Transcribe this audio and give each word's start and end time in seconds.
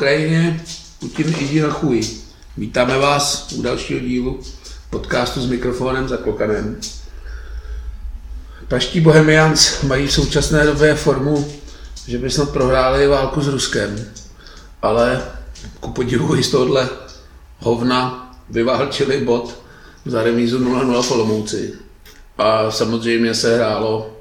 Sláva 0.00 0.12
Ukrajině, 0.12 0.64
Putin 1.00 1.34
jdi 1.38 1.60
na 1.60 1.70
chuj. 1.70 2.00
Vítáme 2.56 2.98
vás 2.98 3.52
u 3.52 3.62
dalšího 3.62 4.00
dílu 4.00 4.40
podcastu 4.90 5.40
s 5.40 5.46
mikrofonem 5.46 6.08
za 6.08 6.16
klokanem. 6.16 6.80
Paští 8.68 9.00
Bohemians 9.00 9.82
mají 9.82 10.06
v 10.06 10.12
současné 10.12 10.66
době 10.66 10.94
formu, 10.94 11.52
že 12.06 12.18
by 12.18 12.30
snad 12.30 12.50
prohráli 12.50 13.06
válku 13.06 13.40
s 13.40 13.48
Ruskem, 13.48 14.04
ale 14.82 15.22
ku 15.80 15.90
podivu 15.90 16.36
i 16.36 16.42
z 16.42 16.50
tohohle 16.50 16.88
hovna 17.58 18.30
vyválčili 18.50 19.20
bod 19.24 19.62
za 20.04 20.22
remízu 20.22 20.58
0-0 20.58 21.02
v 21.02 21.10
Olomouci. 21.10 21.72
A 22.38 22.70
samozřejmě 22.70 23.34
se 23.34 23.56
hrálo 23.56 24.16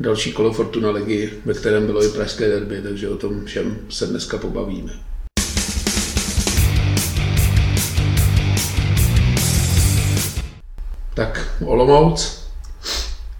další 0.00 0.32
kolo 0.32 0.52
Fortuna 0.52 0.90
ligy, 0.90 1.30
ve 1.44 1.54
kterém 1.54 1.86
bylo 1.86 2.04
i 2.04 2.08
pražské 2.08 2.48
derby, 2.48 2.82
takže 2.82 3.08
o 3.08 3.16
tom 3.16 3.44
všem 3.44 3.78
se 3.88 4.06
dneska 4.06 4.38
pobavíme. 4.38 5.13
Tak 11.14 11.48
Olomouc. 11.64 12.44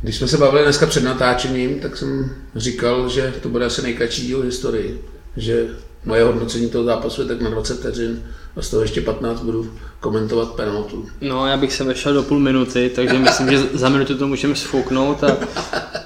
Když 0.03 0.17
jsme 0.17 0.29
se 0.29 0.39
bavili 0.39 0.63
dneska 0.63 0.87
před 0.87 1.05
natáčením, 1.05 1.81
tak 1.81 1.97
jsem 1.97 2.37
říkal, 2.57 3.09
že 3.09 3.35
to 3.43 3.49
bude 3.49 3.65
asi 3.65 3.83
nejkratší 3.83 4.27
díl 4.27 4.43
historii. 4.43 5.05
Že 5.37 5.67
moje 6.05 6.25
hodnocení 6.25 6.71
toho 6.71 6.85
zápasu 6.85 7.23
je 7.23 7.29
tak 7.29 7.41
na 7.41 7.51
20 7.51 7.79
vteřin 7.79 8.23
a 8.57 8.63
z 8.63 8.71
toho 8.71 8.83
ještě 8.83 9.01
15 9.01 9.41
budu 9.41 9.73
komentovat 10.01 10.55
penaltu. 10.55 11.09
No, 11.21 11.47
já 11.47 11.57
bych 11.57 11.73
se 11.73 11.85
vešel 11.85 12.15
do 12.15 12.23
půl 12.23 12.39
minuty, 12.39 12.93
takže 12.95 13.19
myslím, 13.19 13.51
že 13.51 13.59
za 13.73 13.89
minutu 13.89 14.19
to 14.19 14.27
můžeme 14.27 14.57
sfouknout 14.57 15.25
a 15.25 15.37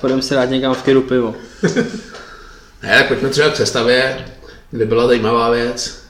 půjdeme 0.00 0.22
se 0.22 0.34
dát 0.34 0.44
někam 0.44 0.74
v 0.74 0.82
kyru 0.82 1.02
pivo. 1.02 1.34
Ne, 2.82 2.98
tak 2.98 3.08
pojďme 3.08 3.28
třeba 3.28 3.50
k 3.50 3.56
sestavě, 3.56 4.26
kde 4.70 4.86
byla 4.86 5.06
zajímavá 5.06 5.50
věc. 5.50 6.02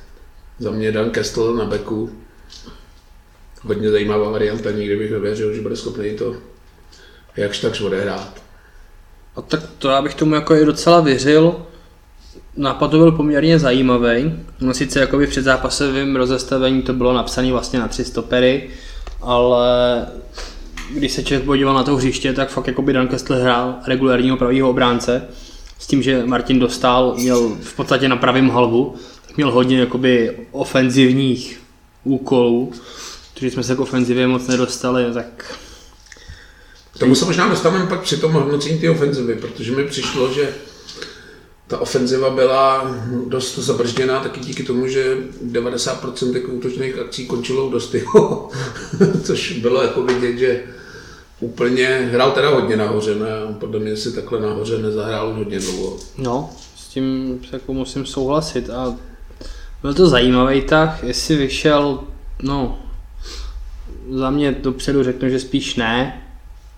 Za 0.59 0.71
mě 0.71 0.93
Dan 0.93 1.11
Kestel 1.11 1.55
na 1.55 1.65
beku. 1.65 2.11
Hodně 3.63 3.91
zajímavá 3.91 4.31
varianta, 4.31 4.71
nikdy 4.71 4.97
bych 4.97 5.11
nevěřil, 5.11 5.55
že 5.55 5.61
bude 5.61 5.77
schopný 5.77 6.15
to 6.15 6.37
jakž 7.37 7.61
takž 7.61 7.81
odehrát. 7.81 8.43
A 9.37 9.43
tak 9.43 9.61
to 9.79 9.89
já 9.89 10.03
bych 10.03 10.15
tomu 10.15 10.35
jako 10.35 10.55
i 10.55 10.65
docela 10.65 11.01
věřil. 11.01 11.57
Nápad 12.57 12.91
to 12.91 12.99
byl 12.99 13.13
poměrně 13.13 13.59
zajímavý. 13.59 14.33
No 14.61 14.75
sice 14.75 15.01
jakoby 15.01 15.27
před 15.27 15.43
zápasovým 15.43 16.17
rozestavení 16.17 16.83
to 16.83 16.93
bylo 16.93 17.13
napsané 17.13 17.53
vlastně 17.53 17.79
na 17.79 17.89
tři 17.89 18.05
stopery, 18.05 18.71
ale 19.21 20.07
když 20.91 21.13
se 21.13 21.23
člověk 21.23 21.47
podíval 21.47 21.75
na 21.75 21.83
to 21.83 21.97
hřiště, 21.97 22.33
tak 22.33 22.49
fakt 22.49 22.67
jako 22.67 22.83
by 22.83 22.93
Dan 22.93 23.09
Kessler 23.09 23.41
hrál 23.41 23.75
regulárního 23.87 24.37
pravého 24.37 24.71
obránce, 24.71 25.29
s 25.79 25.87
tím, 25.87 26.03
že 26.03 26.27
Martin 26.27 26.59
Dostal 26.59 27.15
měl 27.19 27.57
v 27.61 27.77
podstatě 27.77 28.09
na 28.09 28.17
pravém 28.17 28.51
halbu, 28.51 28.95
tak 29.27 29.37
měl 29.37 29.51
hodně 29.51 29.81
jakoby 29.81 30.37
ofenzivních 30.51 31.61
úkolů, 32.05 32.73
protože 33.39 33.51
jsme 33.51 33.63
se 33.63 33.77
k 33.77 33.81
ofenzivě 33.81 34.27
moc 34.27 34.47
nedostali, 34.47 35.13
tak 35.15 35.59
K 36.95 36.99
tomu 36.99 37.15
se 37.15 37.25
možná 37.25 37.49
dostaneme 37.49 37.87
pak 37.87 38.01
při 38.01 38.17
tom 38.17 38.33
hodnocení 38.33 38.79
té 38.79 38.91
ofenzivy, 38.91 39.35
protože 39.35 39.73
mi 39.73 39.85
přišlo, 39.85 40.33
že 40.33 40.55
ta 41.67 41.79
ofenziva 41.79 42.31
byla 42.31 42.95
dost 43.27 43.59
zabržděná 43.59 44.21
taky 44.21 44.41
díky 44.41 44.63
tomu, 44.63 44.89
že 44.89 45.17
90% 45.47 46.35
jako 46.35 46.53
útočných 46.53 46.99
akcí 46.99 47.27
končilo 47.27 47.67
u 47.67 47.71
dostyho, 47.71 48.51
což 49.25 49.53
bylo 49.53 49.83
jako 49.83 50.03
vidět, 50.03 50.39
že 50.39 50.63
úplně, 51.41 52.11
hrál 52.13 52.31
teda 52.31 52.51
hodně 52.51 52.77
nahoře, 52.77 53.15
ne? 53.15 53.29
podle 53.59 53.81
mě 53.81 53.97
si 53.97 54.13
takhle 54.13 54.41
nahoře 54.41 54.79
nezahrál 54.79 55.35
hodně 55.35 55.59
dlouho. 55.59 55.97
No, 56.19 56.51
s 56.77 56.89
tím 56.89 57.39
jako 57.53 57.75
musím 57.75 58.07
souhlasit 58.07 58.71
a 58.71 58.97
byl 59.83 59.95
to 59.95 60.09
zajímavý 60.09 60.63
tah, 60.63 61.05
jestli 61.05 61.37
vyšel, 61.37 62.01
no, 62.43 62.79
za 64.11 64.31
mě 64.31 64.53
dopředu 64.53 65.03
řeknu, 65.03 65.29
že 65.29 65.41
spíš 65.41 65.77
ne, 65.77 66.23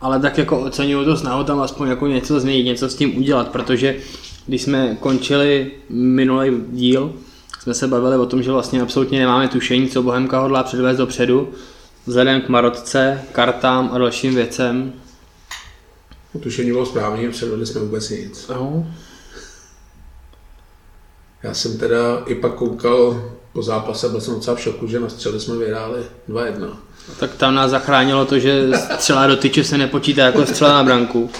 ale 0.00 0.20
tak 0.20 0.38
jako 0.38 0.60
oceňuju 0.60 1.04
to 1.04 1.16
snahu 1.16 1.44
tam 1.44 1.60
aspoň 1.60 1.88
jako 1.88 2.06
něco 2.06 2.41
změnit, 2.41 2.64
něco 2.64 2.88
s 2.88 2.94
tím 2.94 3.18
udělat, 3.18 3.48
protože 3.48 3.96
když 4.46 4.62
jsme 4.62 4.96
končili 5.00 5.70
minulý 5.88 6.50
díl, 6.69 7.14
jsme 7.60 7.74
se 7.74 7.88
bavili 7.88 8.16
o 8.16 8.26
tom, 8.26 8.42
že 8.42 8.52
vlastně 8.52 8.82
absolutně 8.82 9.19
nemáme 9.19 9.48
tušení, 9.48 9.88
co 9.88 10.02
Bohemka 10.02 10.40
hodlá 10.40 10.62
předvést 10.62 10.96
dopředu, 10.96 11.48
vzhledem 12.06 12.40
k 12.40 12.48
marotce, 12.48 13.22
kartám 13.32 13.90
a 13.92 13.98
dalším 13.98 14.34
věcem. 14.34 14.92
Tušení 16.42 16.70
bylo 16.70 16.86
správně, 16.86 17.30
předvedli 17.30 17.66
jsme 17.66 17.80
vůbec 17.80 18.10
nic. 18.10 18.48
No, 18.48 18.86
Já 21.42 21.54
jsem 21.54 21.78
teda 21.78 22.22
i 22.26 22.34
pak 22.34 22.54
koukal 22.54 23.30
po 23.52 23.62
zápase, 23.62 24.08
byl 24.08 24.20
jsem 24.20 24.34
docela 24.34 24.56
v 24.56 24.60
šoku, 24.60 24.86
že 24.86 25.00
na 25.00 25.08
střely 25.08 25.40
jsme 25.40 25.56
vyhráli 25.56 26.02
2-1. 26.28 26.76
Tak 27.19 27.34
tam 27.34 27.55
nás 27.55 27.71
zachránilo 27.71 28.25
to, 28.25 28.38
že 28.38 28.69
střela 28.94 29.27
do 29.27 29.37
tyče 29.37 29.65
se 29.65 29.78
nepočítá 29.78 30.22
jako 30.22 30.47
střela 30.47 30.72
na 30.72 30.84
branku. 30.84 31.31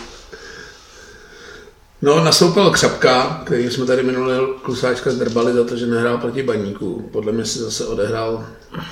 No, 2.03 2.25
nastoupil 2.25 2.71
Křapka, 2.71 3.43
který 3.45 3.71
jsme 3.71 3.87
tady 3.87 4.03
minulý 4.03 4.35
klusáčka 4.63 5.11
zdrbali 5.11 5.53
za 5.53 5.65
to, 5.65 5.77
že 5.77 5.87
nehrál 5.87 6.19
proti 6.19 6.43
baníku. 6.43 7.09
Podle 7.13 7.33
mě 7.33 7.45
si 7.45 7.59
zase 7.59 7.87
odehrál 7.87 8.47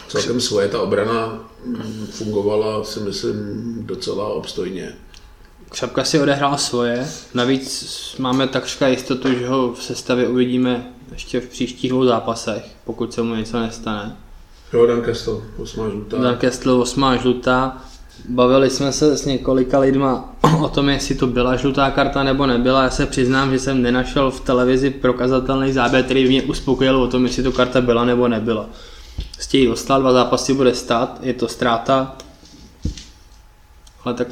celkem 0.08 0.40
svoje. 0.40 0.68
Ta 0.68 0.80
obrana 0.80 1.38
fungovala, 2.10 2.84
si 2.84 3.00
myslím, 3.00 3.36
docela 3.86 4.28
obstojně. 4.28 4.92
Křapka 5.70 6.04
si 6.04 6.20
odehrál 6.20 6.58
svoje, 6.58 7.08
navíc 7.34 8.14
máme 8.18 8.48
takřka 8.48 8.88
jistotu, 8.88 9.28
že 9.38 9.48
ho 9.48 9.72
v 9.72 9.82
sestavě 9.82 10.28
uvidíme 10.28 10.92
ještě 11.12 11.40
v 11.40 11.48
příštích 11.48 11.90
dvou 11.90 12.04
zápasech, 12.04 12.64
pokud 12.84 13.14
se 13.14 13.22
mu 13.22 13.34
něco 13.34 13.60
nestane. 13.60 14.16
Jo, 14.72 14.86
Dan 14.86 15.02
Kestel, 15.02 15.42
osmá 15.58 15.88
žlutá. 15.88 16.16
Dan 16.16 16.36
Kestl, 16.36 16.70
osmá 16.70 17.16
žlutá. 17.16 17.76
Bavili 18.28 18.70
jsme 18.70 18.92
se 18.92 19.16
s 19.16 19.24
několika 19.24 19.78
lidma 19.78 20.34
o 20.62 20.68
tom, 20.68 20.88
jestli 20.88 21.14
to 21.14 21.26
byla 21.26 21.56
žlutá 21.56 21.90
karta 21.90 22.22
nebo 22.22 22.46
nebyla. 22.46 22.82
Já 22.82 22.90
se 22.90 23.06
přiznám, 23.06 23.50
že 23.50 23.58
jsem 23.58 23.82
nenašel 23.82 24.30
v 24.30 24.40
televizi 24.40 24.90
prokazatelný 24.90 25.72
záběr, 25.72 26.04
který 26.04 26.28
mě 26.28 26.42
uspokojil 26.42 27.02
o 27.02 27.08
tom, 27.08 27.24
jestli 27.26 27.42
to 27.42 27.52
karta 27.52 27.80
byla 27.80 28.04
nebo 28.04 28.28
nebyla. 28.28 28.66
Stějí 29.38 29.66
dostal, 29.66 30.00
dva 30.00 30.12
zápasy 30.12 30.54
bude 30.54 30.74
stát, 30.74 31.18
je 31.22 31.34
to 31.34 31.48
ztráta. 31.48 32.16
Ale 34.04 34.14
tak 34.14 34.28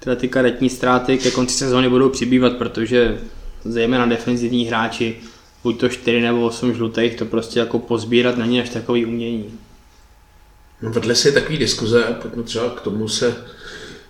tyhle 0.00 0.16
ty 0.16 0.28
karetní 0.28 0.70
ztráty 0.70 1.18
ke 1.18 1.30
konci 1.30 1.54
sezóny 1.54 1.88
budou 1.88 2.08
přibývat, 2.08 2.52
protože 2.52 3.20
zejména 3.64 4.06
defenzivní 4.06 4.64
hráči, 4.64 5.16
buď 5.64 5.80
to 5.80 5.88
4 5.88 6.20
nebo 6.20 6.46
8 6.46 6.74
žlutých, 6.74 7.14
to 7.14 7.24
prostě 7.24 7.60
jako 7.60 7.78
pozbírat 7.78 8.36
není 8.36 8.60
až 8.60 8.68
takový 8.68 9.06
umění. 9.06 9.58
No, 10.82 10.90
vedle 10.90 11.14
si 11.14 11.32
takový 11.32 11.58
diskuze, 11.58 12.16
pojďme 12.22 12.42
třeba 12.42 12.70
k 12.70 12.80
tomu 12.80 13.08
se 13.08 13.36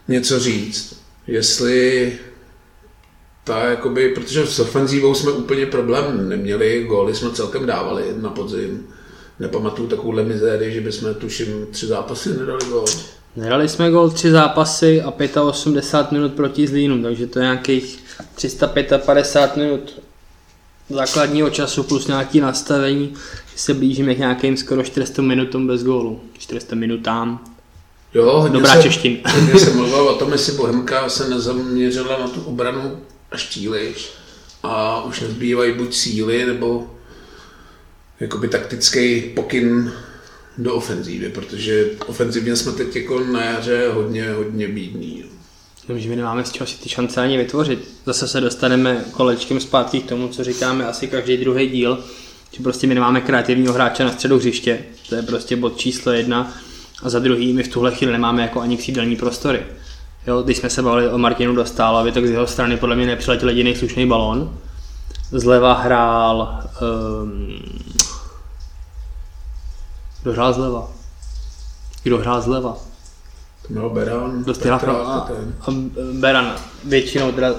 něco 0.09 0.41
říct. 0.41 1.03
Jestli 1.27 2.13
ta, 3.45 3.65
jakoby, 3.65 4.09
protože 4.09 4.47
s 4.47 4.59
ofenzívou 4.59 5.15
jsme 5.15 5.33
úplně 5.33 5.67
problém 5.67 6.29
neměli, 6.29 6.85
góly 6.85 7.15
jsme 7.15 7.31
celkem 7.31 7.67
dávali 7.67 8.05
na 8.17 8.31
podzim. 8.31 8.87
Nepamatuju 9.41 9.89
takovouhle 9.89 10.25
mizérii, 10.25 10.75
že 10.75 10.81
bychom 10.81 11.15
tuším 11.15 11.67
tři 11.71 11.87
zápasy 11.87 12.29
nedali 12.29 12.67
gól. 12.69 12.85
Nedali 13.37 13.69
jsme 13.69 13.91
gol 13.91 14.11
tři 14.11 14.31
zápasy 14.31 15.03
a 15.03 15.43
85 15.43 16.13
minut 16.13 16.35
proti 16.35 16.67
Zlínu, 16.67 17.03
takže 17.03 17.27
to 17.27 17.39
je 17.39 17.43
nějakých 17.43 18.05
355 18.35 19.57
minut 19.65 20.04
základního 20.91 21.51
času 21.51 21.83
plus 21.83 22.07
nějaký 22.07 22.41
nastavení, 22.41 23.15
že 23.53 23.59
se 23.59 23.75
blížíme 23.75 24.15
k 24.15 24.19
nějakým 24.19 24.57
skoro 24.57 24.83
400 24.83 25.23
minutům 25.23 25.67
bez 25.67 25.85
gólu. 25.85 26.21
400 26.39 26.77
minutám. 26.77 27.45
Jo, 28.15 28.49
Dobrá 28.53 28.77
se, 28.77 28.83
čeština. 28.83 29.19
Hodně 29.31 29.61
se 29.61 29.71
mluvilo 29.71 30.15
o 30.15 30.19
tom, 30.19 30.33
jestli 30.33 30.53
Bohemka 30.53 31.09
se 31.09 31.29
nezaměřila 31.29 32.19
na 32.19 32.29
tu 32.29 32.41
obranu 32.41 32.99
až 33.31 33.49
příliš 33.49 34.11
a 34.63 35.05
už 35.05 35.21
nezbývají 35.21 35.73
buď 35.73 35.95
síly 35.95 36.47
nebo 36.47 36.91
jakoby 38.21 38.49
taktický 38.49 39.21
pokyn 39.21 39.93
do 40.59 40.75
ofenzívy, 40.75 41.29
protože 41.29 41.91
ofenzivně 42.07 42.57
jsme 42.57 42.73
teď 42.73 42.97
jako 42.97 43.21
na 43.21 43.45
jaře 43.45 43.91
hodně, 43.93 44.33
hodně 44.33 44.69
bídní. 44.69 45.25
Vím, 45.89 46.01
že 46.01 46.09
my 46.09 46.17
nemáme 46.17 46.45
z 46.45 46.53
čeho 46.53 46.67
si 46.67 46.77
ty 46.77 46.89
šance 46.89 47.21
ani 47.21 47.37
vytvořit. 47.37 47.89
Zase 48.07 48.29
se 48.29 48.41
dostaneme 48.41 49.05
kolečkem 49.11 49.61
zpátky 49.61 50.01
k 50.01 50.09
tomu, 50.09 50.29
co 50.29 50.45
říkáme 50.45 50.87
asi 50.87 51.09
každý 51.09 51.37
druhý 51.37 51.69
díl, 51.69 52.05
že 52.53 52.63
prostě 52.63 52.87
my 52.87 52.95
nemáme 52.95 53.21
kreativního 53.21 53.75
hráče 53.75 54.05
na 54.05 54.13
středu 54.13 54.37
hřiště, 54.39 54.85
to 55.09 55.15
je 55.15 55.23
prostě 55.23 55.57
bod 55.57 55.77
číslo 55.77 56.13
jedna. 56.13 56.53
A 57.03 57.09
za 57.09 57.19
druhý, 57.19 57.53
my 57.53 57.63
v 57.63 57.69
tuhle 57.69 57.95
chvíli 57.95 58.13
nemáme 58.13 58.43
jako 58.43 58.61
ani 58.61 58.77
křídelní 58.77 59.17
prostory. 59.17 59.63
Jo, 60.27 60.43
když 60.43 60.57
jsme 60.57 60.71
se 60.71 60.83
bavili 60.83 61.09
o 61.09 61.19
Martinu 61.19 61.55
Dostálovi, 61.55 62.13
tak 62.13 62.27
z 62.27 62.31
jeho 62.31 62.47
strany 62.47 62.77
podle 62.77 62.97
mě 62.97 63.07
nepřiletěl 63.07 63.49
jediný 63.49 63.77
slušný 63.77 64.07
balón. 64.07 64.59
Zleva 65.33 65.73
hrál... 65.73 66.63
Um, 67.23 67.59
kdo 70.23 70.33
hrál 70.33 70.53
zleva? 70.53 70.91
Kdo 72.03 72.19
hrál 72.19 72.41
zleva? 72.41 72.77
To 73.67 73.73
měl 73.73 73.91
Beran, 73.91 74.45
Dost 74.45 74.67
a, 74.67 74.79
Petra, 74.79 74.93
a, 74.93 75.21
ten. 75.21 75.55
a 75.61 75.71
Beran 76.13 76.57
většinou 76.85 77.33
teda 77.33 77.55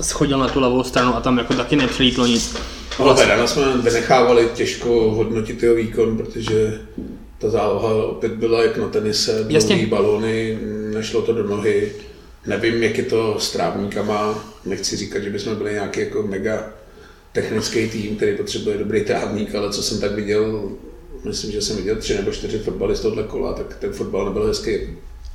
schodil 0.00 0.38
na 0.38 0.48
tu 0.48 0.60
levou 0.60 0.84
stranu 0.84 1.16
a 1.16 1.20
tam 1.20 1.38
jako 1.38 1.54
taky 1.54 1.76
nepřilítlo 1.76 2.26
nic. 2.26 2.56
No, 2.98 3.14
Bedana 3.14 3.46
jsme 3.46 3.78
vynechávali 3.78 4.48
těžko 4.54 4.88
hodnotit 4.88 5.62
jeho 5.62 5.74
výkon, 5.74 6.16
protože 6.16 6.80
ta 7.38 7.50
záloha 7.50 8.04
opět 8.04 8.32
byla 8.32 8.62
jak 8.62 8.76
na 8.76 8.88
tenise, 8.88 9.44
dlouhý 9.44 9.86
balony, 9.86 10.58
nešlo 10.94 11.22
to 11.22 11.32
do 11.32 11.42
nohy. 11.42 11.92
Nevím, 12.46 12.82
jak 12.82 12.98
je 12.98 13.04
to 13.04 13.36
s 13.38 13.52
trávníkama, 13.52 14.44
nechci 14.64 14.96
říkat, 14.96 15.22
že 15.22 15.30
bychom 15.30 15.56
byli 15.56 15.72
nějaký 15.72 16.00
jako 16.00 16.22
mega 16.22 16.68
technický 17.32 17.88
tým, 17.88 18.16
který 18.16 18.36
potřebuje 18.36 18.78
dobrý 18.78 19.04
trávník, 19.04 19.54
ale 19.54 19.72
co 19.72 19.82
jsem 19.82 20.00
tak 20.00 20.12
viděl, 20.12 20.70
myslím, 21.24 21.52
že 21.52 21.62
jsem 21.62 21.76
viděl 21.76 21.96
tři 21.96 22.14
nebo 22.14 22.30
čtyři 22.30 22.58
fotbaly 22.58 22.96
z 22.96 23.00
tohle 23.00 23.22
kola, 23.22 23.52
tak 23.52 23.76
ten 23.76 23.92
fotbal 23.92 24.24
nebyl 24.24 24.46
hezký 24.46 24.70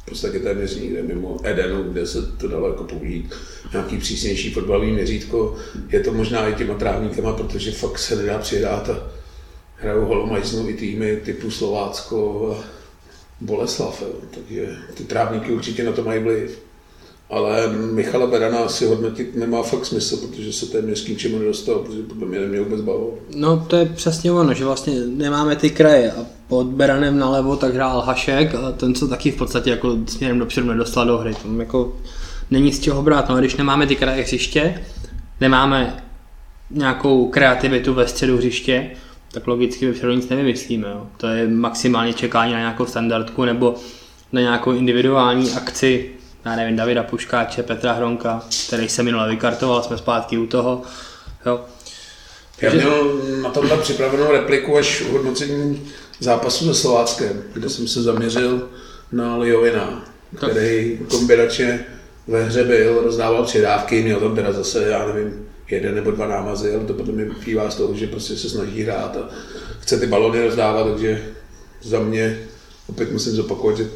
podstatě 0.06 0.40
téměř 0.40 0.76
nikde 0.76 1.04
mimo 1.04 1.38
Edenu, 1.44 1.84
kde 1.84 2.08
se 2.08 2.22
to 2.22 2.48
dalo 2.48 2.68
jako 2.68 2.84
použít 2.84 3.34
nějaký 3.74 3.98
přísnější 3.98 4.54
fotbalový 4.54 4.92
měřítko. 4.92 5.56
Je 5.90 6.00
to 6.00 6.14
možná 6.14 6.48
i 6.48 6.56
těma 6.56 6.74
trávníkama, 6.74 7.34
protože 7.34 7.72
fakt 7.72 8.00
se 8.00 8.16
nedá 8.16 8.40
přihrát 8.40 8.90
a 8.90 9.08
hrajou 9.76 10.06
holomajznou 10.06 10.70
i 10.70 10.74
týmy 10.74 11.22
typu 11.26 11.52
Slovácko 11.52 12.52
a 12.52 12.64
Boleslav, 13.42 14.04
takže 14.32 14.76
ty 14.94 15.04
trávníky 15.04 15.52
určitě 15.52 15.84
na 15.84 15.92
to 15.92 16.04
mají 16.04 16.24
vliv. 16.24 16.60
Ale 17.30 17.74
Michala 17.74 18.28
Berana 18.28 18.58
asi 18.58 18.86
hodnotit 18.86 19.36
nemá 19.36 19.64
fakt 19.64 19.86
smysl, 19.86 20.18
protože 20.18 20.54
se 20.54 20.66
téměř 20.66 21.06
k 21.06 21.10
ničemu 21.10 21.40
nedostal, 21.40 21.80
protože 21.80 22.04
podle 22.04 22.28
mě 22.28 22.40
neměl 22.40 22.64
vůbec 22.64 22.82
bavit. 22.82 23.14
No 23.36 23.66
to 23.70 23.76
je 23.76 23.86
přesně 23.86 24.32
ono, 24.32 24.54
že 24.54 24.66
vlastně 24.66 25.00
nemáme 25.00 25.56
ty 25.56 25.70
kraje 25.70 26.12
a 26.12 26.26
pod 26.48 26.68
Beranem 26.68 27.20
nalevo 27.20 27.56
tak 27.56 27.74
hrál 27.74 28.02
Hašek 28.02 28.56
a 28.56 28.72
ten 28.72 28.96
se 28.96 29.08
taky 29.08 29.32
v 29.32 29.36
podstatě 29.36 29.70
jako 29.70 29.98
směrem 30.08 30.40
dopředu 30.40 30.68
nedostal 30.68 31.06
do 31.06 31.18
hry. 31.18 31.34
Tam 31.42 31.60
jako 31.60 31.96
není 32.52 32.74
z 32.74 32.80
čeho 32.80 33.02
brát, 33.02 33.30
no 33.30 33.36
a 33.36 33.40
když 33.40 33.56
nemáme 33.56 33.88
ty 33.88 33.96
kraje 33.96 34.24
hřiště, 34.24 34.82
nemáme 35.42 36.04
nějakou 36.70 37.28
kreativitu 37.28 37.94
ve 37.94 38.08
středu 38.08 38.38
hřiště, 38.38 38.92
tak 39.32 39.48
logicky 39.48 39.88
vepředu 39.88 40.14
nic 40.14 40.30
nevymyslíme. 40.30 40.88
Jo. 40.88 41.08
To 41.18 41.28
je 41.28 41.48
maximálně 41.48 42.14
čekání 42.14 42.54
na 42.54 42.60
nějakou 42.60 42.86
standardku 42.86 43.46
nebo 43.46 43.76
na 44.32 44.42
nějakou 44.42 44.72
individuální 44.72 45.52
akci 45.52 46.16
já 46.46 46.56
nevím, 46.56 46.76
Davida 46.76 47.04
Puškáče, 47.04 47.64
Petra 47.64 47.94
Hronka, 47.94 48.44
který 48.68 48.90
se 48.90 49.04
minule 49.04 49.30
vykartoval, 49.30 49.84
jsme 49.84 49.98
zpátky 49.98 50.38
u 50.38 50.48
toho. 50.48 50.82
Jo. 51.46 51.62
Já 52.62 52.74
měl 52.74 53.22
na 53.42 53.50
tomhle 53.50 53.78
připravenou 53.78 54.32
repliku 54.32 54.78
až 54.78 55.04
hodnocení 55.12 55.88
zápasu 56.20 56.74
se 56.74 56.82
Slováckem, 56.82 57.44
kde 57.54 57.70
jsem 57.70 57.88
se 57.88 58.04
zaměřil 58.04 58.70
na 59.12 59.38
Liovina, 59.38 60.14
který 60.38 61.00
kombinačně 61.10 61.86
ve 62.28 62.44
hře 62.44 62.64
byl, 62.64 63.02
rozdával 63.02 63.46
přidávky, 63.46 64.04
měl 64.04 64.20
tam 64.20 64.36
teda 64.36 64.54
zase, 64.54 64.84
já 64.84 65.08
nevím, 65.14 65.46
jeden 65.70 65.96
nebo 65.96 66.12
dva 66.12 66.28
námazy, 66.28 66.76
ale 66.76 66.86
to 66.86 66.94
potom 66.94 67.16
mi 67.16 67.26
vyplývá 67.26 67.70
z 67.70 67.76
toho, 67.76 67.94
že 67.94 68.08
prostě 68.08 68.38
se 68.38 68.50
snaží 68.50 68.84
hrát 68.84 69.18
a 69.18 69.30
chce 69.80 70.00
ty 70.00 70.08
balony 70.08 70.44
rozdávat, 70.44 70.88
takže 70.88 71.26
za 71.82 72.00
mě 72.00 72.40
opět 72.88 73.12
musím 73.12 73.34
zopakovat, 73.34 73.78
že 73.78 73.90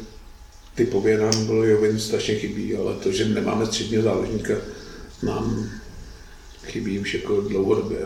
typově 0.74 1.18
nám 1.18 1.46
bylo 1.46 1.64
Jovin 1.64 2.00
strašně 2.00 2.34
chybí, 2.34 2.76
ale 2.76 2.94
to, 2.94 3.12
že 3.12 3.24
nemáme 3.24 3.66
středního 3.66 4.02
záložníka, 4.02 4.54
nám 5.22 5.70
chybí 6.64 6.98
už 6.98 7.14
jako 7.14 7.40
dlouhodobě. 7.40 7.98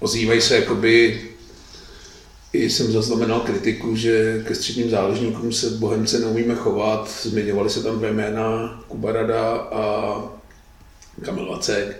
Ozývají 0.00 0.40
se 0.40 0.56
jakoby, 0.56 1.20
i 2.52 2.70
jsem 2.70 2.92
zaznamenal 2.92 3.40
kritiku, 3.40 3.96
že 3.96 4.44
ke 4.46 4.54
středním 4.54 4.90
záložníkům 4.90 5.52
se 5.52 5.70
Bohemce 5.70 6.18
neumíme 6.18 6.54
chovat. 6.54 7.10
Zmiňovali 7.22 7.70
se 7.70 7.82
tam 7.82 7.98
dvě 7.98 8.12
jména, 8.12 8.82
Kubarada 8.88 9.50
a 9.56 10.22
Kamil 11.24 11.46
Vacek, 11.46 11.96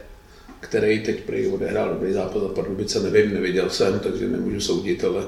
který 0.61 1.01
teď 1.01 1.21
prý 1.21 1.47
odehrál 1.47 1.89
dobrý 1.89 2.13
zápas 2.13 2.43
za 2.43 2.49
Pardubice, 2.49 3.01
nevím, 3.01 3.35
neviděl 3.35 3.71
jsem, 3.71 4.01
takže 4.01 4.29
nemůžu 4.29 4.61
soudit, 4.61 5.05
ale 5.05 5.27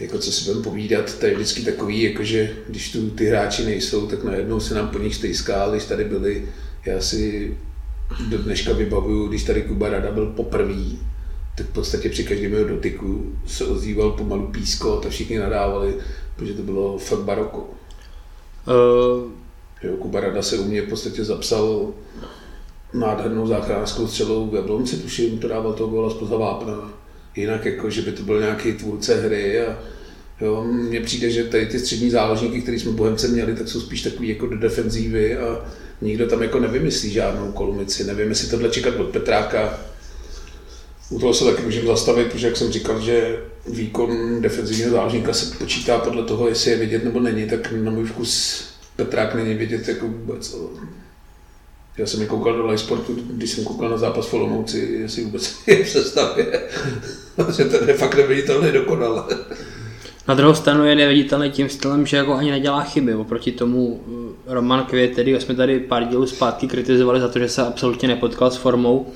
jako 0.00 0.18
co 0.18 0.32
si 0.32 0.44
budeme 0.44 0.64
povídat, 0.64 1.18
to 1.18 1.26
je 1.26 1.34
vždycky 1.34 1.62
takový, 1.62 2.02
jakože 2.02 2.56
když 2.68 2.92
tu 2.92 3.10
ty 3.10 3.26
hráči 3.26 3.64
nejsou, 3.64 4.06
tak 4.06 4.24
najednou 4.24 4.60
se 4.60 4.74
nám 4.74 4.88
po 4.88 4.98
nich 4.98 5.14
stejská, 5.14 5.70
když 5.70 5.84
tady 5.84 6.04
byli, 6.04 6.48
já 6.86 7.00
si 7.00 7.56
do 8.28 8.38
dneška 8.38 8.72
vybavuju, 8.72 9.28
když 9.28 9.42
tady 9.42 9.62
Kuba 9.62 9.88
Rada 9.88 10.10
byl 10.10 10.26
poprvé, 10.26 10.84
tak 11.58 11.66
v 11.66 11.72
podstatě 11.72 12.08
při 12.08 12.24
každém 12.24 12.52
jeho 12.52 12.68
dotyku 12.68 13.32
se 13.46 13.64
ozýval 13.64 14.10
pomalu 14.10 14.46
písko 14.46 15.02
a 15.06 15.10
všichni 15.10 15.38
nadávali, 15.38 15.94
protože 16.36 16.54
to 16.54 16.62
bylo 16.62 16.98
fakt 16.98 17.22
baroko. 17.22 17.70
Uh... 18.66 19.30
Jo, 19.82 19.96
Kuba 19.96 20.20
Rada 20.20 20.42
se 20.42 20.58
u 20.58 20.64
mě 20.64 20.82
v 20.82 20.88
podstatě 20.88 21.24
zapsal 21.24 21.88
nádhernou 22.94 23.46
záchranářskou 23.46 24.06
střelou 24.06 24.50
v 24.50 24.54
Jablonci, 24.54 24.96
tuším, 24.96 25.38
to 25.38 25.48
dával 25.48 25.72
toho 25.72 25.90
góla 25.90 26.10
spoza 26.10 26.36
vápna 26.36 26.92
jinak 27.36 27.64
jako, 27.64 27.90
že 27.90 28.02
by 28.02 28.12
to 28.12 28.22
byl 28.22 28.40
nějaký 28.40 28.72
tvůrce 28.72 29.20
hry 29.20 29.60
a 29.66 29.78
jo, 30.40 30.64
mně 30.64 31.00
přijde, 31.00 31.30
že 31.30 31.44
tady 31.44 31.66
ty 31.66 31.78
střední 31.78 32.10
záložníky, 32.10 32.62
které 32.62 32.78
jsme 32.78 32.92
Bohemce 32.92 33.28
měli, 33.28 33.54
tak 33.54 33.68
jsou 33.68 33.80
spíš 33.80 34.02
takový 34.02 34.28
jako 34.28 34.46
do 34.46 34.56
defenzívy 34.56 35.36
a 35.36 35.64
nikdo 36.00 36.26
tam 36.26 36.42
jako 36.42 36.60
nevymyslí 36.60 37.10
žádnou 37.10 37.52
kolumici. 37.52 38.04
Nevím, 38.04 38.28
jestli 38.28 38.48
tohle 38.48 38.68
čekat 38.68 38.94
od 38.94 39.08
Petráka. 39.08 39.80
U 41.10 41.18
toho 41.18 41.34
se 41.34 41.44
taky 41.44 41.62
můžeme 41.62 41.86
zastavit, 41.86 42.32
protože 42.32 42.46
jak 42.46 42.56
jsem 42.56 42.72
říkal, 42.72 43.00
že 43.00 43.42
výkon 43.66 44.42
defenzivního 44.42 44.90
záložníka 44.90 45.32
se 45.32 45.56
počítá 45.58 45.98
podle 45.98 46.22
toho, 46.22 46.48
jestli 46.48 46.70
je 46.70 46.76
vidět 46.76 47.04
nebo 47.04 47.20
není, 47.20 47.46
tak 47.46 47.72
na 47.72 47.90
můj 47.90 48.04
vkus 48.04 48.64
Petrák 48.98 49.34
není 49.34 49.54
vidět 49.54 49.88
jako 49.88 50.06
vůbec. 50.06 50.56
Já 51.98 52.06
jsem 52.06 52.26
koukal 52.26 52.56
do 52.56 52.66
live 52.66 52.78
sportu, 52.78 53.16
když 53.30 53.50
jsem 53.50 53.64
koukal 53.64 53.88
na 53.88 53.96
zápas 53.96 54.26
v 54.26 54.34
Olomouci, 54.34 54.78
jestli 54.78 55.24
vůbec 55.24 55.54
je 55.66 55.76
představě. 55.84 56.68
že 57.56 57.64
ten 57.64 57.88
je 57.88 57.94
fakt 57.94 58.16
neviditelný 58.16 58.72
dokonale. 58.72 59.24
Na 60.28 60.34
druhou 60.34 60.54
stranu 60.54 60.84
je 60.84 60.94
neviditelný 60.94 61.50
tím 61.50 61.68
stylem, 61.68 62.06
že 62.06 62.16
jako 62.16 62.34
ani 62.34 62.50
nedělá 62.50 62.82
chyby. 62.82 63.14
Oproti 63.14 63.52
tomu 63.52 64.00
eh, 64.46 64.54
Roman 64.54 64.84
Květ, 64.84 65.10
který 65.10 65.40
jsme 65.40 65.54
tady 65.54 65.80
pár 65.80 66.04
dílů 66.04 66.26
zpátky 66.26 66.68
kritizovali 66.68 67.20
za 67.20 67.28
to, 67.28 67.38
že 67.38 67.48
se 67.48 67.62
absolutně 67.62 68.08
nepotkal 68.08 68.50
s 68.50 68.56
formou, 68.56 69.12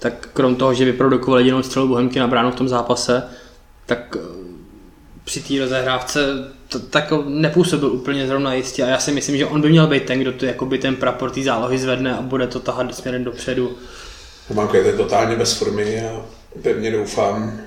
tak 0.00 0.28
krom 0.32 0.56
toho, 0.56 0.74
že 0.74 0.84
vyprodukoval 0.84 1.40
jedinou 1.40 1.62
střelu 1.62 1.88
Bohemky 1.88 2.18
na 2.18 2.26
bránu 2.26 2.50
v 2.50 2.54
tom 2.54 2.68
zápase, 2.68 3.22
tak 3.86 4.16
eh, 4.16 4.20
při 5.24 5.40
té 5.40 5.58
rozehrávce 5.58 6.20
to, 6.68 6.78
tak 6.78 7.12
nepůsobil 7.26 7.92
úplně 7.92 8.26
zrovna 8.26 8.54
jistě 8.54 8.82
a 8.82 8.88
já 8.88 8.98
si 8.98 9.12
myslím, 9.12 9.36
že 9.36 9.46
on 9.46 9.60
by 9.60 9.70
měl 9.70 9.86
být 9.86 10.04
ten, 10.04 10.20
kdo 10.20 10.32
to, 10.32 10.46
jakoby 10.46 10.78
ten 10.78 10.96
prapor 10.96 11.30
té 11.30 11.42
zálohy 11.42 11.78
zvedne 11.78 12.16
a 12.16 12.22
bude 12.22 12.46
to 12.46 12.60
tahat 12.60 12.94
směrem 12.94 13.24
dopředu. 13.24 13.76
Romanko 14.48 14.76
je 14.76 14.92
totálně 14.92 15.36
bez 15.36 15.52
formy 15.52 16.00
a 16.00 16.26
pevně 16.62 16.90
doufám, 16.90 17.60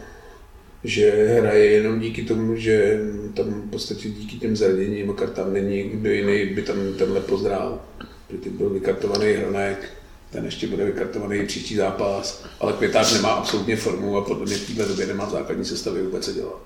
že 0.84 1.12
hraje 1.40 1.66
jenom 1.66 2.00
díky 2.00 2.22
tomu, 2.22 2.56
že 2.56 3.00
tam 3.34 3.46
v 3.46 3.70
podstatě 3.70 4.10
díky 4.10 4.38
těm 4.38 4.56
zraněním 4.56 5.10
a 5.10 5.14
kartám 5.14 5.54
není 5.54 5.84
kdo 5.84 6.12
jiný 6.12 6.46
by 6.46 6.62
tam 6.62 6.78
tenhle 6.98 7.20
pozdrál. 7.20 7.82
Protože 8.28 8.50
byl 8.50 8.70
vykartovaný 8.70 9.34
Hronek, 9.34 9.90
ten 10.34 10.46
ještě 10.46 10.68
bude 10.68 10.86
vykartovaný 10.86 11.46
příští 11.46 11.76
zápas, 11.76 12.44
ale 12.60 12.74
Květář 12.74 13.14
nemá 13.14 13.30
absolutně 13.30 13.76
formu 13.76 14.18
a 14.18 14.22
podle 14.22 14.46
mě 14.46 14.56
v 14.56 14.68
této 14.68 14.90
době 14.90 15.06
nemá 15.08 15.30
základní 15.30 15.66
sestavy 15.66 16.04
vůbec 16.04 16.26
co 16.26 16.34
dělat. 16.34 16.62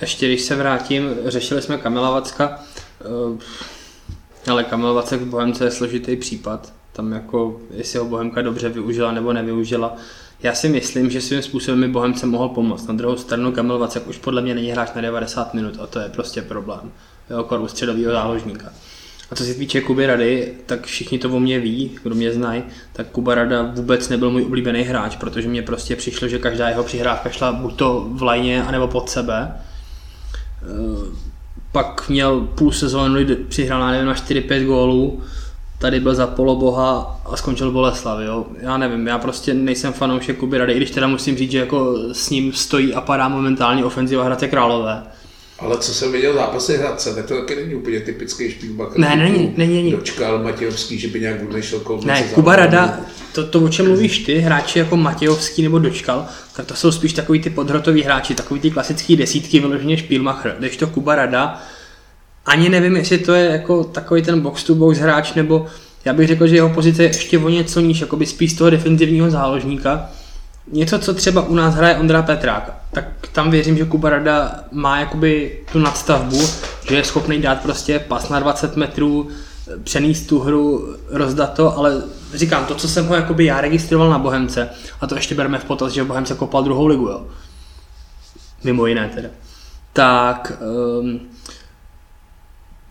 Ještě 0.00 0.26
když 0.26 0.42
se 0.42 0.56
vrátím, 0.56 1.02
řešili 1.24 1.62
jsme 1.62 1.78
Kamila 1.78 2.10
Vacka, 2.10 2.62
eh, 4.46 4.50
ale 4.50 4.64
Kamil 4.64 4.94
Vacek 4.94 5.20
v 5.20 5.26
Bohemce 5.26 5.64
je 5.64 5.70
složitý 5.70 6.16
případ. 6.16 6.72
Tam 6.92 7.12
jako, 7.12 7.60
jestli 7.70 7.98
ho 7.98 8.04
Bohemka 8.04 8.42
dobře 8.42 8.68
využila 8.68 9.12
nebo 9.12 9.32
nevyužila. 9.32 9.96
Já 10.42 10.54
si 10.54 10.68
myslím, 10.68 11.10
že 11.10 11.20
svým 11.20 11.42
způsobem 11.42 11.80
mi 11.80 11.88
Bohemce 11.88 12.26
mohl 12.26 12.48
pomoct. 12.48 12.86
Na 12.86 12.94
druhou 12.94 13.16
stranu 13.16 13.52
Kamil 13.52 13.78
Vacek 13.78 14.08
už 14.08 14.18
podle 14.18 14.42
mě 14.42 14.54
není 14.54 14.70
hráč 14.70 14.88
na 14.94 15.00
90 15.00 15.54
minut 15.54 15.74
a 15.80 15.86
to 15.86 15.98
je 15.98 16.08
prostě 16.08 16.42
problém. 16.42 16.92
Jo, 17.30 17.44
koru 17.44 17.68
středového 17.68 18.12
záložníka. 18.12 18.72
A 19.32 19.34
co 19.34 19.44
se 19.44 19.54
týče 19.54 19.80
Kuby 19.80 20.06
Rady, 20.06 20.52
tak 20.66 20.86
všichni 20.86 21.18
to 21.18 21.30
o 21.30 21.40
mě 21.40 21.60
ví, 21.60 21.90
kdo 22.02 22.14
mě 22.14 22.32
znají, 22.32 22.62
tak 22.92 23.06
Kuba 23.06 23.34
Rada 23.34 23.62
vůbec 23.62 24.08
nebyl 24.08 24.30
můj 24.30 24.42
oblíbený 24.42 24.82
hráč, 24.82 25.16
protože 25.16 25.48
mě 25.48 25.62
prostě 25.62 25.96
přišlo, 25.96 26.28
že 26.28 26.38
každá 26.38 26.68
jeho 26.68 26.84
přihrávka 26.84 27.30
šla 27.30 27.52
buď 27.52 27.76
to 27.76 28.06
v 28.10 28.22
lajně, 28.22 28.62
anebo 28.62 28.88
pod 28.88 29.10
sebe 29.10 29.52
Eh, 30.62 31.16
pak 31.72 32.08
měl 32.08 32.40
půl 32.40 32.72
sezóny, 32.72 33.24
kdy 33.24 33.36
přihrál 33.36 33.80
na, 33.80 34.04
na 34.04 34.14
4-5 34.14 34.66
gólů, 34.66 35.20
tady 35.78 36.00
byl 36.00 36.14
za 36.14 36.26
poloboha 36.26 37.20
a 37.24 37.36
skončil 37.36 37.70
Boleslav, 37.70 38.20
jo. 38.20 38.46
Já 38.60 38.76
nevím, 38.76 39.06
já 39.06 39.18
prostě 39.18 39.54
nejsem 39.54 39.92
fanoušek 39.92 40.38
Kuby 40.38 40.58
Rady, 40.58 40.72
i 40.72 40.76
když 40.76 40.90
teda 40.90 41.06
musím 41.06 41.36
říct, 41.36 41.50
že 41.50 41.58
jako 41.58 41.98
s 42.12 42.30
ním 42.30 42.52
stojí 42.52 42.94
a 42.94 43.00
padá 43.00 43.28
momentálně 43.28 43.84
ofenziva 43.84 44.24
Hradce 44.24 44.48
Králové. 44.48 45.02
Ale 45.62 45.78
co 45.78 45.94
jsem 45.94 46.12
viděl 46.12 46.34
zápasy 46.34 46.76
Hradce, 46.76 47.14
tak 47.14 47.26
to 47.26 47.40
taky 47.40 47.56
není 47.56 47.74
úplně 47.74 48.00
typický 48.00 48.50
špílbak. 48.50 48.96
Ne, 48.96 49.16
není, 49.16 49.54
není, 49.56 49.74
není. 49.74 49.90
Dočkal 49.90 50.42
Matějovský, 50.42 50.98
že 50.98 51.08
by 51.08 51.20
nějak 51.20 51.42
vymýšlel 51.42 51.80
kol. 51.80 52.00
Ne, 52.04 52.22
Kuba 52.22 52.56
Rada, 52.56 53.00
to, 53.32 53.46
to, 53.46 53.60
o 53.60 53.68
čem 53.68 53.86
mluvíš 53.86 54.18
ty, 54.18 54.38
hráči 54.38 54.78
jako 54.78 54.96
Matějovský 54.96 55.62
nebo 55.62 55.78
Dočkal, 55.78 56.26
tak 56.56 56.66
to 56.66 56.74
jsou 56.74 56.92
spíš 56.92 57.12
takový 57.12 57.40
ty 57.40 57.50
podhrotoví 57.50 58.02
hráči, 58.02 58.34
takový 58.34 58.60
ty 58.60 58.70
klasický 58.70 59.16
desítky 59.16 59.60
vyloženě 59.60 59.96
špílmacher. 59.96 60.56
Když 60.58 60.76
to 60.76 60.86
Kuba 60.86 61.14
Rada, 61.14 61.62
ani 62.46 62.68
nevím, 62.68 62.96
jestli 62.96 63.18
to 63.18 63.34
je 63.34 63.44
jako 63.50 63.84
takový 63.84 64.22
ten 64.22 64.40
box 64.40 64.64
to 64.64 64.74
box 64.74 64.98
hráč, 64.98 65.34
nebo 65.34 65.66
já 66.04 66.12
bych 66.12 66.28
řekl, 66.28 66.46
že 66.46 66.54
jeho 66.54 66.68
pozice 66.68 67.02
je 67.02 67.08
ještě 67.08 67.38
o 67.38 67.48
něco 67.48 67.80
níž, 67.80 68.00
jako 68.00 68.16
by 68.16 68.26
spíš 68.26 68.52
z 68.52 68.54
toho 68.54 68.70
defenzivního 68.70 69.30
záložníka, 69.30 70.10
něco, 70.72 70.98
co 70.98 71.14
třeba 71.14 71.42
u 71.42 71.54
nás 71.54 71.74
hraje 71.74 71.96
Ondra 71.96 72.22
Petrák, 72.22 72.81
tak 72.92 73.04
tam 73.32 73.50
věřím, 73.50 73.76
že 73.76 73.84
Kuba 73.84 74.10
Rada 74.10 74.64
má 74.72 74.98
jakoby 74.98 75.58
tu 75.72 75.78
nadstavbu, 75.78 76.40
že 76.88 76.96
je 76.96 77.04
schopný 77.04 77.42
dát 77.42 77.62
prostě 77.62 77.98
pas 77.98 78.28
na 78.28 78.40
20 78.40 78.76
metrů, 78.76 79.28
přenést 79.84 80.26
tu 80.26 80.38
hru, 80.38 80.96
rozdat 81.10 81.54
to, 81.54 81.78
ale 81.78 82.02
říkám, 82.34 82.66
to, 82.66 82.74
co 82.74 82.88
jsem 82.88 83.06
ho 83.06 83.14
jakoby 83.14 83.44
já 83.44 83.60
registroval 83.60 84.10
na 84.10 84.18
Bohemce, 84.18 84.70
a 85.00 85.06
to 85.06 85.14
ještě 85.14 85.34
bereme 85.34 85.58
v 85.58 85.64
potaz, 85.64 85.92
že 85.92 86.04
Bohemce 86.04 86.34
kopal 86.34 86.62
druhou 86.62 86.86
ligu, 86.86 87.08
jo. 87.08 87.26
Mimo 88.64 88.86
jiné 88.86 89.10
teda. 89.14 89.28
Tak 89.92 90.52
um, 91.00 91.20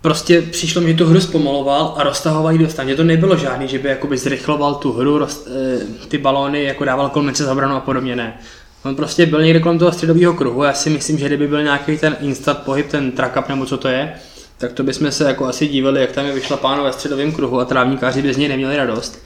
prostě 0.02 0.42
přišlo 0.42 0.82
mi, 0.82 0.92
že 0.92 0.98
tu 0.98 1.06
hru 1.06 1.22
zpomaloval 1.22 1.94
a 1.98 2.04
roztahoval 2.04 2.52
ji 2.52 2.60
do 2.60 2.70
stran. 2.70 2.96
to 2.96 3.04
nebylo 3.04 3.38
žádný, 3.38 3.68
že 3.68 3.80
by 3.80 3.90
jakoby 3.90 4.18
zrychloval 4.18 4.76
tu 4.76 4.94
hru, 4.94 5.18
roz, 5.18 5.48
e, 5.48 5.80
ty 6.08 6.18
balóny, 6.18 6.64
jako 6.64 6.86
dával 6.86 7.10
kolmence 7.10 7.44
za 7.44 7.56
branu 7.56 7.76
a 7.76 7.80
podobně, 7.80 8.16
ne. 8.16 8.40
On 8.84 8.96
prostě 8.96 9.26
byl 9.26 9.44
někde 9.44 9.60
kolem 9.60 9.80
toho 9.80 9.92
středového 9.92 10.34
kruhu. 10.34 10.64
Já 10.64 10.74
si 10.74 10.90
myslím, 10.90 11.18
že 11.18 11.28
kdyby 11.28 11.48
byl 11.48 11.64
nějaký 11.64 11.98
ten 11.98 12.18
instant 12.20 12.60
pohyb, 12.60 12.88
ten 12.88 13.12
track 13.12 13.38
up 13.38 13.50
nebo 13.50 13.66
co 13.66 13.78
to 13.78 13.88
je, 13.88 14.14
tak 14.58 14.74
to 14.74 14.84
bychom 14.84 15.12
se 15.12 15.24
jako 15.24 15.46
asi 15.46 15.68
dívali, 15.68 16.02
jak 16.02 16.12
tam 16.12 16.26
je 16.26 16.34
vyšla 16.34 16.58
páno 16.58 16.84
ve 16.84 16.94
středovém 16.94 17.32
kruhu 17.32 17.60
a 17.60 17.66
trávníkáři 17.66 18.22
by 18.22 18.34
z 18.34 18.38
něj 18.38 18.50
neměli 18.50 18.78
radost. 18.78 19.24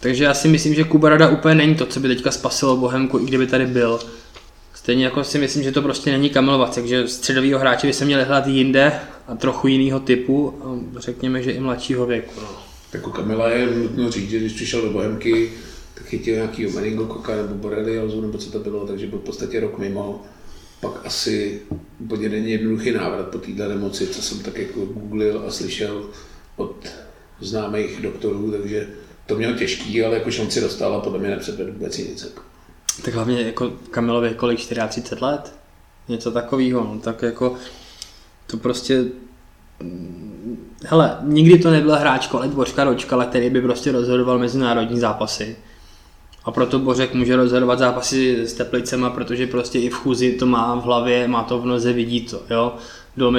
Takže 0.00 0.24
já 0.24 0.34
si 0.34 0.48
myslím, 0.48 0.74
že 0.74 0.84
Kuba 0.84 1.08
Rada 1.08 1.28
úplně 1.28 1.54
není 1.54 1.74
to, 1.74 1.86
co 1.86 2.00
by 2.00 2.08
teďka 2.08 2.30
spasilo 2.30 2.76
Bohemku, 2.76 3.18
i 3.18 3.24
kdyby 3.24 3.46
tady 3.46 3.66
byl. 3.66 4.00
Stejně 4.74 5.04
jako 5.04 5.24
si 5.24 5.38
myslím, 5.38 5.62
že 5.62 5.72
to 5.72 5.82
prostě 5.82 6.12
není 6.12 6.30
Kamil 6.30 6.58
Vacek, 6.58 6.86
že 6.86 7.08
středovýho 7.08 7.58
hráče 7.58 7.86
by 7.86 7.92
se 7.92 8.04
měli 8.04 8.24
hledat 8.24 8.46
jinde 8.46 8.92
a 9.28 9.34
trochu 9.34 9.68
jiného 9.68 10.00
typu, 10.00 10.54
řekněme, 10.96 11.42
že 11.42 11.50
i 11.50 11.60
mladšího 11.60 12.06
věku. 12.06 12.40
No. 12.40 12.48
Tak 12.90 13.06
u 13.06 13.10
Kamila 13.10 13.48
je 13.48 13.66
nutno 13.66 14.10
říct, 14.10 14.30
že 14.30 14.38
když 14.38 14.52
přišel 14.52 14.82
do 14.82 14.90
Bohemky, 14.90 15.52
chytil 16.04 16.34
nějaký 16.34 16.66
meningokoka 16.66 17.36
nebo 17.36 17.54
boreliozu, 17.54 18.20
nebo 18.20 18.38
co 18.38 18.50
to 18.50 18.58
bylo, 18.58 18.86
takže 18.86 19.06
byl 19.06 19.18
v 19.18 19.22
podstatě 19.22 19.60
rok 19.60 19.78
mimo. 19.78 20.22
Pak 20.80 21.06
asi 21.06 21.60
úplně 21.98 22.28
není 22.28 22.50
jednoduchý 22.50 22.90
návrat 22.90 23.28
po 23.28 23.38
této 23.38 23.68
nemoci, 23.68 24.06
co 24.06 24.22
jsem 24.22 24.38
tak 24.38 24.58
jako 24.58 24.80
googlil 24.80 25.44
a 25.46 25.50
slyšel 25.50 26.04
od 26.56 26.88
známých 27.40 28.02
doktorů, 28.02 28.50
takže 28.50 28.88
to 29.26 29.36
měl 29.36 29.54
těžký, 29.54 30.04
ale 30.04 30.14
jako 30.14 30.30
šanci 30.30 30.60
dostal 30.60 30.96
a 30.96 31.00
podle 31.00 31.18
mě 31.18 31.30
nepředvedl 31.30 31.72
vůbec 31.72 31.98
nic. 31.98 32.22
Jako. 32.22 32.42
Tak 33.04 33.14
hlavně 33.14 33.42
jako 33.42 33.70
Kamilovi 33.90 34.34
kolik 34.34 34.58
34 34.58 35.24
let? 35.24 35.54
Něco 36.08 36.30
takového, 36.30 36.80
no, 36.80 37.00
tak 37.00 37.22
jako 37.22 37.54
to 38.46 38.56
prostě 38.56 39.04
hele, 40.84 41.18
nikdy 41.22 41.58
to 41.58 41.70
nebyl 41.70 41.96
hráč 41.96 42.28
ale 42.32 42.48
Dvořka 42.48 42.84
Ročkala, 42.84 43.24
který 43.24 43.50
by 43.50 43.60
prostě 43.60 43.92
rozhodoval 43.92 44.38
mezinárodní 44.38 45.00
zápasy. 45.00 45.56
A 46.44 46.50
proto 46.50 46.78
Bořek 46.78 47.14
může 47.14 47.36
rozhodovat 47.36 47.78
zápasy 47.78 48.46
s 48.46 48.52
Teplicema, 48.52 49.10
protože 49.10 49.46
prostě 49.46 49.78
i 49.78 49.90
v 49.90 49.94
chůzi 49.94 50.32
to 50.32 50.46
má 50.46 50.74
v 50.74 50.84
hlavě, 50.84 51.28
má 51.28 51.42
to 51.42 51.58
v 51.58 51.66
noze, 51.66 51.92
vidí 51.92 52.20
to, 52.20 52.40
jo. 52.50 52.74
Do, 53.16 53.32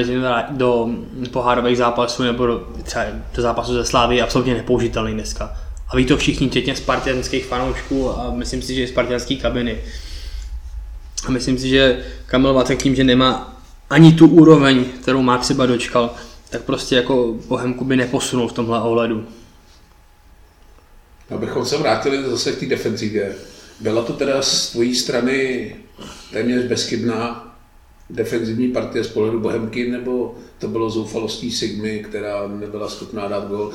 do 0.51 0.89
pohárových 1.31 1.77
zápasů 1.77 2.23
nebo 2.23 2.45
do, 2.45 2.67
třeba 2.83 3.05
do 3.35 3.41
zápasu 3.41 3.73
ze 3.73 3.85
Slávy 3.85 4.15
je 4.15 4.23
absolutně 4.23 4.53
nepoužitelný 4.53 5.13
dneska. 5.13 5.57
A 5.89 5.95
ví 5.95 6.05
to 6.05 6.17
všichni, 6.17 6.49
včetně 6.49 6.75
spartianských 6.75 7.45
fanoušků 7.45 8.09
a 8.09 8.31
myslím 8.31 8.61
si, 8.61 8.75
že 8.75 8.83
i 8.83 8.87
spartianský 8.87 9.37
kabiny. 9.37 9.77
A 11.27 11.31
myslím 11.31 11.57
si, 11.57 11.69
že 11.69 12.03
Kamil 12.25 12.53
Vacek 12.53 12.83
tím, 12.83 12.95
že 12.95 13.03
nemá 13.03 13.57
ani 13.89 14.13
tu 14.13 14.27
úroveň, 14.27 14.85
kterou 15.01 15.21
má 15.21 15.37
třeba 15.37 15.65
dočkal, 15.65 16.09
tak 16.49 16.61
prostě 16.61 16.95
jako 16.95 17.35
Bohemku 17.47 17.85
by 17.85 17.95
neposunul 17.95 18.47
v 18.47 18.53
tomhle 18.53 18.81
ohledu. 18.81 19.25
Abychom 21.29 21.65
se 21.65 21.77
vrátili 21.77 22.23
zase 22.23 22.51
k 22.51 22.59
té 22.59 22.65
defenzivě. 22.65 23.35
Byla 23.79 24.03
to 24.03 24.13
teda 24.13 24.41
z 24.41 24.71
tvojí 24.71 24.95
strany 24.95 25.75
téměř 26.31 26.65
bezchybná 26.65 27.49
defenzivní 28.09 28.67
partie 28.67 29.03
z 29.03 29.07
pohledu 29.07 29.39
Bohemky, 29.39 29.91
nebo 29.91 30.35
to 30.59 30.67
bylo 30.67 30.89
zoufalostí 30.89 31.51
Sigmy, 31.51 32.05
která 32.09 32.47
nebyla 32.47 32.89
schopná 32.89 33.27
dát 33.27 33.47
gol. 33.47 33.71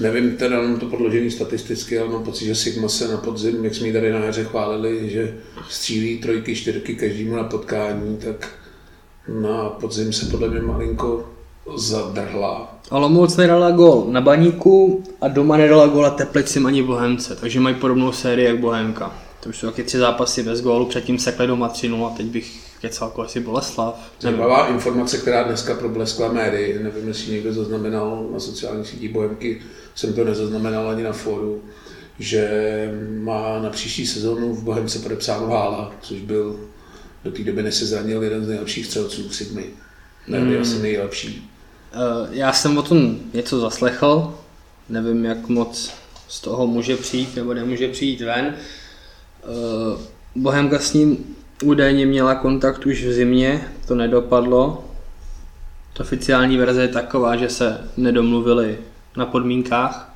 Nevím 0.00 0.36
teda 0.36 0.62
mám 0.62 0.78
to 0.78 0.86
podložený 0.86 1.30
statisticky, 1.30 1.98
ale 1.98 2.08
mám 2.08 2.24
pocit, 2.24 2.44
že 2.44 2.54
Sigma 2.54 2.88
se 2.88 3.08
na 3.08 3.16
podzim, 3.16 3.64
jak 3.64 3.74
jsme 3.74 3.92
tady 3.92 4.12
na 4.12 4.18
jaře 4.18 4.44
chválili, 4.44 5.10
že 5.10 5.38
střílí 5.68 6.18
trojky, 6.18 6.56
čtyřky 6.56 6.94
každému 6.94 7.36
na 7.36 7.44
potkání, 7.44 8.16
tak 8.16 8.48
na 9.28 9.68
podzim 9.68 10.12
se 10.12 10.26
podle 10.26 10.48
mě 10.48 10.60
malinko 10.60 11.33
zadrhla. 11.76 12.78
moc 13.08 13.36
nedala 13.36 13.70
gol 13.70 14.06
na 14.08 14.20
baníku 14.20 15.04
a 15.20 15.28
doma 15.28 15.56
nedala 15.56 15.86
gol 15.86 16.06
a 16.06 16.10
Teplicím 16.10 16.66
ani 16.66 16.82
Bohemce, 16.82 17.36
takže 17.36 17.60
mají 17.60 17.74
podobnou 17.74 18.12
sérii 18.12 18.46
jak 18.46 18.58
Bohemka. 18.58 19.12
To 19.40 19.50
už 19.50 19.58
jsou 19.58 19.66
taky 19.66 19.82
tři 19.82 19.98
zápasy 19.98 20.42
bez 20.42 20.62
gólu, 20.62 20.86
předtím 20.86 21.18
sekli 21.18 21.46
doma 21.46 21.68
3 21.68 21.90
a 22.06 22.08
teď 22.16 22.26
bych 22.26 22.60
kecal 22.80 23.08
jako 23.08 23.22
asi 23.22 23.40
Boleslav. 23.40 24.10
Zajímavá 24.20 24.66
informace, 24.66 25.18
která 25.18 25.42
dneska 25.42 25.74
probleskla 25.74 26.32
médii, 26.32 26.78
nevím, 26.82 27.08
jestli 27.08 27.32
někdo 27.32 27.52
zaznamenal 27.52 28.26
na 28.32 28.40
sociálních 28.40 28.86
sítích 28.86 29.12
Bohemky, 29.12 29.62
jsem 29.94 30.14
to 30.14 30.24
nezaznamenal 30.24 30.90
ani 30.90 31.02
na 31.02 31.12
fóru, 31.12 31.62
že 32.18 32.48
má 33.18 33.58
na 33.62 33.70
příští 33.70 34.06
sezónu 34.06 34.54
v 34.54 34.62
Bohemce 34.62 34.98
podepsáno 34.98 35.46
Hála, 35.46 35.92
což 36.00 36.20
byl 36.20 36.60
do 37.24 37.30
té 37.30 37.42
doby, 37.42 37.62
než 37.62 37.74
se 37.74 37.86
zranil 37.86 38.22
jeden 38.22 38.44
z 38.44 38.48
nejlepších 38.48 38.86
střelců 38.86 39.28
v 39.28 39.36
Sigmy. 39.36 39.64
Ne, 40.28 40.38
hmm. 40.38 40.60
asi 40.60 40.82
nejlepší. 40.82 41.50
Uh, 41.94 42.28
já 42.30 42.52
jsem 42.52 42.78
o 42.78 42.82
tom 42.82 43.16
něco 43.34 43.60
zaslechl, 43.60 44.38
nevím, 44.88 45.24
jak 45.24 45.48
moc 45.48 45.94
z 46.28 46.40
toho 46.40 46.66
může 46.66 46.96
přijít 46.96 47.36
nebo 47.36 47.54
nemůže 47.54 47.88
přijít 47.88 48.20
ven. 48.20 48.54
Uh, 49.46 50.00
Bohemka 50.34 50.78
s 50.78 50.92
ním 50.92 51.36
údajně 51.62 52.06
měla 52.06 52.34
kontakt 52.34 52.86
už 52.86 53.04
v 53.04 53.12
zimě, 53.12 53.68
to 53.88 53.94
nedopadlo. 53.94 54.84
To 55.92 56.02
oficiální 56.02 56.56
verze 56.56 56.82
je 56.82 56.88
taková, 56.88 57.36
že 57.36 57.48
se 57.48 57.90
nedomluvili 57.96 58.78
na 59.16 59.26
podmínkách 59.26 60.14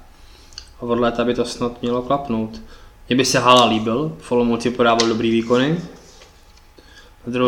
a 0.80 0.82
od 0.82 0.98
léta 0.98 1.24
by 1.24 1.34
to 1.34 1.44
snad 1.44 1.82
mělo 1.82 2.02
klapnout. 2.02 2.60
Mně 3.08 3.16
by 3.16 3.24
se 3.24 3.38
Hala 3.38 3.64
líbil, 3.64 4.16
v 4.20 4.32
Olomouci 4.32 4.70
podával 4.70 5.08
dobrý 5.08 5.30
výkony. 5.30 5.80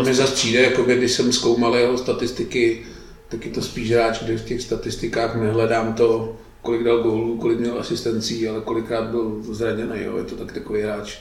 Mně 0.01 0.13
zase 0.13 0.33
přijde, 0.33 0.61
jako 0.61 0.83
když 0.83 1.11
jsem 1.11 1.33
zkoumal 1.33 1.75
jeho 1.75 1.97
statistiky, 1.97 2.85
tak 3.31 3.45
je 3.45 3.51
to 3.51 3.61
spíš 3.61 3.91
hráč, 3.91 4.23
kde 4.23 4.37
v 4.37 4.45
těch 4.45 4.61
statistikách 4.61 5.35
nehledám 5.35 5.93
to, 5.93 6.37
kolik 6.61 6.83
dal 6.83 7.03
gólů, 7.03 7.37
kolik 7.37 7.59
měl 7.59 7.79
asistencí, 7.79 8.47
ale 8.47 8.61
kolikrát 8.61 9.09
byl 9.09 9.43
zraněný. 9.49 10.03
Jo. 10.03 10.17
Je 10.17 10.23
to 10.23 10.35
tak 10.35 10.51
takový 10.51 10.81
hráč, 10.81 11.17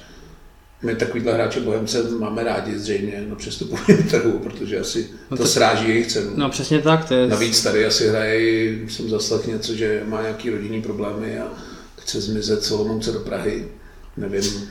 my 0.83 0.95
takovýhle 0.95 1.33
hráče 1.33 1.61
Bohemce 1.61 2.11
máme 2.19 2.45
rádi 2.45 2.79
zřejmě 2.79 3.25
na 3.29 3.35
přestupovém 3.35 4.03
trhu, 4.11 4.39
protože 4.39 4.81
asi 4.81 5.09
no 5.31 5.37
to, 5.37 5.43
to 5.43 5.49
sráží 5.49 5.89
jejich 5.89 6.07
cenu. 6.07 6.31
No 6.37 6.51
přesně 6.51 6.79
tak. 6.79 7.09
To 7.09 7.15
je... 7.15 7.27
Navíc 7.27 7.63
tady 7.63 7.87
asi 7.87 8.09
hraje, 8.09 8.73
jsem 8.89 9.09
zaslech 9.09 9.47
něco, 9.47 9.75
že 9.75 10.03
má 10.07 10.23
nějaký 10.23 10.51
rodinný 10.51 10.83
problémy 10.83 11.39
a 11.39 11.53
chce 11.99 12.21
zmizet 12.21 12.65
Solomouce 12.65 13.13
do 13.13 13.21
Prahy. 13.21 13.69
Nevím, 14.17 14.71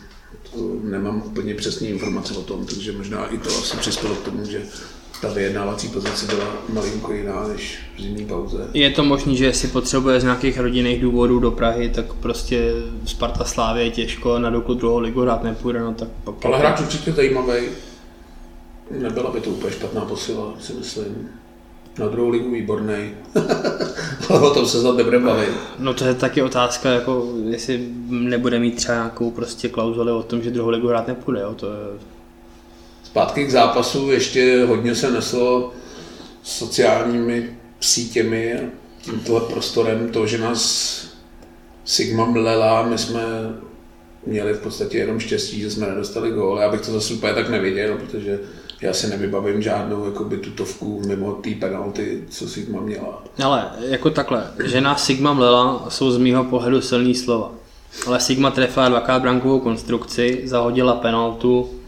to 0.54 0.76
nemám 0.84 1.24
úplně 1.26 1.56
přesné 1.56 1.88
informace 1.88 2.34
o 2.34 2.42
tom, 2.42 2.66
takže 2.66 2.92
možná 2.92 3.26
i 3.26 3.38
to 3.38 3.50
asi 3.50 3.78
přispělo 3.78 4.16
k 4.16 4.24
tomu, 4.24 4.46
že 4.46 4.62
ta 5.22 5.30
vyjednávací 5.34 5.88
pozice 5.88 6.26
byla 6.26 6.46
malinko 6.74 7.14
jiná 7.14 7.48
než 7.48 7.80
v 7.98 8.02
zimní 8.02 8.26
pauze. 8.26 8.68
Je 8.74 8.90
to 8.90 9.04
možné, 9.04 9.36
že 9.36 9.54
si 9.54 9.68
potřebuje 9.68 10.20
z 10.20 10.24
nějakých 10.24 10.60
rodinných 10.60 11.02
důvodů 11.02 11.40
do 11.40 11.52
Prahy, 11.52 11.90
tak 11.90 12.14
prostě 12.14 12.74
Sparta 13.06 13.44
Slávě 13.44 13.84
je 13.84 13.92
těžko, 13.92 14.40
na 14.40 14.50
dokud 14.50 14.78
druhou 14.78 15.00
ligu 15.00 15.26
rád 15.26 15.44
nepůjde, 15.44 15.80
no 15.80 15.94
tak 15.94 16.08
pak... 16.24 16.46
Ale 16.46 16.60
hráč 16.60 16.80
určitě 16.80 17.12
zajímavý. 17.12 17.62
Nebyla 18.92 19.32
by 19.32 19.42
to 19.42 19.50
úplně 19.50 19.74
špatná 19.74 20.02
posila, 20.02 20.54
si 20.60 20.74
myslím. 20.74 21.30
Na 22.00 22.08
druhou 22.08 22.30
ligu 22.30 22.52
výborný. 22.52 23.12
Ale 24.30 24.40
o 24.40 24.54
tom 24.54 24.66
se 24.66 24.82
snad 24.82 24.96
nebude 24.96 25.20
bavit. 25.20 25.50
No 25.80 25.94
to 25.94 26.06
je 26.06 26.14
taky 26.14 26.42
otázka, 26.42 26.90
jako 26.90 27.34
jestli 27.50 27.90
nebude 28.10 28.60
mít 28.60 28.76
třeba 28.76 28.96
nějakou 28.96 29.32
prostě 29.32 29.70
klauzuli 29.70 30.12
o 30.12 30.24
tom, 30.24 30.42
že 30.42 30.52
druhou 30.52 30.70
ligu 30.70 30.88
hrát 30.88 31.08
nepůjde, 31.08 31.42
jo? 31.42 31.54
to 31.56 31.66
je 31.66 31.74
Zpátky 33.10 33.46
k 33.46 33.52
zápasu 33.52 34.12
ještě 34.12 34.66
hodně 34.68 34.96
se 34.96 35.12
neslo 35.12 35.74
sociálními 36.44 37.58
sítěmi 37.80 38.54
a 38.54 38.62
tímto 39.02 39.40
prostorem 39.40 40.10
to, 40.12 40.28
že 40.28 40.38
nás 40.38 41.00
Sigma 41.86 42.26
mlela, 42.26 42.84
my 42.84 42.98
jsme 42.98 43.22
měli 44.26 44.54
v 44.54 44.60
podstatě 44.60 44.98
jenom 44.98 45.20
štěstí, 45.20 45.62
že 45.62 45.72
jsme 45.72 45.88
nedostali 45.88 46.32
gól. 46.32 46.60
Já 46.60 46.72
bych 46.72 46.82
to 46.82 46.92
zase 46.92 47.14
úplně 47.14 47.34
tak 47.34 47.50
neviděl, 47.50 47.98
protože 47.98 48.40
já 48.82 48.94
si 48.94 49.08
nevybavím 49.08 49.62
žádnou 49.62 50.06
jakoby, 50.06 50.38
tutovku 50.38 51.02
mimo 51.08 51.32
té 51.32 51.50
penalty, 51.50 52.24
co 52.30 52.48
Sigma 52.48 52.82
měla. 52.82 53.24
Ale 53.44 53.72
jako 53.80 54.10
takhle, 54.10 54.52
že 54.64 54.82
nás 54.82 55.06
Sigma 55.06 55.34
mlela 55.34 55.86
jsou 55.90 56.12
z 56.12 56.18
mýho 56.18 56.44
pohledu 56.44 56.82
silný 56.82 57.16
slova. 57.16 57.52
Ale 58.08 58.20
Sigma 58.20 58.52
trefila 58.52 58.90
dvakrát 58.90 59.22
brankovou 59.22 59.60
konstrukci, 59.60 60.42
zahodila 60.46 60.96
penaltu, 60.96 61.79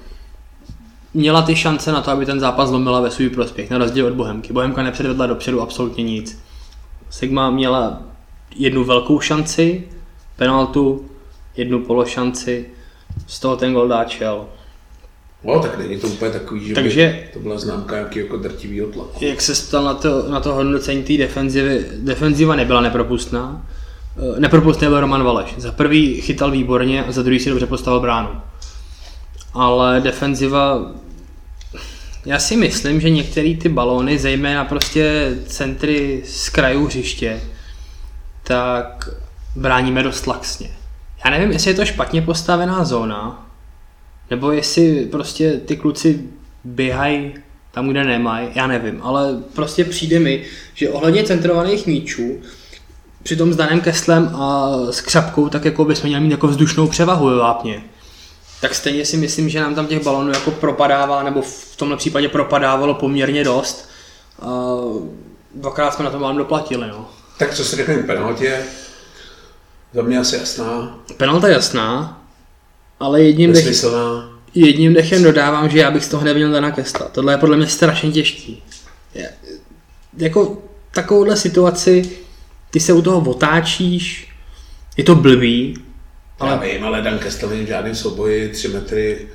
měla 1.14 1.42
ty 1.42 1.56
šance 1.56 1.92
na 1.92 2.02
to, 2.02 2.12
aby 2.12 2.26
ten 2.26 2.40
zápas 2.40 2.70
zlomila 2.70 3.02
ve 3.02 3.12
svůj 3.12 3.30
prospěch, 3.30 3.70
na 3.70 3.78
rozdíl 3.78 4.06
od 4.08 4.14
Bohemky. 4.14 4.54
Bohemka 4.54 4.84
nepředvedla 4.84 5.28
dopředu 5.28 5.62
absolutně 5.62 6.04
nic. 6.04 6.40
Sigma 7.10 7.50
měla 7.50 8.02
jednu 8.56 8.84
velkou 8.84 9.20
šanci, 9.20 9.84
penaltu, 10.38 11.06
jednu 11.58 11.80
pološanci, 11.86 12.66
z 13.28 13.40
toho 13.40 13.56
ten 13.58 13.74
gol 13.74 13.88
dát 13.88 14.10
šel. 14.10 14.46
No, 15.44 15.60
tak 15.60 15.78
není 15.78 15.98
to 16.00 16.08
úplně 16.08 16.32
takový, 16.32 16.68
že 16.68 16.74
Takže- 16.74 17.20
by 17.28 17.34
to 17.34 17.40
byla 17.40 17.58
známka 17.58 17.96
nějakého 17.96 18.26
jako 18.26 18.38
drtivýho 18.38 18.88
tlaku. 18.88 19.26
Jak 19.26 19.42
se 19.42 19.68
ptal 19.68 19.84
na 19.84 19.94
to, 19.94 20.32
na 20.32 20.40
to 20.40 20.54
hodnocení 20.54 21.04
té 21.04 21.18
defenzivy, 21.18 21.86
defenziva 21.98 22.56
nebyla 22.56 22.82
nepropustná. 22.82 23.66
Eh, 24.38 24.40
Nepropustný 24.40 24.88
byl 24.88 25.00
Roman 25.00 25.24
Valeš. 25.24 25.54
Za 25.58 25.72
prvý 25.72 26.22
chytal 26.22 26.52
výborně 26.52 27.04
a 27.06 27.12
za 27.12 27.22
druhý 27.22 27.40
si 27.40 27.50
dobře 27.50 27.66
postavil 27.68 28.00
bránu. 28.00 28.30
Ale 29.54 30.02
defenziva, 30.02 30.92
já 32.26 32.40
si 32.40 32.58
myslím, 32.58 33.02
že 33.02 33.10
některé 33.10 33.56
ty 33.56 33.70
balóny, 33.70 34.20
zejména 34.20 34.66
prostě 34.66 35.36
centry 35.46 36.24
z 36.26 36.50
krajů 36.50 36.86
hřiště, 36.86 37.42
tak 38.44 39.10
bráníme 39.56 40.04
dost 40.04 40.28
laxně. 40.28 40.72
Já 41.26 41.32
nevím, 41.32 41.52
jestli 41.52 41.72
je 41.72 41.76
to 41.76 41.86
špatně 41.86 42.22
postavená 42.22 42.84
zóna, 42.84 43.48
nebo 44.30 44.52
jestli 44.52 45.06
prostě 45.06 45.54
ty 45.54 45.78
kluci 45.78 46.24
běhají 46.64 47.34
tam, 47.72 47.90
kde 47.90 48.04
nemají, 48.04 48.48
já 48.56 48.68
nevím, 48.68 49.00
ale 49.04 49.38
prostě 49.54 49.86
přijde 49.86 50.20
mi, 50.20 50.44
že 50.74 50.90
ohledně 50.90 51.24
centrovaných 51.24 51.88
míčů, 51.88 52.38
přitom 53.24 53.54
s 53.54 53.56
Danem 53.56 53.82
Keslem 53.82 54.36
a 54.36 54.72
s 54.92 55.02
Křapkou, 55.02 55.50
tak 55.50 55.66
jako 55.66 55.86
bychom 55.86 56.08
měli 56.08 56.24
mít 56.24 56.32
jako 56.32 56.48
vzdušnou 56.48 56.88
převahu 56.88 57.26
ve 57.28 57.36
vápně. 57.36 57.82
Tak 58.62 58.76
stejně 58.76 59.06
si 59.06 59.18
myslím, 59.18 59.50
že 59.50 59.60
nám 59.60 59.76
tam 59.76 59.88
těch 59.88 60.04
balonů 60.04 60.30
jako 60.32 60.52
propadává, 60.52 61.24
nebo 61.24 61.42
v 61.42 61.76
tomhle 61.76 61.98
případě 61.98 62.30
propadávalo 62.30 62.94
poměrně 62.94 63.44
dost. 63.44 63.90
A 64.42 64.48
dvakrát 65.56 65.94
jsme 65.94 66.06
na 66.06 66.12
to 66.12 66.20
vám 66.20 66.38
doplatili, 66.38 66.88
no. 66.88 67.10
Tak 67.38 67.54
co 67.56 67.66
se 67.66 67.76
řekne 67.76 67.96
k 67.96 68.06
penaltě, 68.06 68.64
za 69.94 70.02
mě 70.02 70.20
asi 70.20 70.36
jasná, 70.36 71.00
Penalta 71.18 71.48
jasná, 71.48 72.22
ale 73.00 73.24
jedním, 73.24 73.54
dech, 73.54 73.66
nesmyslná. 73.66 74.30
jedním 74.54 74.94
dechem 74.94 75.24
dodávám, 75.24 75.70
že 75.70 75.80
já 75.80 75.92
bych 75.92 76.06
z 76.06 76.08
toho 76.08 76.24
neviděl 76.24 76.52
Dana 76.52 76.72
Kesta. 76.72 77.08
Tohle 77.12 77.34
je 77.34 77.38
podle 77.38 77.58
mě 77.58 77.68
strašně 77.68 78.12
těžký. 78.12 78.64
Je, 79.16 79.30
jako 80.18 80.58
takovouhle 80.92 81.38
situaci, 81.38 82.10
ty 82.72 82.80
se 82.80 82.94
u 82.94 83.02
toho 83.02 83.30
otáčíš, 83.32 84.28
je 84.98 85.04
to 85.04 85.16
blbý, 85.16 85.78
Ale... 86.42 86.52
Já 86.52 86.74
vím, 86.74 86.84
ale 86.84 87.02
Dan 87.02 87.20
Kestel 87.20 87.50
není 87.50 87.64
v 87.64 87.68
žádném 87.68 87.96
souboji, 87.96 88.50
tři 88.50 88.68
metry 88.68 89.28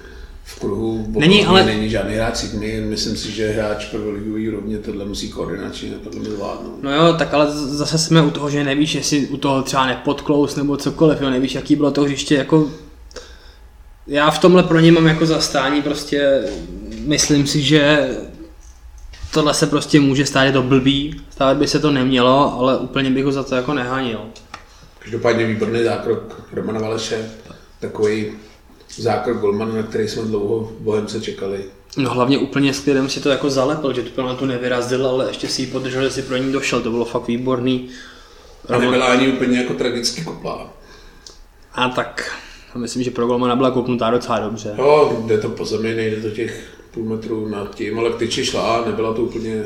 v 0.45 0.61
kruhu, 0.61 1.07
Není, 1.19 1.47
ale- 1.47 1.65
není 1.65 1.91
žádný 1.91 2.15
hráč 2.15 2.37
sigmy, 2.37 2.81
myslím 2.81 3.17
si, 3.17 3.31
že 3.31 3.49
hráč 3.49 3.85
prvoligový 3.85 4.49
úrovně 4.49 4.79
tohle 4.79 5.05
musí 5.05 5.31
koordinačně 5.31 5.91
podle 6.05 6.21
mě 6.21 6.31
zvládnout. 6.31 6.83
No 6.83 6.95
jo, 6.95 7.15
tak 7.19 7.35
ale 7.35 7.47
zase 7.53 7.99
jsme 7.99 8.23
u 8.23 8.31
toho, 8.31 8.51
že 8.51 8.65
nevíš, 8.65 8.95
jestli 8.95 9.27
u 9.27 9.37
toho 9.37 9.63
třeba 9.63 9.87
nepodklous 9.87 10.57
nebo 10.57 10.77
cokoliv, 10.77 11.21
jo, 11.21 11.31
nevíš, 11.31 11.55
jaký 11.55 11.77
bylo 11.77 11.91
to 11.91 12.03
hřiště, 12.03 12.35
jako 12.35 12.71
já 14.07 14.31
v 14.31 14.39
tomhle 14.39 14.63
pro 14.63 14.81
ně 14.81 14.93
mám 14.93 15.07
jako 15.07 15.27
zastání, 15.27 15.83
prostě 15.83 16.43
myslím 17.05 17.47
si, 17.47 17.63
že 17.63 18.09
tohle 19.33 19.55
se 19.55 19.67
prostě 19.67 20.01
může 20.01 20.27
stát, 20.27 20.45
je 20.45 20.53
to 20.53 20.63
blbý, 20.63 21.21
stávat 21.31 21.57
by 21.57 21.69
se 21.69 21.79
to 21.79 21.91
nemělo, 21.91 22.59
ale 22.59 22.79
úplně 22.79 23.11
bych 23.11 23.25
ho 23.25 23.33
za 23.33 23.43
to 23.43 23.55
jako 23.55 23.75
nehanil. 23.75 24.21
Každopádně 25.07 25.47
výborný 25.47 25.83
zákrok 25.85 26.43
Romana 26.53 26.81
Valeše, 26.81 27.31
takový 27.81 28.33
zákrok 28.97 29.39
golmana, 29.39 29.75
na 29.75 29.83
který 29.83 30.09
jsme 30.09 30.23
dlouho 30.23 30.61
v 30.61 30.73
Bohemce 30.73 31.21
čekali. 31.21 31.65
No 31.97 32.11
hlavně 32.11 32.39
úplně 32.39 32.75
s 32.75 32.81
klidem 32.81 33.09
si 33.09 33.21
to 33.21 33.29
jako 33.29 33.51
zalepil, 33.51 33.93
že 33.93 34.03
tu 34.03 34.11
penaltu 34.11 34.47
nevyrazil, 34.47 35.07
ale 35.07 35.29
ještě 35.29 35.49
si 35.49 35.63
ji 35.63 35.67
podržel, 35.67 36.03
že 36.03 36.11
si 36.11 36.23
pro 36.23 36.37
ní 36.37 36.53
došel, 36.53 36.81
to 36.81 36.91
bylo 36.91 37.05
fakt 37.05 37.27
výborný. 37.27 37.89
A 38.69 38.79
nebyla 38.79 39.07
ani 39.07 39.29
úplně 39.29 39.59
jako 39.59 39.75
tragicky 39.75 40.25
koplá. 40.25 40.73
A 41.75 41.89
tak, 41.89 42.39
myslím, 42.77 43.03
že 43.03 43.11
pro 43.11 43.27
golmana 43.27 43.57
byla 43.57 43.71
kopnutá 43.71 44.11
docela 44.11 44.39
dobře. 44.39 44.75
Jo, 44.79 45.23
jde 45.27 45.39
to 45.39 45.49
po 45.49 45.65
zemi, 45.65 45.95
nejde 45.95 46.17
to 46.17 46.31
těch 46.31 46.65
půl 46.91 47.05
metru 47.05 47.49
nad 47.49 47.75
tím, 47.75 47.99
ale 47.99 48.11
tyči 48.11 48.45
šla, 48.45 48.85
nebyla 48.87 49.15
to 49.15 49.23
úplně 49.23 49.65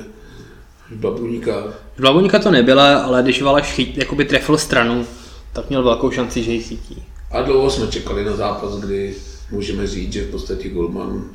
babuníka. 0.90 1.64
Vlavoníka 1.98 2.38
to 2.38 2.50
nebyla, 2.50 2.98
ale 2.98 3.22
když 3.22 3.42
Valeš 3.42 3.66
chyt, 3.66 3.96
jakoby 3.96 4.24
trefil 4.24 4.58
stranu, 4.58 5.06
tak 5.52 5.68
měl 5.68 5.82
velkou 5.82 6.10
šanci, 6.10 6.42
že 6.42 6.52
ji 6.52 6.62
chytí. 6.62 7.04
A 7.30 7.42
dlouho 7.42 7.70
jsme 7.70 7.86
čekali 7.86 8.24
na 8.24 8.36
zápas, 8.36 8.76
kdy 8.76 9.14
můžeme 9.50 9.86
říct, 9.86 10.12
že 10.12 10.24
v 10.24 10.30
podstatě 10.30 10.68
Golman 10.68 11.30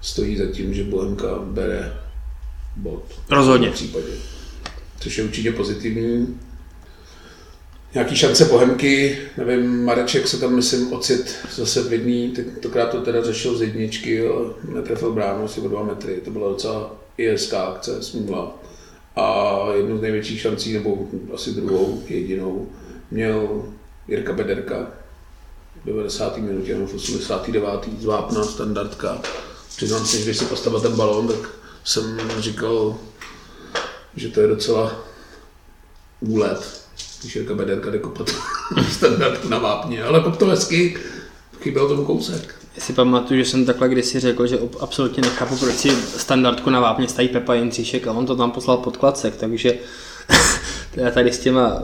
stojí 0.00 0.36
za 0.36 0.46
tím, 0.46 0.74
že 0.74 0.84
Bohemka 0.84 1.26
bere 1.38 1.92
bod. 2.76 3.04
Rozhodně. 3.30 3.70
V 3.70 3.74
případě. 3.74 4.12
Což 5.00 5.18
je 5.18 5.24
určitě 5.24 5.52
pozitivní. 5.52 6.38
Nějaký 7.94 8.16
šance 8.16 8.44
Bohemky, 8.44 9.18
nevím, 9.36 9.84
Mareček 9.84 10.28
se 10.28 10.40
tam, 10.40 10.54
myslím, 10.54 10.92
ocit 10.92 11.36
zase 11.54 11.82
v 11.82 11.92
jedný, 11.92 12.30
tentokrát 12.30 12.86
to 12.86 13.00
teda 13.00 13.24
řešil 13.24 13.56
z 13.56 13.62
jedničky, 13.62 14.28
ale 14.28 14.50
netrefil 14.74 15.12
bránu 15.12 15.44
asi 15.44 15.60
o 15.60 15.68
dva 15.68 15.82
metry, 15.82 16.20
to 16.24 16.30
byla 16.30 16.48
docela 16.48 16.96
i 17.18 17.26
hezká 17.26 17.62
akce, 17.62 18.02
smůla. 18.02 18.58
A 19.16 19.58
jednu 19.76 19.98
z 19.98 20.00
největších 20.00 20.40
šancí, 20.40 20.72
nebo 20.72 21.08
asi 21.34 21.50
druhou, 21.50 22.02
jedinou, 22.08 22.68
měl 23.10 23.64
Jirka 24.08 24.32
Bederka 24.32 24.86
v 25.82 25.86
90. 25.86 26.36
minutě, 26.36 26.74
nebo 26.74 26.86
v 26.86 26.94
89. 26.94 27.88
z 28.00 28.04
Vápna, 28.04 28.44
standardka. 28.44 29.18
Přiznám 29.76 30.06
se, 30.06 30.18
že 30.18 30.24
když 30.24 30.36
si 30.36 30.44
postavil 30.44 30.80
ten 30.80 30.96
balón, 30.96 31.28
tak 31.28 31.50
jsem 31.84 32.20
říkal, 32.38 32.98
že 34.16 34.28
to 34.28 34.40
je 34.40 34.48
docela 34.48 34.92
úlet, 36.20 36.80
když 37.20 37.36
Jirka 37.36 37.54
Bederka 37.54 37.90
jde 37.90 37.98
kopat 37.98 38.30
standardku 38.90 39.48
na 39.48 39.58
vápně, 39.58 40.04
ale 40.04 40.20
kop 40.20 40.36
to 40.36 40.46
hezky, 40.46 40.98
chyběl 41.60 41.88
tomu 41.88 42.04
kousek. 42.04 42.54
Já 42.76 42.82
si 42.82 42.92
pamatuju, 42.92 43.44
že 43.44 43.50
jsem 43.50 43.64
takhle 43.64 43.88
kdysi 43.88 44.20
řekl, 44.20 44.46
že 44.46 44.58
absolutně 44.80 45.22
nechápu, 45.22 45.56
proč 45.56 45.74
si 45.74 45.90
standardku 46.16 46.70
na 46.70 46.80
vápně 46.80 47.08
staví 47.08 47.28
Pepa 47.28 47.54
Jindříšek 47.54 48.06
a 48.06 48.12
on 48.12 48.26
to 48.26 48.36
tam 48.36 48.50
poslal 48.50 48.76
pod 48.76 48.96
klacek, 48.96 49.36
takže 49.36 49.74
já 50.94 51.10
tady 51.10 51.32
s 51.32 51.38
těma 51.38 51.82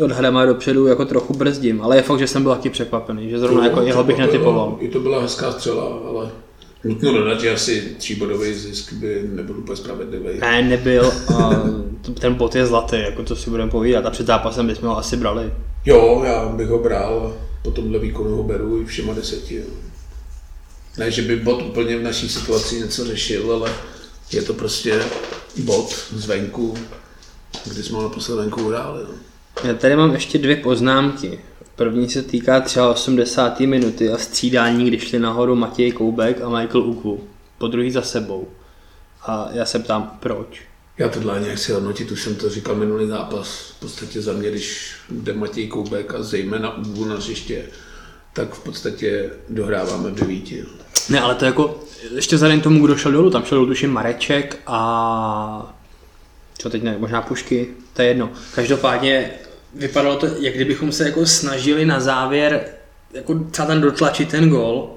odhadama 0.00 0.46
dopředu 0.46 0.86
jako 0.86 1.04
trochu 1.04 1.34
brzdím, 1.34 1.82
ale 1.82 1.96
je 1.96 2.02
fakt, 2.02 2.18
že 2.18 2.26
jsem 2.26 2.42
byl 2.42 2.52
taky 2.54 2.70
překvapený, 2.70 3.30
že 3.30 3.38
zrovna 3.38 3.64
jako 3.64 3.82
jeho 3.82 4.04
bych 4.04 4.18
netypoval. 4.18 4.76
I 4.80 4.88
to 4.88 5.00
byla 5.00 5.22
hezká 5.22 5.52
střela, 5.52 5.98
ale 6.08 6.30
nutno 6.84 7.12
dodat, 7.12 7.40
že 7.40 7.54
asi 7.54 7.94
tříbodový 7.98 8.54
zisk 8.54 8.92
by 8.92 9.22
nebyl 9.32 9.58
úplně 9.58 9.76
spravedlivý. 9.76 10.40
Ne, 10.40 10.62
nebyl 10.62 11.12
a 11.34 11.50
ten 12.20 12.34
bod 12.34 12.54
je 12.54 12.66
zlatý, 12.66 12.96
jako 13.00 13.22
to 13.22 13.36
si 13.36 13.50
budeme 13.50 13.70
povídat 13.70 14.06
a 14.06 14.10
před 14.10 14.26
zápasem 14.26 14.66
bychom 14.66 14.88
ho 14.88 14.98
asi 14.98 15.16
brali. 15.16 15.52
Jo, 15.84 16.22
já 16.26 16.46
bych 16.48 16.68
ho 16.68 16.78
bral 16.78 17.26
a 17.26 17.52
po 17.62 17.70
tomhle 17.70 17.98
výkonu 17.98 18.36
ho 18.36 18.42
beru 18.42 18.82
i 18.82 18.84
všema 18.84 19.14
deseti. 19.14 19.54
jo. 19.54 19.64
Ne, 20.98 21.10
že 21.10 21.22
by 21.22 21.36
bot 21.36 21.62
úplně 21.62 21.98
v 21.98 22.02
naší 22.02 22.28
situaci 22.28 22.80
něco 22.80 23.04
řešil, 23.04 23.52
ale 23.52 23.72
je 24.32 24.42
to 24.42 24.54
prostě 24.54 25.02
bod 25.64 25.94
zvenku, 26.12 26.74
kdy 27.64 27.82
jsme 27.82 27.96
ho 27.96 28.02
naposled 28.02 28.36
venku 28.36 28.68
hráli. 28.68 29.00
No. 29.02 29.14
Já 29.64 29.74
tady 29.74 29.96
mám 29.96 30.12
ještě 30.12 30.38
dvě 30.38 30.56
poznámky. 30.56 31.38
První 31.76 32.08
se 32.10 32.22
týká 32.22 32.60
třeba 32.60 32.90
80. 32.90 33.60
minuty 33.60 34.10
a 34.10 34.18
střídání, 34.18 34.86
když 34.88 35.08
šli 35.08 35.18
nahoru 35.18 35.56
Matěj 35.56 35.92
Koubek 35.92 36.40
a 36.42 36.48
Michael 36.48 36.82
Uku. 36.82 37.28
Po 37.58 37.68
druhý 37.68 37.90
za 37.90 38.02
sebou. 38.02 38.48
A 39.22 39.48
já 39.52 39.64
se 39.64 39.78
ptám, 39.78 40.18
proč? 40.20 40.62
Já 40.98 41.08
tohle 41.08 41.34
ani 41.34 41.48
nechci 41.48 41.72
hodnotit, 41.72 42.10
už 42.10 42.22
jsem 42.22 42.34
to 42.34 42.50
říkal 42.50 42.74
minulý 42.74 43.06
zápas. 43.06 43.74
V 43.76 43.80
podstatě 43.80 44.22
za 44.22 44.32
mě, 44.32 44.50
když 44.50 44.94
jde 45.10 45.32
Matěj 45.32 45.66
Koubek 45.68 46.14
a 46.14 46.22
zejména 46.22 46.76
Ubu 46.78 47.04
na 47.04 47.14
hřiště, 47.14 47.64
tak 48.32 48.54
v 48.54 48.64
podstatě 48.64 49.30
dohráváme 49.48 50.10
v 50.10 50.14
devíti. 50.14 50.64
Ne, 51.08 51.20
ale 51.20 51.34
to 51.34 51.44
jako, 51.44 51.80
ještě 52.14 52.36
vzhledem 52.36 52.60
tomu, 52.60 52.84
kdo 52.84 52.96
šel 52.96 53.12
dolů, 53.12 53.30
tam 53.30 53.44
šel 53.44 53.58
dolů 53.58 53.68
tuším 53.68 53.90
Mareček 53.90 54.62
a 54.66 55.76
co 56.58 56.70
teď 56.70 56.82
ne, 56.82 56.96
možná 56.98 57.22
Pušky, 57.22 57.68
to 57.92 58.02
je 58.02 58.08
jedno. 58.08 58.30
Každopádně 58.54 59.30
vypadalo 59.74 60.16
to, 60.16 60.26
jak 60.38 60.54
kdybychom 60.54 60.92
se 60.92 61.04
jako 61.04 61.26
snažili 61.26 61.84
na 61.84 62.00
závěr 62.00 62.64
jako 63.12 63.34
třeba 63.50 63.68
ten 63.68 63.80
dotlačit 63.80 64.28
ten 64.28 64.50
gol, 64.50 64.90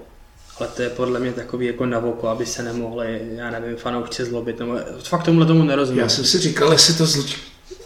ale 0.60 0.70
to 0.76 0.82
je 0.82 0.90
podle 0.90 1.20
mě 1.20 1.32
takový 1.32 1.66
jako 1.66 1.86
na 1.86 2.00
oko, 2.00 2.28
aby 2.28 2.46
se 2.46 2.64
nemohli, 2.64 3.22
já 3.36 3.52
nevím, 3.52 3.76
fanoušci 3.76 4.26
zlobit, 4.26 4.60
nebo 4.60 4.80
fakt 5.04 5.24
tomuhle 5.24 5.48
tomu 5.48 5.64
nerozumím. 5.64 6.02
Já 6.02 6.10
jsem 6.10 6.26
si 6.26 6.40
říkal, 6.40 6.72
jestli 6.72 6.94
to 6.94 7.06
z, 7.06 7.36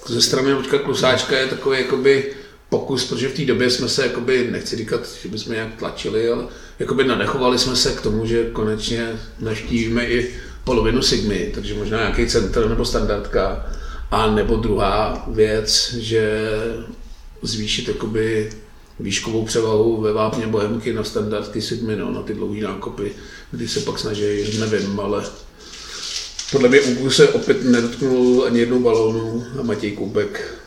ze 0.08 0.22
strany 0.22 0.54
Luďka 0.54 0.78
Klusáčka 0.78 1.38
je 1.38 1.48
takový 1.48 1.78
jakoby 1.78 2.32
pokus, 2.70 3.06
protože 3.06 3.30
v 3.30 3.34
té 3.34 3.46
době 3.46 3.70
jsme 3.70 3.90
se, 3.90 4.04
jakoby, 4.04 4.48
nechci 4.52 4.76
říkat, 4.76 5.02
že 5.22 5.30
bychom 5.30 5.54
nějak 5.54 5.76
tlačili, 5.76 6.30
ale 6.30 6.44
jakoby 6.80 7.04
nadechovali 7.04 7.60
jsme 7.60 7.76
se 7.76 7.92
k 7.92 8.02
tomu, 8.02 8.26
že 8.26 8.50
konečně 8.50 9.10
naštívíme 9.40 10.06
i 10.06 10.36
polovinu 10.64 11.02
Sigmy, 11.02 11.52
takže 11.56 11.74
možná 11.74 11.98
nějaký 11.98 12.28
centr 12.28 12.70
nebo 12.70 12.86
standardka. 12.86 13.66
A 14.12 14.32
nebo 14.32 14.56
druhá 14.56 15.26
věc, 15.28 15.94
že 15.94 16.50
zvýšit 17.42 17.88
jakoby 17.88 18.50
výškovou 19.00 19.46
převahu 19.46 20.02
ve 20.02 20.14
vápně 20.14 20.48
Bohemky 20.48 20.94
na 20.94 21.04
standardky 21.04 21.62
Sigmy, 21.62 21.96
no, 21.96 22.12
na 22.12 22.22
ty 22.22 22.34
dlouhé 22.34 22.62
nákopy, 22.62 23.12
kdy 23.52 23.68
se 23.68 23.80
pak 23.80 24.00
snaží, 24.00 24.60
nevím, 24.60 25.00
ale 25.00 25.24
podle 26.52 26.70
mě 26.70 26.82
Ubu 26.82 27.10
se 27.10 27.30
opět 27.30 27.64
nedotknul 27.64 28.44
ani 28.48 28.60
jednou 28.60 28.80
balónu 28.80 29.46
a 29.60 29.64
Matěj 29.64 29.92
Koubek. 29.92 30.62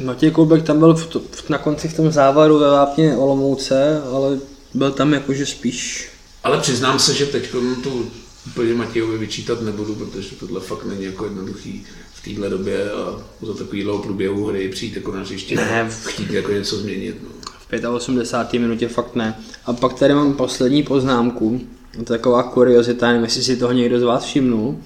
Matěj 0.00 0.30
Koubek 0.30 0.62
tam 0.62 0.78
byl 0.78 0.94
v 0.94 1.06
to, 1.06 1.20
v, 1.30 1.50
na 1.50 1.58
konci 1.58 1.88
v 1.88 1.96
tom 1.96 2.10
závaru 2.10 2.58
ve 2.58 2.70
Vápně 2.70 3.16
Olomouce, 3.16 4.02
ale 4.12 4.38
byl 4.74 4.90
tam 4.90 5.14
jakože 5.14 5.46
spíš... 5.46 6.08
Ale 6.44 6.60
přiznám 6.60 6.98
se, 6.98 7.14
že 7.14 7.26
teď 7.26 7.50
tu 7.82 8.10
úplně 8.46 8.74
Matějovi 8.74 9.18
vyčítat 9.18 9.62
nebudu, 9.62 9.94
protože 9.94 10.36
tohle 10.36 10.60
fakt 10.60 10.84
není 10.84 11.04
jako 11.04 11.24
jednoduchý 11.24 11.86
v 12.24 12.28
téhle 12.28 12.50
době 12.50 12.90
a 12.92 13.20
za 13.46 13.54
takovýhle 13.54 13.98
průběhu 14.02 14.46
hry 14.46 14.68
přijít 14.68 14.96
jako 14.96 15.12
na 15.12 15.20
hřiště 15.20 15.56
Ne. 15.56 15.90
chtít 16.06 16.30
jako 16.30 16.52
něco 16.52 16.76
změnit. 16.76 17.16
No. 17.22 17.28
V 17.80 17.94
85. 17.94 18.60
minutě 18.60 18.88
fakt 18.88 19.14
ne. 19.14 19.36
A 19.66 19.72
pak 19.72 19.94
tady 19.94 20.14
mám 20.14 20.34
poslední 20.34 20.82
poznámku. 20.82 21.60
To 21.92 22.00
je 22.00 22.04
taková 22.18 22.42
kuriozita, 22.42 23.06
nevím, 23.06 23.24
jestli 23.24 23.42
si 23.42 23.56
toho 23.56 23.72
někdo 23.72 24.00
z 24.00 24.02
vás 24.02 24.24
všimnul, 24.24 24.78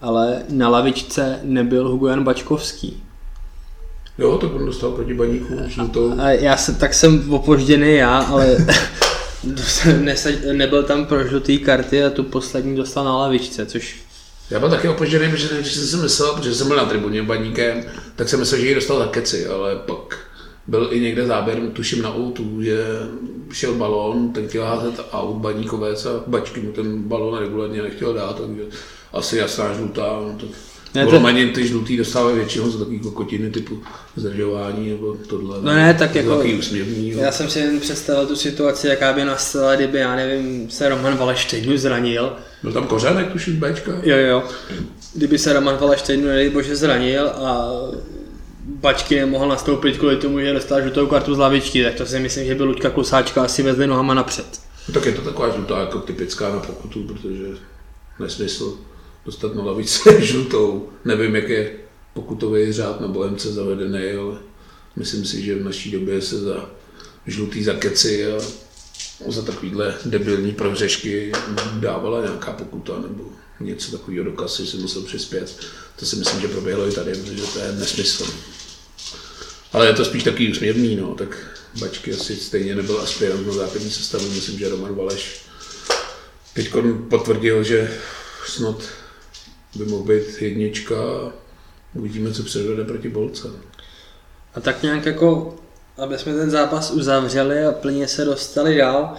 ale 0.00 0.42
na 0.48 0.68
lavičce 0.68 1.40
nebyl 1.42 1.88
Hugo 1.88 2.06
Jan 2.06 2.24
Bačkovský. 2.24 3.02
Jo, 4.18 4.38
tak 4.38 4.54
on 4.54 4.66
dostal 4.66 4.90
proti 4.90 5.14
baníku 5.14 5.54
žlutou. 5.66 6.14
A 6.18 6.30
já 6.30 6.56
se, 6.56 6.74
tak 6.74 6.94
jsem 6.94 7.32
opožděný 7.32 7.94
já, 7.94 8.18
ale 8.18 8.56
nebyl 10.52 10.82
tam 10.82 11.06
pro 11.06 11.26
žlutý 11.26 11.58
karty 11.58 12.04
a 12.04 12.10
tu 12.10 12.24
poslední 12.24 12.76
dostal 12.76 13.04
na 13.04 13.16
lavičce, 13.16 13.66
což 13.66 14.07
Já 14.50 14.60
byl 14.60 14.70
taky 14.70 14.88
opožděný, 14.88 15.30
protože 15.30 15.54
nejdřív 15.54 15.74
jsem 15.74 15.86
si 15.86 15.96
myslel, 15.96 16.34
protože 16.34 16.54
jsem 16.54 16.68
byl 16.68 16.76
na 16.76 16.84
tribuně 16.84 17.22
baníkem, 17.22 17.84
tak 18.16 18.28
jsem 18.28 18.40
myslel, 18.40 18.60
že 18.60 18.68
ji 18.68 18.74
dostal 18.74 18.98
za 18.98 19.06
keci, 19.06 19.46
ale 19.46 19.76
pak 19.76 20.18
byl 20.66 20.88
i 20.92 21.00
někde 21.00 21.26
záběr, 21.26 21.58
tuším 21.72 22.02
na 22.02 22.16
outu, 22.16 22.62
že 22.62 22.84
šel 23.52 23.74
balón, 23.74 24.32
ten 24.32 24.48
chtěl 24.48 24.64
házet 24.64 25.00
out 25.12 25.36
baníkovec 25.36 26.06
a 26.06 26.22
bačky 26.26 26.60
mu 26.60 26.72
ten 26.72 27.02
balón 27.02 27.38
regulárně 27.38 27.82
nechtěl 27.82 28.14
dát, 28.14 28.40
takže 28.40 28.62
asi 29.12 29.36
jasná 29.36 29.74
žlutá. 29.74 30.02
No, 30.02 30.36
tak 30.40 30.50
Ne, 30.94 31.04
to- 31.04 31.10
to... 31.48 31.54
ty 31.54 31.66
žlutý 31.68 31.96
dostávají 31.96 32.36
většinou 32.36 32.70
za 32.70 32.78
takový 32.78 32.98
kokotiny 32.98 33.50
typu 33.50 33.82
zdržování 34.16 34.90
nebo 34.90 35.16
tohle. 35.26 35.58
No 35.62 35.74
ne, 35.74 35.94
tak 35.94 36.14
jako- 36.14 36.28
Takový 36.36 36.54
úsměvný. 36.58 37.10
jo. 37.10 37.20
Já 37.20 37.32
jsem 37.32 37.50
si 37.50 37.58
jen 37.58 37.80
představil 37.80 38.26
tu 38.26 38.36
situaci, 38.36 38.86
jaká 38.88 39.12
by 39.12 39.24
nastala, 39.24 39.74
kdyby, 39.76 39.98
já 39.98 40.16
nevím, 40.16 40.70
se 40.70 40.88
Roman 40.88 41.16
Valeštějnu 41.16 41.76
zranil. 41.76 42.32
Byl 42.62 42.72
tam 42.72 42.86
kořenek, 42.86 43.32
tuším, 43.32 43.60
Bčka. 43.60 43.92
Jo, 44.02 44.16
jo. 44.16 44.42
Kdyby 45.14 45.38
se 45.38 45.52
Roman 45.52 45.78
nedej 46.16 46.50
bože, 46.50 46.76
zranil 46.76 47.28
a 47.28 47.70
Bačky 48.68 49.16
nemohl 49.20 49.48
nastoupit 49.48 49.96
kvůli 49.96 50.16
tomu, 50.16 50.40
že 50.40 50.52
dostal 50.52 50.82
žlutou 50.82 51.06
kartu 51.06 51.34
z 51.34 51.38
lavičky, 51.38 51.84
tak 51.84 51.94
to 51.94 52.06
si 52.06 52.18
myslím, 52.20 52.46
že 52.46 52.54
by 52.54 52.62
Luďka 52.62 52.90
Klusáčka 52.90 53.42
asi 53.42 53.62
vezli 53.62 53.86
nohama 53.86 54.14
napřed. 54.14 54.60
No, 54.88 54.94
tak 54.94 55.06
je 55.06 55.12
to 55.12 55.20
taková 55.22 55.50
žlutá 55.50 55.80
jako 55.80 55.98
typická 55.98 56.48
na 56.48 56.60
pokutu, 56.60 57.02
protože 57.02 57.44
nesmysl 58.20 58.78
dostat 59.28 59.54
na 59.54 59.62
lavici 59.62 60.00
žlutou. 60.26 60.88
Nevím, 61.04 61.36
jak 61.36 61.48
je 61.48 61.70
pokutový 62.14 62.72
řád 62.72 63.00
na 63.00 63.08
Bohemce 63.08 63.52
zavedený, 63.52 64.10
ale 64.20 64.38
myslím 64.96 65.24
si, 65.24 65.42
že 65.42 65.54
v 65.54 65.64
naší 65.64 65.90
době 65.90 66.22
se 66.22 66.40
za 66.40 66.70
žlutý 67.26 67.64
za 67.64 67.74
keci 67.74 68.26
a 68.26 68.40
za 69.26 69.42
takovýhle 69.42 69.94
debilní 70.04 70.52
prohřešky 70.52 71.32
dávala 71.80 72.20
nějaká 72.20 72.52
pokuta 72.52 72.92
nebo 72.92 73.24
něco 73.60 73.98
takového 73.98 74.24
do 74.24 74.32
kasy 74.32 74.66
si 74.66 74.76
musel 74.76 75.02
přispět. 75.02 75.56
To 75.96 76.06
si 76.06 76.16
myslím, 76.16 76.40
že 76.40 76.48
proběhlo 76.48 76.88
i 76.88 76.92
tady, 76.92 77.12
protože 77.12 77.42
to 77.42 77.58
je 77.58 77.72
nesmysl. 77.72 78.26
Ale 79.72 79.86
je 79.86 79.94
to 79.94 80.04
spíš 80.04 80.24
takový 80.24 80.50
úsměvný, 80.50 80.96
no, 80.96 81.14
tak 81.14 81.58
Bačky 81.80 82.14
asi 82.14 82.36
stejně 82.36 82.74
nebyl 82.74 83.00
aspirant 83.00 83.46
na 83.46 83.52
základní 83.52 83.90
sestavu, 83.90 84.30
myslím, 84.30 84.58
že 84.58 84.68
Roman 84.68 84.94
Valeš 84.94 85.40
teď 86.54 86.72
potvrdil, 87.08 87.64
že 87.64 87.98
snad 88.46 88.82
by 89.74 89.84
mohl 89.84 90.04
být 90.04 90.42
jednička 90.42 90.96
a 90.96 91.32
uvidíme, 91.94 92.32
co 92.32 92.42
předvede 92.42 92.84
proti 92.84 93.08
Bolce. 93.08 93.48
A 94.54 94.60
tak 94.60 94.82
nějak 94.82 95.06
jako, 95.06 95.56
aby 95.96 96.18
jsme 96.18 96.34
ten 96.34 96.50
zápas 96.50 96.90
uzavřeli 96.90 97.64
a 97.64 97.72
plně 97.72 98.08
se 98.08 98.24
dostali 98.24 98.76
dál, 98.76 99.14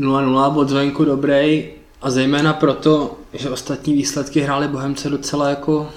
0-0, 0.00 0.52
bod 0.52 0.68
zvenku 0.68 1.04
dobrý 1.04 1.70
a 2.00 2.10
zejména 2.10 2.52
proto, 2.52 3.18
že 3.32 3.50
ostatní 3.50 3.94
výsledky 3.94 4.40
hráli 4.40 4.68
Bohemce 4.68 5.08
docela 5.08 5.48
jako 5.48 5.92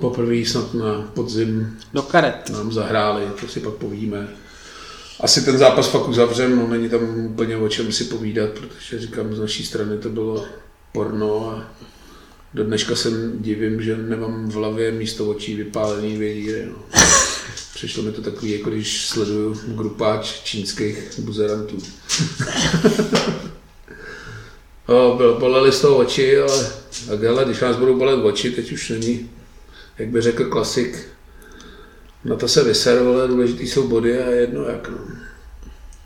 Poprvé 0.00 0.44
snad 0.46 0.74
na 0.74 1.10
podzim 1.14 1.78
do 1.94 2.02
karet. 2.02 2.50
nám 2.50 2.72
zahráli, 2.72 3.28
to 3.40 3.48
si 3.48 3.60
pak 3.60 3.74
povíme. 3.74 4.28
Asi 5.20 5.44
ten 5.44 5.58
zápas 5.58 5.88
fakt 5.88 6.08
uzavřem, 6.08 6.56
no 6.58 6.66
není 6.66 6.88
tam 6.88 7.26
úplně 7.26 7.56
o 7.56 7.68
čem 7.68 7.92
si 7.92 8.04
povídat, 8.04 8.50
protože 8.50 8.98
říkám, 8.98 9.34
z 9.34 9.40
naší 9.40 9.64
strany 9.64 9.98
to 9.98 10.08
bylo 10.08 10.44
porno 10.92 11.50
a 11.50 11.64
do 12.54 12.64
dneška 12.64 12.96
se 12.96 13.10
divím, 13.34 13.82
že 13.82 13.96
nemám 13.96 14.48
v 14.48 14.54
hlavě 14.54 14.92
místo 14.92 15.30
očí 15.30 15.54
vypálený 15.54 16.14
dvě 16.14 16.34
díry. 16.34 16.66
No. 16.66 16.76
Přišlo 17.74 18.02
mi 18.02 18.12
to 18.12 18.22
takový, 18.22 18.52
jako 18.52 18.70
když 18.70 19.06
sleduju 19.06 19.60
grupáč 19.66 20.42
čínských 20.42 21.18
buzerantů. 21.18 21.78
o, 24.86 25.14
byl, 25.16 25.38
bolely 25.38 25.72
z 25.72 25.80
toho 25.80 25.96
oči, 25.96 26.38
ale 26.38 26.72
tak 27.08 27.22
hele, 27.22 27.44
když 27.44 27.60
nás 27.60 27.76
budou 27.76 27.98
bolet 27.98 28.24
oči, 28.24 28.50
teď 28.50 28.72
už 28.72 28.90
není, 28.90 29.30
jak 29.98 30.08
by 30.08 30.22
řekl 30.22 30.44
klasik, 30.44 31.08
na 32.24 32.36
to 32.36 32.48
se 32.48 32.64
vyser, 32.64 32.98
ale 32.98 33.28
důležitý 33.28 33.66
jsou 33.68 33.88
body 33.88 34.18
a 34.22 34.30
jedno 34.30 34.64
jak. 34.64 34.88
No. 34.88 34.98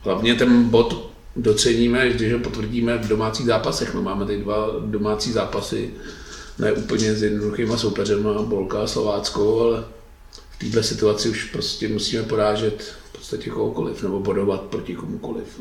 Hlavně 0.01 0.35
ten 0.35 0.65
bod 0.65 1.13
doceníme, 1.37 2.09
když 2.09 2.33
ho 2.33 2.39
potvrdíme 2.39 2.99
v 2.99 3.09
domácích 3.09 3.47
zápasech. 3.47 3.95
No, 3.95 4.03
máme 4.03 4.27
tady 4.27 4.39
dva 4.39 4.71
domácí 4.81 5.33
zápasy, 5.33 5.91
ne 6.59 6.73
úplně 6.73 7.14
s 7.14 7.23
jednoduchýma 7.23 7.77
soupeřema, 7.77 8.42
Bolka 8.42 8.83
a 8.83 8.87
Slováckou, 8.87 9.61
ale 9.61 9.85
v 10.51 10.59
této 10.59 10.83
situaci 10.83 11.29
už 11.29 11.44
prostě 11.44 11.88
musíme 11.88 12.23
porážet 12.23 12.83
v 12.83 13.12
podstatě 13.12 13.51
kohokoliv, 13.51 14.03
nebo 14.03 14.21
bodovat 14.21 14.61
proti 14.61 14.94
komukoliv. 14.94 15.61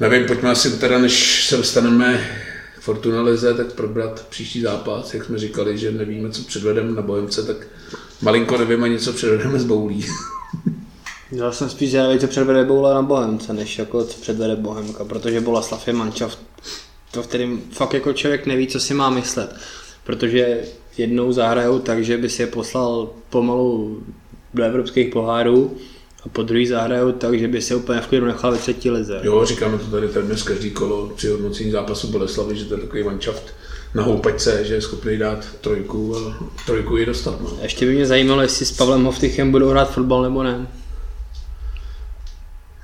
Nevím, 0.00 0.26
pojďme 0.26 0.50
asi 0.50 0.70
teda, 0.70 0.98
než 0.98 1.46
se 1.48 1.56
dostaneme 1.56 2.28
k 2.78 2.80
Fortuna 2.80 3.22
Lize, 3.22 3.54
tak 3.54 3.72
probrat 3.72 4.26
příští 4.28 4.60
zápas. 4.60 5.14
Jak 5.14 5.24
jsme 5.24 5.38
říkali, 5.38 5.78
že 5.78 5.92
nevíme, 5.92 6.30
co 6.30 6.42
předvedeme 6.42 6.92
na 6.92 7.02
Bohemce, 7.02 7.42
tak 7.42 7.56
malinko 8.22 8.58
nevíme 8.58 8.98
co 8.98 9.12
předvedeme 9.12 9.58
z 9.58 9.64
Boulí. 9.64 10.06
Já 11.32 11.52
jsem 11.52 11.70
spíš 11.70 11.90
zvědavý, 11.90 12.18
co 12.18 12.26
předvede 12.26 12.64
Boula 12.64 12.94
na 12.94 13.02
Bohemce, 13.02 13.52
než 13.52 13.78
jako 13.78 14.04
co 14.04 14.20
předvede 14.20 14.56
Bohemka, 14.56 15.04
protože 15.04 15.40
Boleslav 15.40 15.86
je 15.86 15.92
mančaft, 15.92 16.38
to 17.14 17.22
v 17.22 17.26
kterým 17.26 17.62
fakt 17.70 17.94
jako 17.94 18.12
člověk 18.12 18.46
neví, 18.46 18.66
co 18.66 18.80
si 18.80 18.94
má 18.94 19.10
myslet. 19.10 19.56
Protože 20.04 20.58
jednou 20.96 21.32
zahrajou 21.32 21.78
tak, 21.78 22.04
že 22.04 22.18
by 22.18 22.28
si 22.28 22.42
je 22.42 22.46
poslal 22.46 23.10
pomalu 23.30 24.02
do 24.54 24.64
evropských 24.64 25.12
pohárů 25.12 25.76
a 26.24 26.28
po 26.28 26.42
druhý 26.42 26.66
zahrajou 26.66 27.12
tak, 27.12 27.38
že 27.38 27.48
by 27.48 27.62
se 27.62 27.74
úplně 27.74 28.00
v 28.00 28.06
klidu 28.06 28.26
nechal 28.26 28.52
ve 28.52 28.58
třetí 28.58 28.90
lize. 28.90 29.20
Jo, 29.22 29.44
říkáme 29.46 29.78
to 29.78 29.84
tady 29.84 30.08
téměř 30.08 30.42
každý 30.42 30.70
kolo 30.70 31.12
při 31.16 31.28
hodnocení 31.28 31.70
zápasu 31.70 32.08
Boleslavy, 32.08 32.56
že 32.56 32.64
to 32.64 32.74
je 32.74 32.80
takový 32.80 33.02
manšaft 33.02 33.54
na 33.94 34.02
houpačce, 34.02 34.64
že 34.64 34.74
je 34.74 34.80
schopný 34.80 35.18
dát 35.18 35.46
trojku 35.60 36.16
a 36.16 36.48
trojku 36.66 36.98
i 36.98 37.06
dostat. 37.06 37.40
No. 37.40 37.58
Ještě 37.62 37.86
by 37.86 37.94
mě 37.94 38.06
zajímalo, 38.06 38.42
jestli 38.42 38.66
s 38.66 38.72
Pavlem 38.72 39.04
Hoftychem 39.04 39.50
budou 39.50 39.68
hrát 39.68 39.92
fotbal 39.92 40.22
nebo 40.22 40.42
ne. 40.42 40.66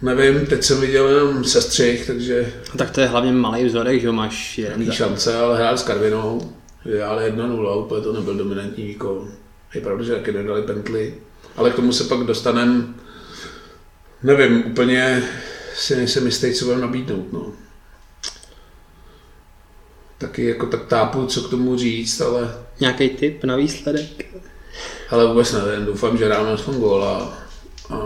Nevím, 0.02 0.46
teď 0.46 0.62
jsem 0.62 0.80
viděl 0.80 1.08
jenom 1.08 1.44
sestřih, 1.44 2.06
takže 2.06 2.52
A 2.74 2.76
tak 2.76 2.90
to 2.90 3.00
je 3.00 3.06
hlavně 3.06 3.32
malý 3.32 3.64
vzorek, 3.64 4.00
že 4.00 4.12
máš 4.12 4.58
jeden 4.58 4.92
šance, 4.92 5.36
ale 5.36 5.56
hrál 5.56 5.78
s 5.78 5.82
Karvinou, 5.82 6.52
ale 7.06 7.30
1-0, 7.30 7.84
úplně 7.84 8.02
to 8.02 8.12
nebyl 8.12 8.34
dominantní 8.34 8.84
výkon. 8.84 9.32
Je 9.74 9.80
pravda, 9.80 10.04
že 10.04 10.14
taky 10.14 10.32
nedali 10.32 10.62
pently, 10.62 11.14
ale 11.56 11.70
k 11.70 11.74
tomu 11.74 11.92
se 11.92 12.04
pak 12.04 12.18
dostanem, 12.20 12.94
nevím, 14.22 14.64
úplně 14.66 15.22
si 15.74 15.96
nejsem 15.96 16.26
jistý, 16.26 16.54
co 16.54 16.64
budeme 16.64 16.82
nabídnout. 16.82 17.32
No. 17.32 17.52
Taky 20.18 20.44
jako 20.46 20.66
tak 20.66 20.86
tápu, 20.86 21.26
co 21.26 21.42
k 21.42 21.50
tomu 21.50 21.76
říct, 21.76 22.20
ale, 22.20 22.54
Nějaký 22.80 23.08
tip 23.08 23.44
na 23.44 23.56
výsledek? 23.56 24.26
ale 25.10 25.26
vůbec 25.26 25.52
nevím. 25.52 25.86
Doufám, 25.86 26.18
že 26.18 26.28
dáme 26.28 26.52
aspoň 26.52 26.74
góla 26.74 27.38
a 27.90 27.96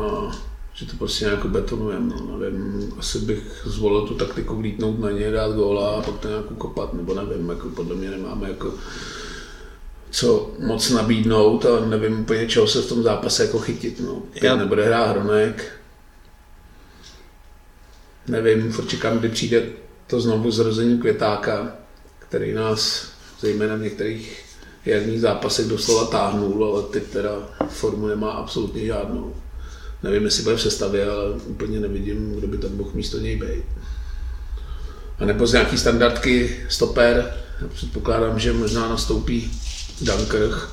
že 0.74 0.86
to 0.86 0.96
prostě 0.96 1.24
nějak 1.24 1.46
betonujeme. 1.46 2.14
No. 2.28 2.38
Nevím, 2.38 2.94
asi 2.98 3.18
bych 3.18 3.62
zvolil 3.64 4.06
tu 4.06 4.14
taktiku 4.14 4.56
vlítnout 4.56 4.98
na 4.98 5.10
ně, 5.10 5.30
dát 5.30 5.52
góla 5.52 5.90
a 5.96 6.02
pak 6.02 6.18
to 6.18 6.28
nějak 6.28 6.44
kopat, 6.58 6.94
nebo 6.94 7.14
nevím, 7.14 7.48
jako 7.48 7.68
podle 7.68 7.96
mě 7.96 8.10
nemáme 8.10 8.48
jako 8.48 8.74
co 10.10 10.50
moc 10.58 10.90
nabídnout 10.90 11.66
a 11.66 11.86
nevím 11.86 12.20
úplně, 12.20 12.48
čeho 12.48 12.66
se 12.66 12.82
v 12.82 12.88
tom 12.88 13.02
zápase 13.02 13.44
jako 13.44 13.58
chytit. 13.58 14.00
No. 14.00 14.22
Teď 14.32 14.42
Já- 14.42 14.56
nebude 14.56 14.84
hrát 14.86 15.06
Hronek. 15.10 15.72
Nevím, 18.28 18.72
furt 18.72 18.86
čekám, 18.88 19.18
kdy 19.18 19.28
přijde 19.28 19.66
to 20.06 20.20
znovu 20.20 20.50
zrození 20.50 20.98
Květáka, 20.98 21.76
který 22.18 22.52
nás 22.52 23.08
zejména 23.40 23.76
v 23.76 23.80
některých 23.80 24.44
jarních 24.84 25.20
zápasech 25.20 25.66
doslova 25.66 26.06
táhnul, 26.06 26.64
ale 26.64 26.82
teď 26.82 27.02
teda 27.04 27.30
formu 27.68 28.06
nemá 28.06 28.30
absolutně 28.30 28.86
žádnou. 28.86 29.34
Nevím, 30.04 30.24
jestli 30.24 30.42
bude 30.42 30.56
v 30.56 30.62
sestavě, 30.62 31.10
ale 31.10 31.30
úplně 31.30 31.80
nevidím, 31.80 32.36
kdo 32.36 32.46
by 32.46 32.58
tam 32.58 32.76
mohl 32.76 32.90
místo 32.94 33.18
něj 33.18 33.36
být. 33.36 33.64
A 35.18 35.24
nebo 35.24 35.46
z 35.46 35.52
nějaký 35.52 35.78
standardky 35.78 36.60
stoper, 36.68 37.34
já 37.60 37.68
předpokládám, 37.68 38.38
že 38.38 38.52
možná 38.52 38.88
nastoupí 38.88 39.60
Dunkirk, 40.00 40.68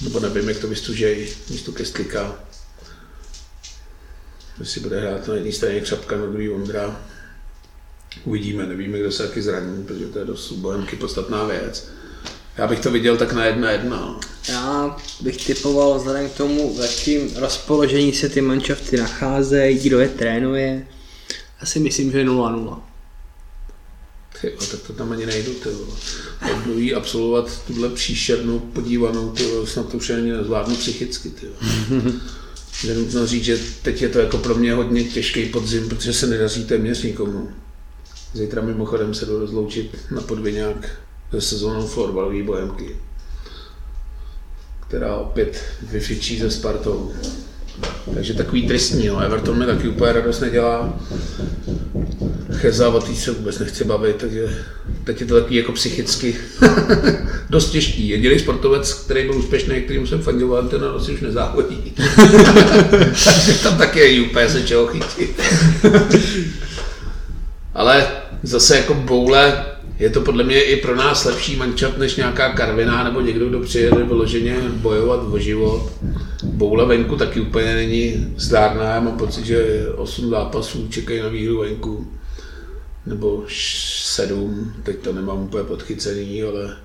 nebo 0.00 0.20
nevím, 0.20 0.48
jak 0.48 0.58
to 0.58 0.68
vystužej 0.68 1.28
místo 1.50 1.72
Kestlika. 1.72 2.34
Jestli 4.60 4.80
bude 4.80 5.00
hrát 5.00 5.28
na 5.28 5.34
jedné 5.34 5.52
straně 5.52 5.80
Křapka, 5.80 6.16
na 6.16 6.26
druhý 6.26 6.50
Ondra. 6.50 7.00
Uvidíme, 8.24 8.66
nevíme, 8.66 8.98
kdo 8.98 9.12
se 9.12 9.28
taky 9.28 9.42
zraní, 9.42 9.84
protože 9.84 10.06
to 10.06 10.18
je 10.18 10.24
dost 10.24 10.52
Bohemky 10.52 10.96
podstatná 10.96 11.44
věc. 11.44 11.90
Já 12.56 12.66
bych 12.66 12.80
to 12.80 12.90
viděl 12.90 13.16
tak 13.16 13.32
na 13.32 13.44
jedna 13.44 13.70
jedna. 13.70 13.96
no. 13.96 14.20
Já 14.48 14.96
bych 15.20 15.46
typoval 15.46 15.98
vzhledem 15.98 16.30
k 16.30 16.32
tomu, 16.32 16.76
v 16.76 16.80
jakým 16.80 17.36
rozpoložení 17.36 18.12
se 18.12 18.28
ty 18.28 18.40
manšafty 18.40 18.96
nacházejí, 18.96 19.78
kdo 19.78 20.00
je 20.00 20.08
trénuje. 20.08 20.86
Já 21.60 21.66
si 21.66 21.80
myslím, 21.80 22.12
že 22.12 22.18
je 22.18 22.24
0-0. 22.24 22.78
Ty, 24.40 24.46
jo, 24.46 24.66
tak 24.70 24.80
to 24.80 24.92
tam 24.92 25.12
ani 25.12 25.26
nejdu, 25.26 25.54
ty. 25.54 25.68
Obnoví 26.52 26.94
absolvovat 26.94 27.62
tuhle 27.66 27.88
příšernou 27.88 28.58
podívanou, 28.58 29.32
ty 29.32 29.44
snad 29.64 29.88
to 29.88 29.96
už 29.96 30.10
ani 30.10 30.32
nezvládnu 30.32 30.76
psychicky, 30.76 31.30
ty. 31.30 31.46
Je 32.86 32.94
nutno 32.94 33.26
říct, 33.26 33.44
že 33.44 33.58
teď 33.82 34.02
je 34.02 34.08
to 34.08 34.18
jako 34.18 34.38
pro 34.38 34.54
mě 34.54 34.74
hodně 34.74 35.04
těžký 35.04 35.46
podzim, 35.46 35.88
protože 35.88 36.12
se 36.12 36.26
nedaří 36.26 36.64
téměř 36.64 37.02
nikomu. 37.02 37.48
Zítra 38.32 38.62
mimochodem 38.62 39.14
se 39.14 39.26
jdu 39.26 39.38
rozloučit 39.38 39.96
na 40.10 40.20
podviňák 40.20 40.76
se 40.86 41.13
sezónou 41.40 41.86
florbalové 41.86 42.42
bohemky, 42.42 42.96
která 44.88 45.16
opět 45.16 45.62
vyfičí 45.82 46.38
se 46.38 46.50
Spartou. 46.50 47.12
Takže 48.14 48.34
takový 48.34 48.66
tristní, 48.66 49.06
no. 49.06 49.20
Everton 49.20 49.58
mi 49.58 49.66
taky 49.66 49.88
úplně 49.88 50.12
radost 50.12 50.40
nedělá. 50.40 51.00
Cheza, 52.52 52.88
o 52.88 53.00
se 53.00 53.30
vůbec 53.30 53.58
nechci 53.58 53.84
bavit, 53.84 54.16
takže 54.16 54.64
teď 55.04 55.20
je 55.20 55.26
to 55.26 55.34
takový 55.34 55.56
jako 55.56 55.72
psychicky 55.72 56.36
dost 57.50 57.70
těžký. 57.70 58.08
Jediný 58.08 58.38
sportovec, 58.38 58.92
který 58.92 59.26
byl 59.26 59.38
úspěšný, 59.38 59.80
kterým 59.80 60.06
jsem 60.06 60.22
fandil, 60.22 60.68
ten 60.68 60.80
na 60.80 60.94
už 60.94 61.20
nezávodí. 61.20 61.94
takže 63.24 63.58
tam 63.62 63.78
taky 63.78 64.00
je 64.00 64.28
úplně 64.28 64.48
se 64.48 64.62
čeho 64.62 64.86
chytit. 64.86 65.40
Ale 67.74 68.06
zase 68.42 68.76
jako 68.76 68.94
boule 68.94 69.66
je 69.98 70.10
to 70.10 70.20
podle 70.20 70.44
mě 70.44 70.62
i 70.62 70.76
pro 70.76 70.96
nás 70.96 71.24
lepší 71.24 71.56
mančat 71.56 71.98
než 71.98 72.16
nějaká 72.16 72.52
Karviná 72.52 73.04
nebo 73.04 73.20
někdo, 73.20 73.48
kdo 73.48 73.60
přijede 73.60 74.04
vyloženě 74.04 74.56
bojovat 74.68 75.20
o 75.30 75.38
život. 75.38 75.92
Boule 76.42 76.86
venku 76.86 77.16
taky 77.16 77.40
úplně 77.40 77.74
není 77.74 78.34
zdárná, 78.36 78.84
já 78.84 79.00
mám 79.00 79.18
pocit, 79.18 79.46
že 79.46 79.86
8 79.96 80.30
zápasů 80.30 80.88
čekají 80.90 81.20
na 81.20 81.28
výhru 81.28 81.60
venku. 81.60 82.06
Nebo 83.06 83.44
7, 83.48 84.72
teď 84.82 84.96
to 84.96 85.12
nemám 85.12 85.42
úplně 85.42 85.64
podchycený, 85.64 86.42
ale 86.42 86.76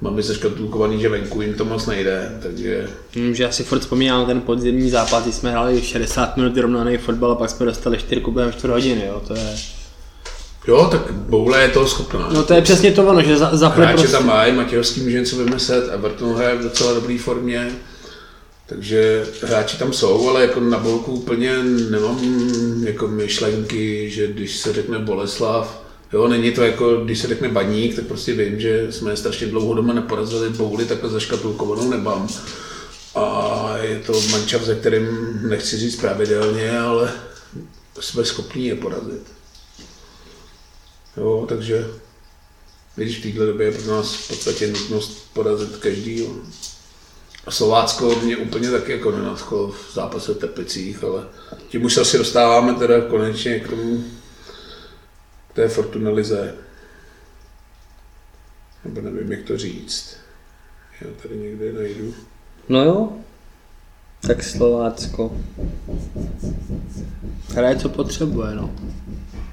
mám 0.00 0.14
mi 0.14 0.22
zaškatulkovaný, 0.22 1.00
že 1.00 1.08
venku 1.08 1.42
jim 1.42 1.54
to 1.54 1.64
moc 1.64 1.86
nejde, 1.86 2.38
takže 2.42 2.88
Vím, 3.14 3.34
že 3.34 3.42
já 3.42 3.52
si 3.52 3.64
furt 3.64 3.80
vzpomínám 3.80 4.26
ten 4.26 4.40
podzimní 4.40 4.90
zápas, 4.90 5.22
kdy 5.22 5.32
jsme 5.32 5.50
hráli 5.50 5.82
60 5.82 6.36
minut 6.36 6.54
vyrovnaný 6.54 6.96
fotbal 6.96 7.32
a 7.32 7.34
pak 7.34 7.50
jsme 7.50 7.66
dostali 7.66 7.98
4 7.98 8.22
během 8.30 8.52
4 8.52 8.68
hodiny, 8.68 9.04
jo, 9.06 9.22
to 9.26 9.34
je... 9.34 9.56
jo, 10.66 10.88
tak 10.90 11.12
boule 11.12 11.62
je 11.62 11.68
toho 11.68 11.88
schopná. 11.88 12.28
No 12.32 12.42
to 12.42 12.54
je 12.54 12.62
přesně 12.62 12.92
to 12.92 13.06
ono, 13.06 13.22
že 13.22 13.36
za, 13.36 13.56
za 13.56 13.68
Hráče 13.68 13.92
prostě... 13.92 14.12
tam 14.12 14.26
mají, 14.26 14.52
Matějovský 14.52 15.00
může 15.00 15.20
něco 15.20 15.36
vymyslet, 15.36 15.88
Everton 15.92 16.34
hraje 16.34 16.56
v 16.56 16.62
docela 16.62 16.92
dobré 16.92 17.18
formě, 17.18 17.72
takže 18.66 19.26
hráči 19.42 19.78
tam 19.78 19.92
jsou, 19.92 20.28
ale 20.28 20.42
jako 20.42 20.60
na 20.60 20.78
bolku 20.78 21.12
úplně 21.12 21.62
nemám 21.62 22.20
jako 22.84 23.08
myšlenky, 23.08 24.10
že 24.10 24.26
když 24.26 24.56
se 24.56 24.72
řekne 24.72 24.98
Boleslav, 24.98 25.82
jo, 26.12 26.28
není 26.28 26.52
to 26.52 26.62
jako, 26.62 26.96
když 26.96 27.18
se 27.18 27.28
řekne 27.28 27.48
Baník, 27.48 27.96
tak 27.96 28.04
prostě 28.04 28.32
vím, 28.32 28.60
že 28.60 28.92
jsme 28.92 29.16
strašně 29.16 29.46
dlouho 29.46 29.74
doma 29.74 29.94
neporazili 29.94 30.50
bouly 30.50 30.84
takhle 30.84 31.10
zaškatulkovanou 31.10 31.90
nebám. 31.90 32.28
A 33.14 33.74
je 33.82 33.98
to 34.06 34.12
mančav, 34.30 34.62
ze 34.62 34.74
kterým 34.74 35.06
nechci 35.48 35.76
říct 35.76 35.96
pravidelně, 35.96 36.78
ale 36.78 37.12
jsme 38.00 38.24
schopní 38.24 38.66
je 38.66 38.74
porazit. 38.74 39.39
Jo, 41.16 41.46
takže 41.48 41.86
když 42.94 43.18
v 43.18 43.22
této 43.22 43.46
době 43.46 43.66
je 43.66 43.78
pro 43.78 43.96
nás 43.96 44.14
v 44.14 44.28
podstatě 44.28 44.66
nutnost 44.66 45.32
porazit 45.32 45.76
každý. 45.76 46.28
A 47.46 47.50
Slovácko 47.50 48.20
mě 48.22 48.36
úplně 48.36 48.70
taky 48.70 48.92
jako 48.92 49.10
nenadchlo 49.10 49.68
v 49.72 49.94
zápase 49.94 50.34
v 50.34 50.38
ale 51.04 51.24
tím 51.68 51.84
už 51.84 51.94
se 51.94 52.00
asi 52.00 52.18
dostáváme 52.18 52.74
teda 52.74 53.00
konečně 53.00 53.60
k 53.60 53.68
tomu, 53.68 54.04
k 55.50 55.54
té 55.54 55.68
Fortunalize. 55.68 56.54
Nebo 58.84 59.00
nevím, 59.00 59.32
jak 59.32 59.42
to 59.42 59.58
říct. 59.58 60.16
Já 61.00 61.06
tady 61.22 61.36
někde 61.36 61.72
najdu. 61.72 62.14
No 62.68 62.84
jo, 62.84 63.12
tak 64.26 64.42
Slovácko. 64.42 65.32
Hraje, 67.54 67.76
co 67.76 67.88
potřebuje, 67.88 68.54
no. 68.54 68.70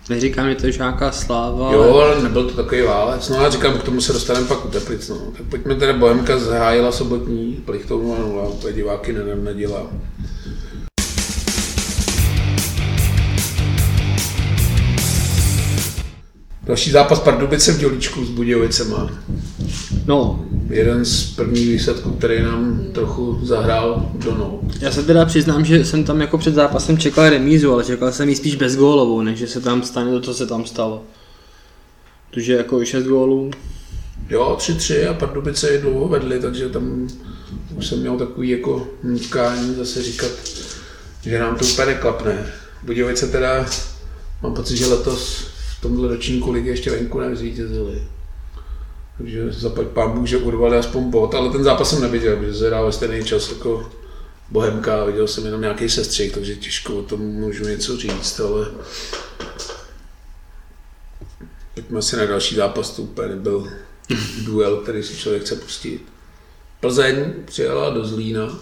Neříkám, 0.09 0.49
že 0.49 0.55
to 0.55 0.65
je 0.65 0.71
žáká 0.71 1.11
sláva, 1.11 1.73
Jo, 1.73 1.81
ale... 1.81 2.13
ale 2.13 2.23
nebyl 2.23 2.49
to 2.49 2.55
takový 2.55 2.81
válec. 2.81 3.29
No 3.29 3.39
a 3.39 3.49
říkám, 3.49 3.79
k 3.79 3.83
tomu 3.83 4.01
se 4.01 4.13
dostaneme 4.13 4.47
pak 4.47 4.65
u 4.65 4.67
Teplic. 4.67 5.09
No. 5.09 5.15
Tak 5.37 5.45
pojďme 5.49 5.75
teda 5.75 5.93
Bohemka 5.93 6.39
zahájila 6.39 6.91
sobotní, 6.91 7.63
Plichtou 7.65 8.01
0-0, 8.01 8.49
úplně 8.51 8.73
diváky 8.73 9.15
nedělá. 9.43 9.87
Další 16.67 16.91
zápas 16.91 17.19
Pardubice 17.19 17.71
v 17.71 17.77
Dělíčku 17.79 18.25
s 18.25 18.29
Budějovicema. 18.29 19.11
No, 20.05 20.45
Jeden 20.69 21.05
z 21.05 21.35
prvních 21.35 21.67
výsledků, 21.67 22.11
který 22.11 22.43
nám 22.43 22.83
trochu 22.93 23.39
zahrál 23.43 24.11
do 24.13 24.35
nou. 24.35 24.59
já 24.79 24.91
se 24.91 25.03
teda 25.03 25.25
přiznám, 25.25 25.65
že 25.65 25.85
jsem 25.85 26.03
tam 26.03 26.21
jako 26.21 26.37
před 26.37 26.53
zápasem 26.53 26.97
čekal 26.97 27.29
remízu, 27.29 27.73
ale 27.73 27.83
čekal 27.83 28.11
jsem 28.11 28.29
ji 28.29 28.35
spíš 28.35 28.55
bezgólovou, 28.55 29.21
než 29.21 29.39
že 29.39 29.47
se 29.47 29.61
tam 29.61 29.83
stane 29.83 30.11
to, 30.11 30.21
co 30.21 30.33
se 30.33 30.47
tam 30.47 30.65
stalo. 30.65 31.03
Protože 32.31 32.53
jako 32.53 32.85
6 32.85 33.03
gólů, 33.03 33.51
Jo, 34.29 34.57
3-3 34.59 35.09
a 35.09 35.13
Pardubice 35.13 35.69
je 35.69 35.81
dlouho 35.81 36.07
vedli, 36.07 36.39
takže 36.39 36.69
tam 36.69 37.07
už 37.75 37.87
jsem 37.87 37.99
měl 37.99 38.17
takový 38.17 38.49
jako 38.49 38.87
nutkání 39.03 39.75
zase 39.75 40.03
říkat, 40.03 40.31
že 41.21 41.39
nám 41.39 41.55
to 41.55 41.65
úplně 41.65 41.85
neklapne. 41.87 42.53
Budějovice 42.83 43.27
teda, 43.27 43.65
mám 44.43 44.53
pocit, 44.53 44.77
že 44.77 44.87
letos 44.87 45.47
v 45.77 45.81
tomhle 45.81 46.07
ročníku 46.07 46.51
ligy 46.51 46.69
ještě 46.69 46.91
venku 46.91 47.19
nezvítězili. 47.19 48.03
Takže 49.17 49.51
zaplať 49.51 49.87
pán 49.87 50.11
Bůh, 50.11 50.27
že 50.27 50.37
urvali 50.37 50.77
aspoň 50.77 51.09
bod, 51.09 51.35
ale 51.35 51.51
ten 51.51 51.63
zápas 51.63 51.89
jsem 51.89 52.01
neviděl, 52.01 52.37
protože 52.37 52.53
se 52.53 52.67
hrál 52.67 52.85
ve 52.85 52.91
stejný 52.91 53.25
čas 53.25 53.49
jako 53.51 53.91
Bohemka, 54.49 55.05
viděl 55.05 55.27
jsem 55.27 55.45
jenom 55.45 55.61
nějaký 55.61 55.89
sestřih, 55.89 56.33
takže 56.33 56.55
těžko 56.55 56.95
o 56.95 57.03
tom 57.03 57.19
můžu 57.21 57.63
něco 57.63 57.97
říct, 57.97 58.39
ale 58.39 58.67
pojďme 61.73 62.01
si 62.01 62.17
na 62.17 62.25
další 62.25 62.55
zápas, 62.55 62.91
to 62.91 63.01
úplně 63.01 63.27
nebyl 63.27 63.67
duel, 64.45 64.77
který 64.77 65.03
si 65.03 65.17
člověk 65.17 65.43
chce 65.43 65.55
pustit. 65.55 66.05
Plzeň 66.79 67.33
přijela 67.45 67.89
do 67.89 68.05
Zlína. 68.05 68.59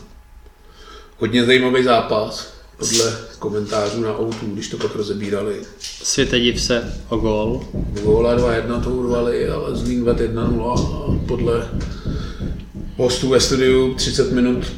Hodně 1.17 1.45
zajímavý 1.45 1.84
zápas, 1.84 2.55
podle 2.78 3.14
komentářů 3.40 4.02
na 4.02 4.18
O2, 4.18 4.54
když 4.54 4.70
to 4.70 4.78
pak 4.78 4.96
rozebírali. 4.96 5.56
světe 5.80 6.40
div 6.40 6.62
se 6.62 6.94
o 7.10 7.18
gól. 7.18 7.64
Góla 8.04 8.38
2-1 8.38 8.84
to 8.84 8.90
urvali, 8.90 9.50
ale 9.50 9.76
Zlín 9.76 10.04
vedl 10.04 10.24
1-0 10.24 10.72
a 10.72 11.28
podle 11.28 11.68
hostů 12.98 13.30
ve 13.30 13.40
studiu 13.40 13.94
30 13.94 14.32
minut 14.32 14.72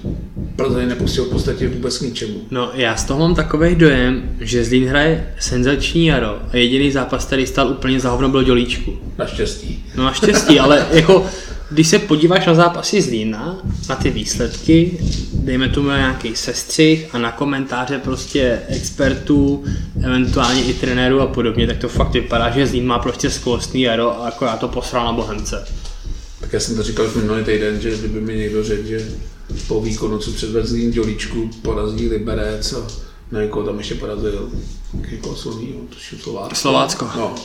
Plzeň 0.56 0.88
nepustil 0.88 1.26
v 1.26 1.30
podstatě 1.30 1.68
vůbec 1.68 1.98
k 1.98 2.02
ničemu. 2.02 2.42
No 2.52 2.72
já 2.74 2.96
z 2.96 3.06
toho 3.06 3.20
mám 3.20 3.36
takový 3.36 3.76
dojem, 3.76 4.36
že 4.40 4.66
Zlín 4.66 4.88
hraje 4.88 5.34
senzační 5.40 6.06
jaro 6.06 6.40
a 6.52 6.58
jediný 6.58 6.92
zápas, 6.92 7.26
který 7.26 7.48
stál 7.48 7.70
úplně 7.70 8.00
za 8.00 8.10
hovno, 8.10 8.30
byl 8.30 8.44
Dělíčku. 8.44 8.98
Naštěstí. 9.18 9.86
No 9.96 10.04
naštěstí, 10.04 10.60
ale 10.60 10.88
jako 10.92 11.26
když 11.70 11.88
se 11.88 12.00
podíváš 12.00 12.46
na 12.46 12.54
zápasy 12.54 13.02
Zlína, 13.02 13.58
na 13.90 13.96
ty 13.96 14.10
výsledky, 14.10 14.98
dejme 15.34 15.70
tomu 15.70 15.88
na 15.88 15.98
nějaký 15.98 16.36
sestřih 16.36 17.16
a 17.16 17.18
na 17.18 17.32
komentáře 17.32 18.00
prostě 18.00 18.62
expertů, 18.68 19.64
eventuálně 20.04 20.64
i 20.64 20.74
trenérů 20.74 21.22
a 21.22 21.28
podobně, 21.28 21.68
tak 21.68 21.78
to 21.78 21.90
fakt 21.90 22.12
vypadá, 22.12 22.50
že 22.50 22.68
Zlín 22.68 22.86
má 22.86 23.00
prostě 23.00 23.30
skvostný 23.30 23.82
jaro 23.82 24.22
a 24.22 24.28
akorát 24.28 24.60
to 24.60 24.68
posral 24.68 25.06
na 25.06 25.14
Bohemce. 25.14 25.68
Tak 26.40 26.54
já 26.54 26.60
jsem 26.60 26.76
to 26.76 26.84
říkal 26.84 27.06
už 27.06 27.14
minulý 27.14 27.44
týden, 27.44 27.82
že 27.82 27.98
kdyby 27.98 28.22
mi 28.22 28.36
někdo 28.36 28.64
řekl, 28.64 28.88
že 28.88 29.08
po 29.68 29.82
výkonu, 29.82 30.18
co 30.18 30.32
předvedl 30.32 30.68
Zlín 30.68 30.92
Dělíčku, 30.92 31.50
porazí 31.62 32.10
Liberec 32.10 32.74
a 32.74 32.88
na 33.32 33.42
někoho 33.42 33.66
tam 33.66 33.78
ještě 33.78 33.96
porazil 33.96 34.50
někoho 35.12 35.36
silného, 35.36 35.80
tuším 35.90 36.20
Slovácko. 36.20 36.56
Slovácko. 36.56 37.10
No, 37.18 37.36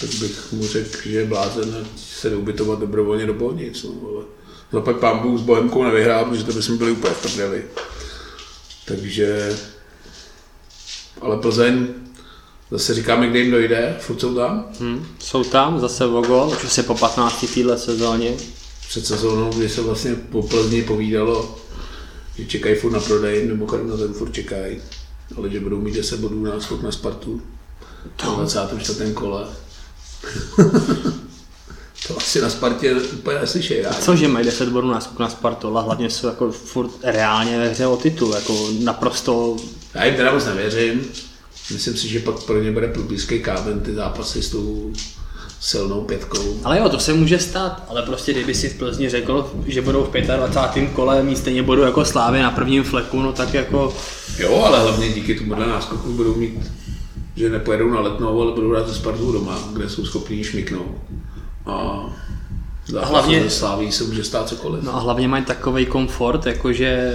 tak 0.00 0.10
bych 0.14 0.52
mu 0.52 0.66
řekl, 0.66 0.98
že 1.02 1.18
je 1.18 1.26
blázen 1.26 1.86
se 1.96 2.30
jde 2.30 2.36
ubytovat 2.36 2.78
dobrovolně 2.78 3.26
do 3.26 3.34
Bolnic. 3.34 3.82
No, 3.82 3.90
ale 4.08 4.24
zaplať 4.72 4.96
pán 4.96 5.18
Bůh 5.18 5.40
s 5.40 5.42
Bohemkou 5.42 5.84
nevyhrál, 5.84 6.24
protože 6.24 6.44
to 6.44 6.52
bychom 6.52 6.78
byli 6.78 6.90
úplně 6.90 7.14
v 7.14 7.22
prdeli. 7.22 7.64
Takže, 8.84 9.56
ale 11.20 11.36
Plzeň, 11.36 11.86
zase 12.70 12.94
říkáme, 12.94 13.28
kde 13.28 13.38
jim 13.38 13.50
dojde, 13.50 13.96
furt 14.00 14.20
jsou 14.20 14.34
tam. 14.34 14.64
Hm, 14.80 15.06
jsou 15.18 15.44
tam 15.44 15.80
zase 15.80 16.06
o 16.06 16.22
gól, 16.22 16.48
už 16.48 16.64
asi 16.64 16.82
po 16.82 16.94
15. 16.94 17.46
týdle 17.54 17.78
sezóně. 17.78 18.36
Před 18.88 19.06
sezónou, 19.06 19.50
kdy 19.52 19.68
se 19.68 19.82
vlastně 19.82 20.14
po 20.14 20.42
Plzni 20.42 20.82
povídalo, 20.82 21.58
že 22.38 22.44
čekají 22.44 22.76
furt 22.76 22.92
na 22.92 23.00
prodej, 23.00 23.46
mimochodem 23.46 23.88
na 23.88 23.96
ten 23.96 24.12
furt 24.12 24.32
čekají. 24.32 24.80
ale 25.36 25.50
že 25.50 25.60
budou 25.60 25.80
mít 25.80 25.94
10 25.94 26.20
bodů 26.20 26.44
na 26.44 26.60
skok 26.60 26.82
na 26.82 26.92
Spartu 26.92 27.42
to. 28.16 28.26
24. 28.26 29.12
kole. 29.12 29.46
to 32.06 32.16
asi 32.16 32.40
na 32.40 32.50
Spartě 32.50 32.94
úplně 32.94 33.38
neslyšej. 33.38 33.84
Co, 34.00 34.16
že 34.16 34.28
mají 34.28 34.46
10 34.46 34.68
bodů 34.68 34.90
na 34.90 35.00
skok 35.00 35.18
na 35.18 35.28
Spartu, 35.28 35.68
ale 35.68 35.82
hlavně 35.82 36.10
jsou 36.10 36.26
jako 36.26 36.52
furt 36.52 36.90
reálně 37.02 37.58
ve 37.58 37.68
hře 37.68 37.86
o 37.86 37.96
titul, 37.96 38.34
jako 38.34 38.68
naprosto... 38.80 39.56
Já 39.94 40.04
jim 40.04 40.14
teda 40.14 40.32
moc 40.32 40.44
nevěřím. 40.44 41.04
Myslím 41.72 41.96
si, 41.96 42.08
že 42.08 42.20
pak 42.20 42.42
pro 42.42 42.62
ně 42.62 42.72
bude 42.72 42.86
blízký 42.86 43.40
kámen 43.40 43.80
ty 43.80 43.94
zápasy 43.94 44.42
s 44.42 44.50
tou 44.50 44.92
silnou 45.60 46.00
pětkou. 46.00 46.60
Ale 46.64 46.78
jo, 46.78 46.88
to 46.88 46.98
se 46.98 47.12
může 47.12 47.38
stát, 47.38 47.84
ale 47.88 48.02
prostě 48.02 48.32
kdyby 48.32 48.54
si 48.54 48.68
v 48.68 48.78
Plzni 48.78 49.08
řekl, 49.08 49.52
že 49.66 49.82
budou 49.82 50.04
v 50.04 50.10
25. 50.10 50.90
kole 50.90 51.22
mít 51.22 51.38
stejně 51.38 51.62
budou 51.62 51.82
jako 51.82 52.04
Slávy 52.04 52.42
na 52.42 52.50
prvním 52.50 52.84
fleku, 52.84 53.22
no 53.22 53.32
tak 53.32 53.54
jako... 53.54 53.96
Jo, 54.38 54.62
ale 54.66 54.80
hlavně 54.80 55.08
díky 55.08 55.34
tomu 55.34 55.54
náskoku 55.54 56.12
budou 56.12 56.34
mít, 56.34 56.58
že 57.36 57.50
nepojedou 57.50 57.90
na 57.90 58.00
letnou, 58.00 58.42
ale 58.42 58.52
budou 58.52 58.70
hrát 58.70 58.88
ze 58.88 58.94
Spartu 58.94 59.32
doma, 59.32 59.58
kde 59.72 59.88
jsou 59.88 60.04
schopní 60.04 60.44
šmiknout. 60.44 60.96
A 61.66 62.06
a 63.00 63.06
hlavně 63.06 63.50
Sláví 63.50 63.92
se 63.92 64.04
může 64.04 64.24
stát 64.24 64.48
cokoliv. 64.48 64.84
No 64.84 64.94
a 64.94 65.00
hlavně 65.00 65.28
mají 65.28 65.44
takový 65.44 65.86
komfort, 65.86 66.46
jakože 66.46 67.12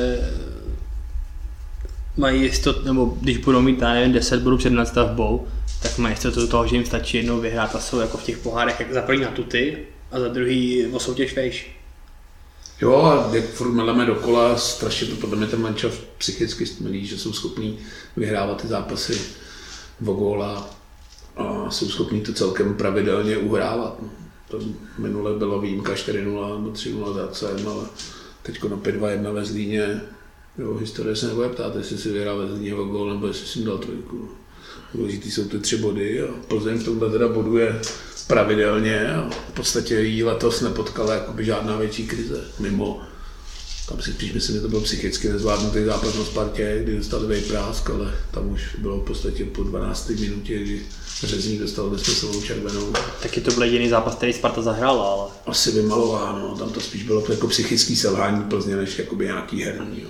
mají 2.18 2.42
jistot, 2.42 2.86
nebo 2.86 3.18
když 3.22 3.38
budou 3.38 3.62
mít, 3.62 3.80
nevím, 3.80 4.14
10 4.14 4.42
bodů 4.42 4.58
před 4.58 4.70
nadstavbou, 4.70 5.48
tak 5.82 5.98
mají 5.98 6.14
jistotu 6.14 6.48
toho, 6.48 6.68
že 6.68 6.76
jim 6.76 6.86
stačí 6.86 7.18
jednou 7.18 7.40
vyhrát 7.40 7.76
a 7.76 7.80
jsou 7.80 8.00
jako 8.00 8.18
v 8.18 8.24
těch 8.24 8.38
pohárech 8.38 8.80
jak 8.80 8.94
za 8.94 9.02
první 9.02 9.24
na 9.24 9.32
tuty 9.32 9.78
a 10.12 10.20
za 10.20 10.28
druhý 10.28 10.86
o 10.92 11.00
soutěž 11.00 11.36
vejš. 11.36 11.76
Jo, 12.82 13.02
a 13.02 13.36
jak 13.36 13.46
furt 13.46 13.72
meleme 13.72 14.06
dokola, 14.06 14.58
strašně 14.58 15.08
to 15.08 15.16
podle 15.16 15.38
mě 15.38 15.48
ten 15.48 15.62
mančav 15.62 15.94
psychicky 16.18 16.66
stmelí, 16.66 17.06
že 17.06 17.18
jsou 17.18 17.34
schopní 17.34 17.78
vyhrávat 18.18 18.62
ty 18.62 18.68
zápasy 18.68 19.22
o 20.06 20.14
góla 20.14 20.70
a 21.38 21.70
jsou 21.70 21.90
schopní 21.90 22.22
to 22.22 22.34
celkem 22.34 22.74
pravidelně 22.74 23.38
uhrávat. 23.38 24.00
To 24.48 24.60
minule 24.98 25.40
bylo 25.40 25.62
výjimka 25.62 25.94
4-0 25.94 26.58
nebo 26.58 26.70
3-0 26.70 27.14
za 27.14 27.28
CM, 27.28 27.68
ale 27.68 27.86
teď 28.44 28.64
na 28.64 28.78
5-2-1 28.78 29.34
ve 29.34 29.46
Zlíně. 29.46 30.02
Jo, 30.58 30.78
historie 30.78 31.16
se 31.16 31.28
nebude 31.28 31.50
ptát, 31.50 31.76
jestli 31.76 31.98
si 31.98 32.12
vyhrál 32.12 32.38
ve 32.38 32.48
Zlíně 32.48 32.76
o 32.76 32.86
gól 32.86 33.14
nebo 33.14 33.28
jestli 33.28 33.48
si 33.48 33.64
dal 33.64 33.78
trojku. 33.78 34.30
Důležitý 34.94 35.32
jsou 35.32 35.44
ty 35.44 35.60
tři 35.60 35.78
body 35.78 36.22
a 36.22 36.28
Plzeň 36.48 36.78
v 36.78 36.86
tomhle 36.86 37.10
teda 37.10 37.28
boduje 37.28 37.82
pravidelně 38.28 39.14
a 39.14 39.30
v 39.50 39.54
podstatě 39.54 40.00
jí 40.00 40.24
letos 40.24 40.62
nepotkala 40.62 41.14
jakoby 41.14 41.46
žádná 41.46 41.78
větší 41.78 42.08
krize 42.08 42.44
mimo 42.60 43.02
tam 43.92 44.02
si 44.02 44.14
spíš 44.14 44.34
myslím, 44.34 44.56
že 44.56 44.62
to 44.62 44.68
byl 44.68 44.82
psychicky 44.82 45.30
nezvládnutý 45.30 45.84
zápas 45.84 46.16
na 46.16 46.26
Spartě, 46.26 46.80
kdy 46.84 46.98
dostali 46.98 47.28
vejprásk, 47.28 47.90
ale 47.90 48.14
tam 48.32 48.52
už 48.52 48.76
bylo 48.76 48.98
v 48.98 49.06
podstatě 49.06 49.46
po 49.46 49.64
12. 49.64 50.10
minutě, 50.10 50.60
kdy 50.60 50.82
Řezník 51.24 51.60
dostal 51.60 51.90
nesmyslnou 51.90 52.42
červenou. 52.42 52.94
Taky 53.22 53.42
to 53.42 53.52
byl 53.52 53.64
jediný 53.64 53.90
zápas, 53.90 54.16
který 54.16 54.34
Sparta 54.34 54.62
zahrála, 54.62 55.12
ale... 55.14 55.32
Asi 55.46 55.72
vymalováno, 55.72 56.58
tam 56.58 56.70
to 56.70 56.82
spíš 56.82 57.04
bylo 57.04 57.24
jako 57.30 57.48
psychický 57.48 57.96
selhání 57.96 58.44
Plzně, 58.44 58.76
než 58.76 59.00
jakoby 59.00 59.26
nějaký 59.26 59.64
herní. 59.64 60.02
Jo. 60.02 60.10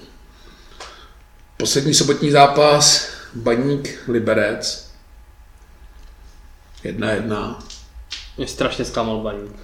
Poslední 1.58 1.94
sobotní 1.94 2.32
zápas, 2.32 3.08
Baník 3.34 4.00
Liberec. 4.08 4.91
Jedna 6.84 7.12
jedna. 7.12 7.63
Mě 8.38 8.48
strašně 8.48 8.86
zklamal 8.86 9.22
Baník. 9.22 9.56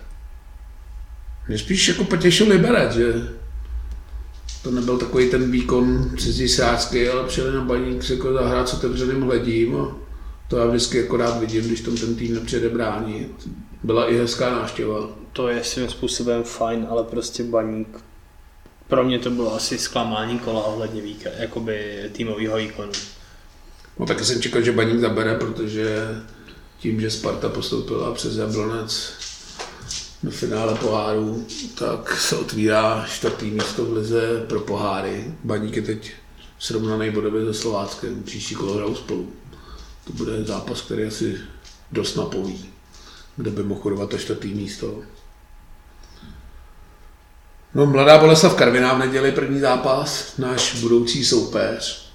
Mě 1.48 1.58
spíš 1.58 1.88
jako 1.88 2.04
potěšil 2.04 2.48
Liberec, 2.48 2.94
že 2.94 3.37
to 4.68 4.76
nebyl 4.76 4.98
takový 4.98 5.30
ten 5.30 5.52
výkon 5.52 6.12
cizí 6.18 6.50
srácky, 6.50 7.10
ale 7.10 7.28
přijeli 7.28 7.56
na 7.56 7.62
Baník 7.62 8.04
se 8.04 8.14
jako 8.14 8.34
zahrát 8.34 8.70
s 8.70 8.74
otevřeným 8.74 9.22
hledím 9.22 9.76
a 9.76 9.98
to 10.48 10.58
já 10.58 10.66
vždycky 10.66 10.98
jako 10.98 11.18
rád 11.18 11.40
vidím, 11.40 11.64
když 11.64 11.82
tam 11.82 11.96
ten 11.98 12.16
tým 12.16 12.34
nepřijede 12.34 12.70
bránit. 12.70 13.50
Byla 13.84 14.10
i 14.10 14.18
hezká 14.18 14.50
návštěva. 14.52 15.10
To 15.34 15.48
je 15.48 15.64
svým 15.64 15.90
způsobem 15.90 16.44
fajn, 16.44 16.88
ale 16.90 17.04
prostě 17.04 17.44
Baník 17.44 17.88
pro 18.88 19.04
mě 19.04 19.20
to 19.20 19.30
bylo 19.30 19.56
asi 19.56 19.78
zklamání 19.78 20.40
kola 20.40 20.64
ohledně 20.64 21.02
výka, 21.02 21.30
jakoby 21.40 22.10
týmového 22.12 22.58
výkonu. 22.58 22.92
No 24.00 24.06
taky 24.06 24.26
jsem 24.26 24.42
čekal, 24.42 24.62
že 24.62 24.72
Baník 24.72 25.00
zabere, 25.00 25.36
protože 25.36 26.08
tím, 26.80 27.02
že 27.02 27.12
Sparta 27.12 27.50
postoupila 27.50 28.14
přes 28.14 28.38
Jablonec 28.38 29.14
do 30.24 30.32
finále 30.32 30.76
poháru, 30.76 31.46
tak 31.76 32.20
se 32.20 32.36
otvírá 32.36 33.06
čtvrtý 33.10 33.52
místo 33.52 33.86
v 33.86 33.94
lize 33.94 34.46
pro 34.48 34.60
poháry. 34.60 35.34
Baník 35.44 35.76
je 35.76 35.82
teď 35.82 36.12
srovnaný 36.60 37.12
bodově 37.12 37.46
se 37.46 37.54
Slováckem, 37.54 38.24
příští 38.24 38.56
kolo 38.56 38.74
hrajou 38.74 38.96
spolu. 38.96 39.34
To 40.04 40.14
bude 40.14 40.44
zápas, 40.44 40.82
který 40.82 41.04
asi 41.04 41.38
dost 41.92 42.16
napoví, 42.16 42.70
kde 43.36 43.52
by 43.52 43.64
mohl 43.64 43.82
chodovat 43.82 44.10
to 44.10 44.18
čtvrtý 44.18 44.54
místo. 44.54 45.02
No, 47.74 47.86
Mladá 47.86 48.18
Boleslav 48.18 48.56
Karviná 48.56 48.94
v 48.94 49.00
neděli 49.00 49.32
první 49.32 49.60
zápas, 49.60 50.38
náš 50.38 50.76
budoucí 50.82 51.26
soupeř. 51.26 52.07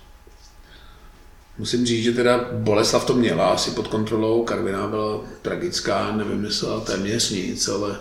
Musím 1.58 1.86
říct, 1.86 2.04
že 2.04 2.12
teda 2.12 2.48
Boleslav 2.52 3.04
to 3.04 3.14
měla 3.14 3.48
asi 3.48 3.70
pod 3.70 3.88
kontrolou, 3.88 4.44
Karviná 4.44 4.86
byla 4.86 5.20
tragická, 5.42 6.16
nevymyslela 6.16 6.80
téměř 6.80 7.30
nic, 7.30 7.68
ale 7.68 7.96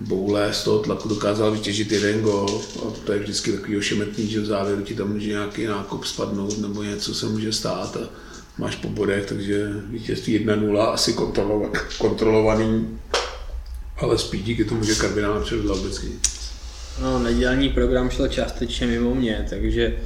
Boule 0.00 0.52
z 0.52 0.64
toho 0.64 0.78
tlaku 0.78 1.08
dokázal 1.08 1.50
vytěžit 1.50 1.92
jeden 1.92 2.20
gol 2.20 2.62
a 2.78 2.92
to 3.04 3.12
je 3.12 3.18
vždycky 3.18 3.52
takový 3.52 3.76
ošemetný, 3.76 4.26
že 4.28 4.40
v 4.40 4.46
závěru 4.46 4.82
ti 4.82 4.94
tam 4.94 5.12
může 5.12 5.28
nějaký 5.28 5.66
nákop 5.66 6.04
spadnout 6.04 6.58
nebo 6.58 6.82
něco 6.82 7.14
se 7.14 7.26
může 7.26 7.52
stát 7.52 7.96
a 7.96 8.08
máš 8.58 8.76
po 8.76 8.88
bodech, 8.88 9.26
takže 9.26 9.68
vítězství 9.88 10.46
1-0 10.46 10.92
asi 10.92 11.16
kontrolovaný, 11.98 12.98
ale 13.96 14.18
spíš 14.18 14.42
díky 14.42 14.64
tomu, 14.64 14.84
že 14.84 14.94
Karviná 14.94 15.34
nepředvedla 15.34 15.76
vůbec 15.76 16.02
nic. 16.02 16.20
No, 17.02 17.18
nedělní 17.18 17.68
program 17.68 18.10
šel 18.10 18.28
částečně 18.28 18.86
mimo 18.86 19.14
mě, 19.14 19.46
takže 19.50 19.96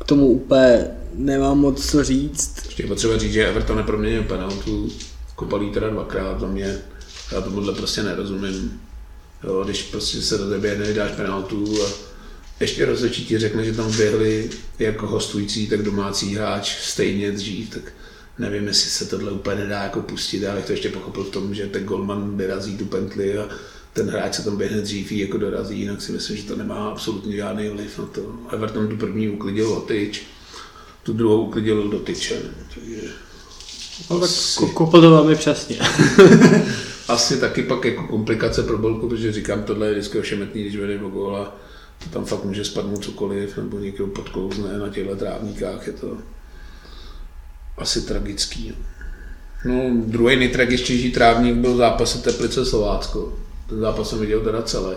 k 0.00 0.04
tomu 0.04 0.26
úplně 0.26 0.86
nemám 1.14 1.58
moc 1.58 1.90
co 1.90 2.04
říct. 2.04 2.56
Ještě 2.66 2.86
potřeba 2.86 3.18
říct, 3.18 3.32
že 3.32 3.48
Everton 3.48 3.76
neproměnil 3.76 4.22
penaltu, 4.22 4.92
kopalí 5.34 5.70
teda 5.70 5.88
dvakrát 5.88 6.40
za 6.40 6.46
mě, 6.46 6.78
já 7.32 7.40
tomuhle 7.40 7.74
prostě 7.74 8.02
nerozumím. 8.02 8.80
Jo, 9.44 9.64
když 9.64 9.82
prostě 9.82 10.22
se 10.22 10.38
do 10.38 10.50
tebe 10.50 10.76
nedáš 10.76 11.10
penaltu 11.12 11.82
a 11.84 11.90
ještě 12.60 12.86
rozhodčí 12.86 13.24
ti 13.26 13.38
řekne, 13.38 13.64
že 13.64 13.72
tam 13.72 13.96
běhli 13.96 14.50
jako 14.78 15.06
hostující, 15.06 15.68
tak 15.68 15.82
domácí 15.82 16.34
hráč 16.34 16.76
stejně 16.80 17.32
dřív, 17.32 17.70
tak 17.70 17.92
nevím, 18.38 18.66
jestli 18.66 18.90
se 18.90 19.06
tohle 19.06 19.30
úplně 19.30 19.56
nedá 19.56 19.82
jako 19.82 20.00
pustit, 20.00 20.46
ale 20.46 20.62
to 20.62 20.72
ještě 20.72 20.88
pochopil 20.88 21.24
v 21.24 21.30
tom, 21.30 21.54
že 21.54 21.66
ten 21.66 21.84
golman 21.84 22.36
vyrazí 22.36 22.76
tu 22.76 22.84
pentli 22.84 23.38
a 23.38 23.48
ten 23.96 24.10
hráč 24.10 24.34
se 24.34 24.44
tam 24.44 24.56
běhne 24.56 24.80
dřív 24.80 25.12
jako 25.12 25.38
dorazí, 25.38 25.80
jinak 25.80 26.02
si 26.02 26.12
myslím, 26.12 26.36
že 26.36 26.42
to 26.42 26.56
nemá 26.56 26.88
absolutně 26.88 27.36
žádný 27.36 27.68
vliv 27.68 27.98
na 27.98 28.06
to. 28.06 28.20
Everton 28.52 28.88
tu 28.88 28.96
první 28.96 29.28
uklidil 29.28 29.72
o 29.72 29.80
tyč, 29.80 30.22
tu 31.02 31.12
druhou 31.12 31.46
uklidil 31.46 31.88
do 31.88 31.98
tyče. 31.98 32.42
Takže 32.74 32.96
no, 34.10 34.20
tak 34.20 34.28
asi... 34.28 34.66
koupil 34.74 35.00
to 35.00 35.10
velmi 35.10 35.34
přesně. 35.34 35.78
asi 37.08 37.40
taky 37.40 37.62
pak 37.62 37.84
jako 37.84 38.06
komplikace 38.06 38.62
pro 38.62 38.78
Bolku, 38.78 39.08
protože 39.08 39.32
říkám, 39.32 39.62
tohle 39.62 39.86
je 39.86 39.92
vždycky 39.92 40.18
ošemetný, 40.18 40.62
když 40.62 40.76
vede 40.76 41.00
o 41.00 41.08
góla, 41.08 41.56
to 42.04 42.10
tam 42.10 42.24
fakt 42.24 42.44
může 42.44 42.64
spadnout 42.64 43.04
cokoliv, 43.04 43.56
nebo 43.56 43.78
někdo 43.78 44.06
podklouzne 44.06 44.78
na 44.78 44.88
těchto 44.88 45.16
trávníkách, 45.16 45.86
je 45.86 45.92
to 45.92 46.16
asi 47.78 48.00
tragický. 48.00 48.72
No, 49.64 49.90
druhý 49.94 50.36
nejtragičtější 50.36 51.12
trávník 51.12 51.54
byl 51.54 51.76
zápas 51.76 52.22
Teplice 52.22 52.64
Slovácko. 52.64 53.45
Ten 53.68 53.80
zápas 53.80 54.08
jsem 54.10 54.18
viděl 54.18 54.40
teda 54.40 54.62
celý. 54.62 54.96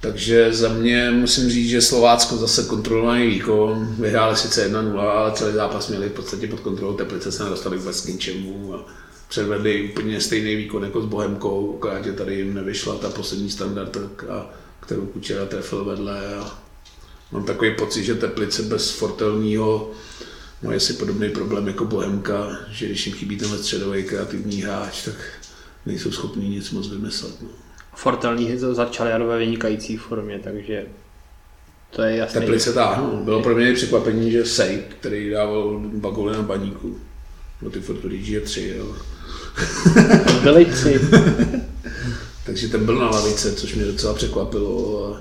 Takže 0.00 0.52
za 0.52 0.68
mě 0.68 1.10
musím 1.10 1.50
říct, 1.50 1.68
že 1.68 1.82
Slovácko 1.82 2.36
zase 2.36 2.64
kontrolovaný 2.64 3.26
výkon, 3.26 3.94
vyhráli 3.98 4.36
sice 4.36 4.68
1-0, 4.68 5.00
ale 5.00 5.32
celý 5.32 5.54
zápas 5.54 5.88
měli 5.88 6.08
v 6.08 6.12
podstatě 6.12 6.46
pod 6.46 6.60
kontrolou, 6.60 6.94
Teplice 6.94 7.32
se 7.32 7.44
nedostali 7.44 7.78
vůbec 7.78 8.00
k 8.00 8.08
ničemu 8.08 8.74
a 8.74 8.86
předvedli 9.28 9.90
úplně 9.90 10.20
stejný 10.20 10.56
výkon 10.56 10.84
jako 10.84 11.02
s 11.02 11.06
Bohemkou, 11.06 11.76
akorát, 11.76 12.06
tady 12.16 12.34
jim 12.34 12.54
nevyšla 12.54 12.94
ta 12.94 13.10
poslední 13.10 13.50
standardka, 13.50 14.50
kterou 14.80 15.06
Kučera 15.06 15.46
trefil 15.46 15.84
vedle 15.84 16.34
a 16.34 16.58
mám 17.32 17.44
takový 17.44 17.74
pocit, 17.74 18.04
že 18.04 18.14
Teplice 18.14 18.62
bez 18.62 18.90
Fortelního 18.90 19.90
mají 20.62 20.76
asi 20.76 20.92
podobný 20.92 21.28
problém 21.28 21.68
jako 21.68 21.84
Bohemka, 21.84 22.58
že 22.70 22.86
když 22.86 23.06
jim 23.06 23.16
chybí 23.16 23.36
ten 23.36 23.48
středový 23.48 24.04
kreativní 24.04 24.62
hráč, 24.62 25.04
tak 25.04 25.14
nejsou 25.86 26.10
schopní 26.10 26.48
nic 26.48 26.70
moc 26.70 26.88
vymyslet. 26.88 27.42
No. 27.42 27.48
Fortelní 27.94 28.58
začal 28.58 29.06
jaro 29.06 29.26
ve 29.26 29.38
vynikající 29.38 29.96
formě, 29.96 30.40
takže 30.44 30.86
to 31.90 32.02
je 32.02 32.16
jasné. 32.16 32.40
Teplice 32.40 32.72
táhnu. 32.72 33.24
Bylo 33.24 33.42
pro 33.42 33.54
mě 33.54 33.74
překvapení, 33.74 34.30
že 34.30 34.46
Sej, 34.46 34.82
který 34.98 35.30
dával 35.30 35.80
dva 35.84 36.10
góly 36.10 36.36
na 36.36 36.42
baníku, 36.42 36.98
no 37.62 37.70
ty 37.70 37.80
Fortulíči 37.80 38.32
je 38.32 38.40
tři, 38.40 38.74
jo. 38.78 38.96
Byli 40.42 40.64
tři. 40.64 41.00
Takže 42.46 42.68
ten 42.68 42.84
byl 42.84 42.98
na 42.98 43.10
lavice, 43.10 43.52
což 43.54 43.74
mě 43.74 43.84
docela 43.84 44.14
překvapilo. 44.14 45.16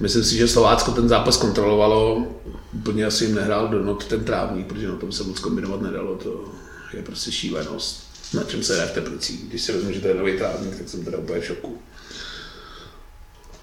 Myslím 0.00 0.24
si, 0.24 0.36
že 0.36 0.48
Slovácko 0.48 0.90
ten 0.90 1.08
zápas 1.08 1.36
kontrolovalo, 1.36 2.26
úplně 2.74 3.04
asi 3.04 3.24
jim 3.24 3.34
nehrál 3.34 3.68
do 3.68 3.84
not 3.84 4.04
ten 4.04 4.24
trávník, 4.24 4.66
protože 4.66 4.88
na 4.88 4.96
tom 4.96 5.12
se 5.12 5.24
moc 5.24 5.38
kombinovat 5.38 5.82
nedalo, 5.82 6.16
to 6.16 6.44
je 6.92 7.02
prostě 7.02 7.32
šílenost. 7.32 8.05
Na 8.34 8.44
čem 8.44 8.62
se 8.62 8.74
hraje 8.74 8.88
v 8.88 8.94
Teplicích. 8.94 9.48
Když 9.48 9.62
si 9.62 9.72
vezmu, 9.72 9.92
že 9.92 10.00
to 10.00 10.08
je 10.08 10.14
nový 10.14 10.38
trávník, 10.38 10.76
tak 10.78 10.88
jsem 10.88 11.04
teda 11.04 11.18
úplně 11.18 11.40
v 11.40 11.46
šoku. 11.46 11.78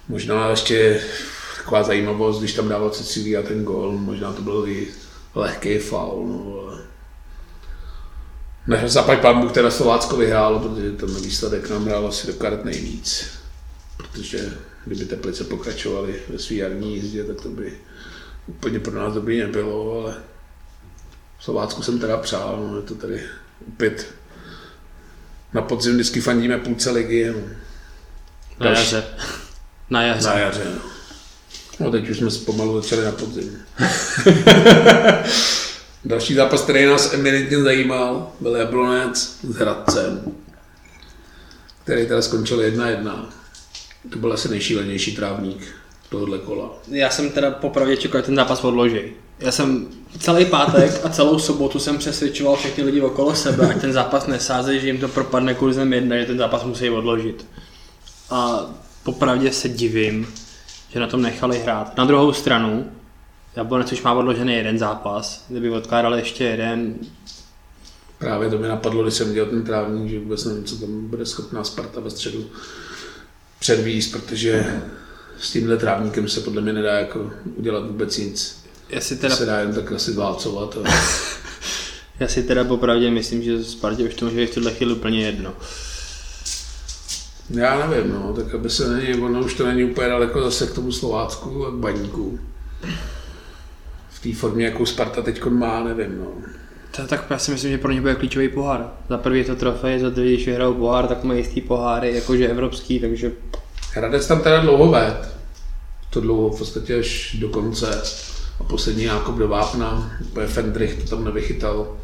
Možná 0.08 0.50
ještě 0.50 1.00
taková 1.56 1.82
zajímavost, 1.82 2.38
když 2.38 2.52
tam 2.52 2.68
dával 2.68 2.90
Cecília 2.90 3.42
ten 3.42 3.64
gol, 3.64 3.92
možná 3.92 4.32
to 4.32 4.42
byl 4.42 4.64
i 4.68 4.88
lehký 5.34 5.78
faul, 5.78 6.28
no, 6.28 6.60
ale 6.60 6.84
ne, 8.66 9.16
pán 9.22 9.40
Bůh 9.40 9.52
teda 9.52 9.70
Slovácko 9.70 10.16
vyhrálo, 10.16 10.58
protože 10.58 10.92
ten 10.92 11.14
výsledek 11.14 11.70
nám 11.70 11.84
hrál 11.84 12.06
asi 12.06 12.26
do 12.26 12.32
karet 12.32 12.64
nejvíc. 12.64 13.26
Protože 13.96 14.52
kdyby 14.84 15.04
Teplice 15.04 15.44
pokračovaly 15.44 16.14
ve 16.28 16.38
své 16.38 16.56
jarní 16.56 16.94
jízdě, 16.94 17.24
tak 17.24 17.40
to 17.40 17.48
by 17.48 17.72
úplně 18.46 18.80
pro 18.80 18.94
nás 18.94 19.14
dobrý 19.14 19.40
nebylo, 19.40 20.02
ale 20.02 20.14
Slovácku 21.40 21.82
jsem 21.82 21.98
teda 21.98 22.16
přál, 22.16 22.68
no, 22.70 22.76
je 22.76 22.82
to 22.82 22.94
tady 22.94 23.22
opět 23.68 24.06
na 25.54 25.62
podzim 25.62 25.94
vždycky 25.94 26.20
fandíme 26.20 26.58
půlce 26.58 26.90
ligy. 26.90 27.32
No. 27.32 27.40
Na 28.60 28.70
jaře. 28.70 29.04
Na 29.90 30.02
jaře. 30.02 30.28
Na 30.28 30.38
jaře, 30.38 30.64
no. 30.64 30.80
no 31.80 31.90
teď 31.90 32.08
už 32.08 32.16
jsme 32.16 32.30
pomalu 32.46 32.82
začali 32.82 33.04
na 33.04 33.12
podzim. 33.12 33.58
Další 36.04 36.34
zápas, 36.34 36.62
který 36.62 36.86
nás 36.86 37.14
eminentně 37.14 37.62
zajímal, 37.62 38.32
byl 38.40 38.56
Jablonec 38.56 39.38
s 39.42 39.56
Hradcem, 39.56 40.20
který 41.84 42.06
teda 42.06 42.22
skončil 42.22 42.58
1-1. 42.58 43.26
To 44.12 44.18
byl 44.18 44.32
asi 44.32 44.48
nejšílenější 44.48 45.16
trávník 45.16 45.66
tohohle 46.08 46.38
kola. 46.38 46.70
Já 46.88 47.10
jsem 47.10 47.30
teda 47.30 47.50
popravdě 47.50 47.96
čekal, 47.96 48.20
že 48.20 48.26
ten 48.26 48.36
zápas 48.36 48.64
odloží. 48.64 49.12
Já 49.38 49.52
jsem 49.52 49.86
celý 50.18 50.44
pátek 50.44 51.00
a 51.04 51.08
celou 51.08 51.38
sobotu 51.38 51.78
jsem 51.78 51.98
přesvědčoval 51.98 52.56
všechny 52.56 52.84
lidi 52.84 53.00
okolo 53.00 53.34
sebe, 53.34 53.68
ať 53.68 53.80
ten 53.80 53.92
zápas 53.92 54.26
nesázejí, 54.26 54.80
že 54.80 54.86
jim 54.86 54.98
to 54.98 55.08
propadne 55.08 55.54
kurzem 55.54 55.92
jedna, 55.92 56.16
že 56.16 56.26
ten 56.26 56.38
zápas 56.38 56.64
musí 56.64 56.90
odložit. 56.90 57.46
A 58.30 58.66
popravdě 59.02 59.52
se 59.52 59.68
divím, 59.68 60.26
že 60.90 61.00
na 61.00 61.06
tom 61.06 61.22
nechali 61.22 61.58
hrát. 61.58 61.96
Na 61.96 62.04
druhou 62.04 62.32
stranu, 62.32 62.90
Jablonec 63.56 63.92
už 63.92 64.02
má 64.02 64.12
odložený 64.12 64.54
jeden 64.54 64.78
zápas, 64.78 65.44
kdyby 65.48 65.70
odkládali 65.70 66.18
ještě 66.18 66.44
jeden. 66.44 66.94
Právě 68.18 68.50
to 68.50 68.58
mi 68.58 68.68
napadlo, 68.68 69.02
když 69.02 69.14
jsem 69.14 69.34
dělal 69.34 69.50
ten 69.50 69.64
trávník, 69.64 70.10
že 70.10 70.18
vůbec 70.18 70.44
nevím, 70.44 70.64
co 70.64 70.76
tam 70.76 71.06
bude 71.06 71.26
schopná 71.26 71.64
Sparta 71.64 72.00
ve 72.00 72.10
středu 72.10 72.46
předvíst, 73.58 74.12
protože 74.12 74.80
s 75.40 75.52
tímhle 75.52 75.76
trávníkem 75.76 76.28
se 76.28 76.40
podle 76.40 76.62
mě 76.62 76.72
nedá 76.72 76.92
jako 76.92 77.30
udělat 77.56 77.86
vůbec 77.86 78.18
nic. 78.18 78.63
Já 78.94 79.00
si 79.00 79.16
teda, 79.16 79.36
Se 79.36 79.46
dá 79.46 79.58
jen 79.58 79.74
tak 79.74 79.92
asi 79.92 80.12
válcovat. 80.12 80.76
A... 80.76 80.90
já 82.20 82.28
si 82.28 82.42
teda 82.42 82.64
popravdě 82.64 83.10
myslím, 83.10 83.42
že 83.42 83.64
Spartě 83.64 84.04
už 84.04 84.14
to 84.14 84.24
může 84.24 84.36
být 84.36 84.50
v 84.50 84.54
tuhle 84.54 84.72
chvíli 84.72 84.92
úplně 84.92 85.26
jedno. 85.26 85.52
Já 87.50 87.88
nevím, 87.88 88.12
no, 88.12 88.32
tak 88.32 88.54
aby 88.54 88.70
se 88.70 88.88
není, 88.88 89.22
ono 89.22 89.40
už 89.40 89.54
to 89.54 89.66
není 89.66 89.84
úplně 89.84 90.08
daleko 90.08 90.42
zase 90.42 90.66
k 90.66 90.74
tomu 90.74 90.92
Slovácku 90.92 91.66
a 91.66 91.70
k 91.70 91.74
baníku. 91.74 92.38
V 94.08 94.22
té 94.22 94.34
formě, 94.34 94.64
jakou 94.64 94.86
Sparta 94.86 95.22
teď 95.22 95.44
má, 95.44 95.84
nevím, 95.84 96.18
no. 96.18 96.26
To, 96.96 97.06
tak 97.06 97.26
já 97.30 97.38
si 97.38 97.50
myslím, 97.50 97.70
že 97.70 97.78
pro 97.78 97.92
ně 97.92 98.00
bude 98.00 98.14
klíčový 98.14 98.48
pohár. 98.48 98.92
Za 99.08 99.18
prvý 99.18 99.38
je 99.38 99.44
to 99.44 99.56
trofej, 99.56 100.00
za 100.00 100.10
druhý, 100.10 100.34
když 100.34 100.46
vyhrajou 100.46 100.74
pohár, 100.74 101.06
tak 101.06 101.24
mají 101.24 101.40
jistý 101.40 101.60
poháry, 101.60 102.14
jakože 102.14 102.48
evropský, 102.48 103.00
takže 103.00 103.32
Hradec 103.92 104.26
tam 104.26 104.42
teda 104.42 104.60
dlouho 104.60 104.90
ved. 104.90 105.34
To 106.10 106.20
dlouho 106.20 106.50
v 106.50 106.58
podstatě 106.58 106.98
až 106.98 107.36
do 107.40 107.48
konce. 107.48 108.02
A 108.60 108.64
poslední 108.64 109.04
Jákob 109.04 109.36
do 109.36 109.48
Vápna, 109.48 110.16
úplně 110.20 110.46
Fendrich 110.46 111.02
to 111.02 111.08
tam 111.16 111.24
nevychytal. 111.24 111.96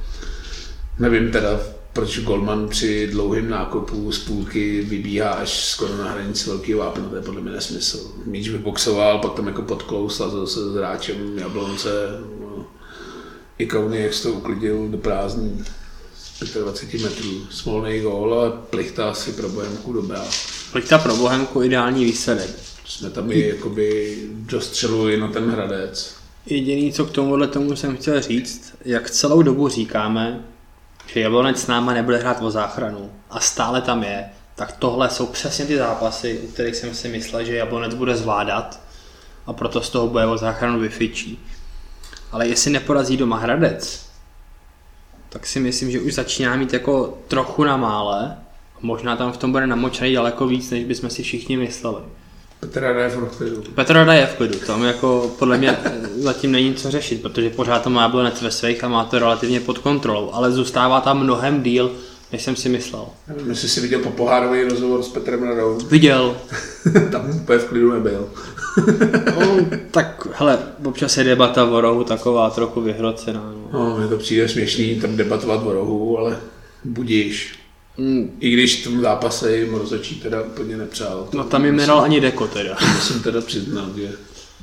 Nevím 0.98 1.30
teda, 1.30 1.60
proč 1.92 2.18
Golman 2.18 2.68
při 2.68 3.06
dlouhém 3.06 3.50
nákupu 3.50 4.12
z 4.12 4.18
půlky 4.18 4.82
vybíhá 4.82 5.30
až 5.30 5.64
skoro 5.64 5.96
na 5.96 6.10
hranici 6.10 6.50
velkého 6.50 6.80
vápna, 6.80 7.08
to 7.08 7.16
je 7.16 7.22
podle 7.22 7.40
mě 7.40 7.50
nesmysl. 7.50 8.12
Míč 8.24 8.48
vyboxoval, 8.48 9.18
pak 9.18 9.32
tam 9.32 9.46
jako 9.46 9.62
podklous, 9.62 10.20
a 10.20 10.28
zase 10.28 10.70
s 10.70 10.74
hráčem 10.74 11.38
Jablonce. 11.38 11.90
No. 12.40 12.66
I 13.58 13.66
Kauny, 13.66 14.02
jak 14.02 14.14
se 14.14 14.22
to 14.22 14.32
uklidil 14.32 14.88
do 14.88 14.98
prázdní 14.98 15.64
z 16.44 16.54
25 16.54 17.02
metrů. 17.02 17.46
Smolný 17.50 18.00
gól, 18.00 18.34
ale 18.34 18.52
plichta 18.70 19.10
asi 19.10 19.32
pro 19.32 19.48
Bohemku 19.48 19.92
dobrá. 19.92 20.24
Plichta 20.72 20.98
pro 20.98 21.16
Bohemku 21.16 21.62
ideální 21.62 22.04
výsledek. 22.04 22.50
Jsme 22.86 23.10
tam 23.10 23.32
i 23.32 23.48
jakoby 23.48 24.18
dostřelili 24.32 25.20
na 25.20 25.28
ten 25.28 25.50
Hradec. 25.50 26.19
Jediný, 26.46 26.92
co 26.92 27.04
k 27.04 27.10
tomuhle 27.10 27.48
tomu 27.48 27.76
jsem 27.76 27.96
chtěl 27.96 28.22
říct, 28.22 28.76
jak 28.84 29.10
celou 29.10 29.42
dobu 29.42 29.68
říkáme, 29.68 30.44
že 31.06 31.20
Jablonec 31.20 31.60
s 31.60 31.66
náma 31.66 31.94
nebude 31.94 32.16
hrát 32.16 32.42
o 32.42 32.50
záchranu 32.50 33.10
a 33.30 33.40
stále 33.40 33.80
tam 33.82 34.02
je, 34.02 34.30
tak 34.54 34.72
tohle 34.72 35.10
jsou 35.10 35.26
přesně 35.26 35.66
ty 35.66 35.76
zápasy, 35.76 36.38
u 36.38 36.46
kterých 36.46 36.76
jsem 36.76 36.94
si 36.94 37.08
myslel, 37.08 37.44
že 37.44 37.56
Jablonec 37.56 37.94
bude 37.94 38.16
zvládat 38.16 38.80
a 39.46 39.52
proto 39.52 39.80
z 39.80 39.90
toho 39.90 40.08
bude 40.08 40.26
o 40.26 40.38
záchranu 40.38 40.80
vyfičí. 40.80 41.38
Ale 42.32 42.48
jestli 42.48 42.70
neporazí 42.70 43.16
doma 43.16 43.38
Hradec, 43.38 44.10
tak 45.28 45.46
si 45.46 45.60
myslím, 45.60 45.90
že 45.90 46.00
už 46.00 46.14
začíná 46.14 46.56
mít 46.56 46.72
jako 46.72 47.18
trochu 47.28 47.64
na 47.64 47.76
mále. 47.76 48.36
Možná 48.80 49.16
tam 49.16 49.32
v 49.32 49.36
tom 49.36 49.52
bude 49.52 49.66
namočený 49.66 50.14
daleko 50.14 50.46
víc, 50.46 50.70
než 50.70 50.84
bychom 50.84 51.10
si 51.10 51.22
všichni 51.22 51.56
mysleli. 51.56 52.02
Petr 52.60 52.80
Rada 52.80 53.02
je 53.02 53.08
v 53.08 53.36
klidu. 53.36 53.62
Petr 53.74 53.94
Rada 53.94 54.12
je 54.12 54.26
v 54.26 54.34
klidu, 54.34 54.58
tam 54.66 54.82
jako 54.82 55.30
podle 55.38 55.58
mě 55.58 55.76
zatím 56.16 56.52
není 56.52 56.74
co 56.74 56.90
řešit, 56.90 57.22
protože 57.22 57.50
pořád 57.50 57.82
to 57.82 57.90
má 57.90 58.02
Jablonec 58.02 58.42
ve 58.42 58.50
svých 58.50 58.84
a 58.84 58.88
má 58.88 59.04
to 59.04 59.18
relativně 59.18 59.60
pod 59.60 59.78
kontrolou, 59.78 60.30
ale 60.32 60.52
zůstává 60.52 61.00
tam 61.00 61.22
mnohem 61.22 61.62
díl, 61.62 61.92
než 62.32 62.42
jsem 62.42 62.56
si 62.56 62.68
myslel. 62.68 63.06
Nevím, 63.28 63.50
jestli 63.50 63.68
jsi 63.68 63.80
viděl 63.80 64.00
po 64.00 64.10
pohárový 64.10 64.62
rozhovor 64.62 65.02
s 65.02 65.08
Petrem 65.08 65.42
Radou. 65.42 65.78
Viděl, 65.90 66.36
tam 67.12 67.30
úplně 67.30 67.58
v 67.58 67.64
klidu 67.64 67.92
nebyl. 67.92 68.28
no, 69.40 69.66
tak 69.90 70.26
hele, 70.32 70.58
občas 70.84 71.16
je 71.16 71.24
debata 71.24 71.64
o 71.64 71.80
rohu 71.80 72.04
taková 72.04 72.50
trochu 72.50 72.80
vyhrocená. 72.80 73.52
No. 73.54 73.68
No, 73.72 73.96
mně 73.98 74.08
to 74.08 74.16
přijde 74.16 74.48
směšný 74.48 75.00
tam 75.00 75.16
debatovat 75.16 75.66
o 75.66 75.72
rohu, 75.72 76.18
ale 76.18 76.36
budíš. 76.84 77.59
Mm, 78.00 78.36
I 78.40 78.50
když 78.50 78.80
v 78.80 78.84
tom 78.84 79.00
zápase 79.00 79.56
jim 79.56 79.74
rozhodčí 79.74 80.14
teda 80.14 80.42
úplně 80.42 80.76
nepřál. 80.76 81.28
no 81.32 81.44
tam 81.44 81.64
jim 81.64 81.76
nedal 81.76 82.00
ani 82.00 82.20
deko 82.20 82.46
teda. 82.46 82.76
Musím 82.94 83.22
teda 83.22 83.40
přiznat, 83.40 83.96
že 83.96 84.08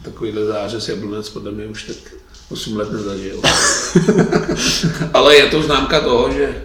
takovýhle 0.03 0.45
zářez 0.45 0.89
Jablonec 0.89 1.29
podle 1.29 1.51
mě 1.51 1.65
už 1.65 1.83
tak 1.83 1.97
8 2.49 2.77
let 2.77 2.91
nezažil. 2.91 3.41
ale 5.13 5.35
je 5.35 5.45
to 5.45 5.61
známka 5.63 5.99
toho, 5.99 6.33
že 6.33 6.63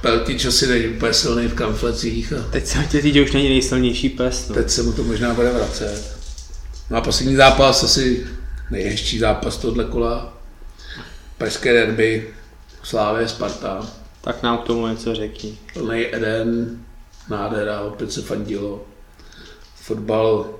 Peltič 0.00 0.44
asi 0.44 0.66
není 0.66 0.88
úplně 0.88 1.12
silný 1.14 1.48
v 1.48 1.54
kamflecích 1.54 2.32
a 2.32 2.42
Teď 2.50 2.66
jsem 2.66 2.82
chtěl 2.82 3.00
říct, 3.00 3.14
že 3.14 3.22
už 3.22 3.32
není 3.32 3.48
nejsilnější 3.48 4.08
pes. 4.08 4.48
No. 4.48 4.54
teď 4.54 4.70
se 4.70 4.82
mu 4.82 4.92
to 4.92 5.02
možná 5.02 5.34
bude 5.34 5.50
vracet. 5.50 6.16
No 6.90 6.96
a 6.96 7.00
poslední 7.00 7.36
zápas, 7.36 7.84
asi 7.84 8.26
nejhezčí 8.70 9.18
zápas 9.18 9.56
tohle 9.56 9.84
kola. 9.84 10.38
Pražské 11.38 11.72
derby, 11.72 12.28
Slávě, 12.82 13.28
Sparta. 13.28 14.05
Tak 14.26 14.42
nám 14.42 14.58
k 14.58 14.64
tomu 14.64 14.86
něco 14.86 15.14
řekni. 15.14 15.58
Plný 15.72 16.14
Eden, 16.14 16.80
nádhera, 17.30 17.80
opět 17.80 18.12
se 18.12 18.22
fandilo. 18.22 18.86
Fotbal, 19.74 20.54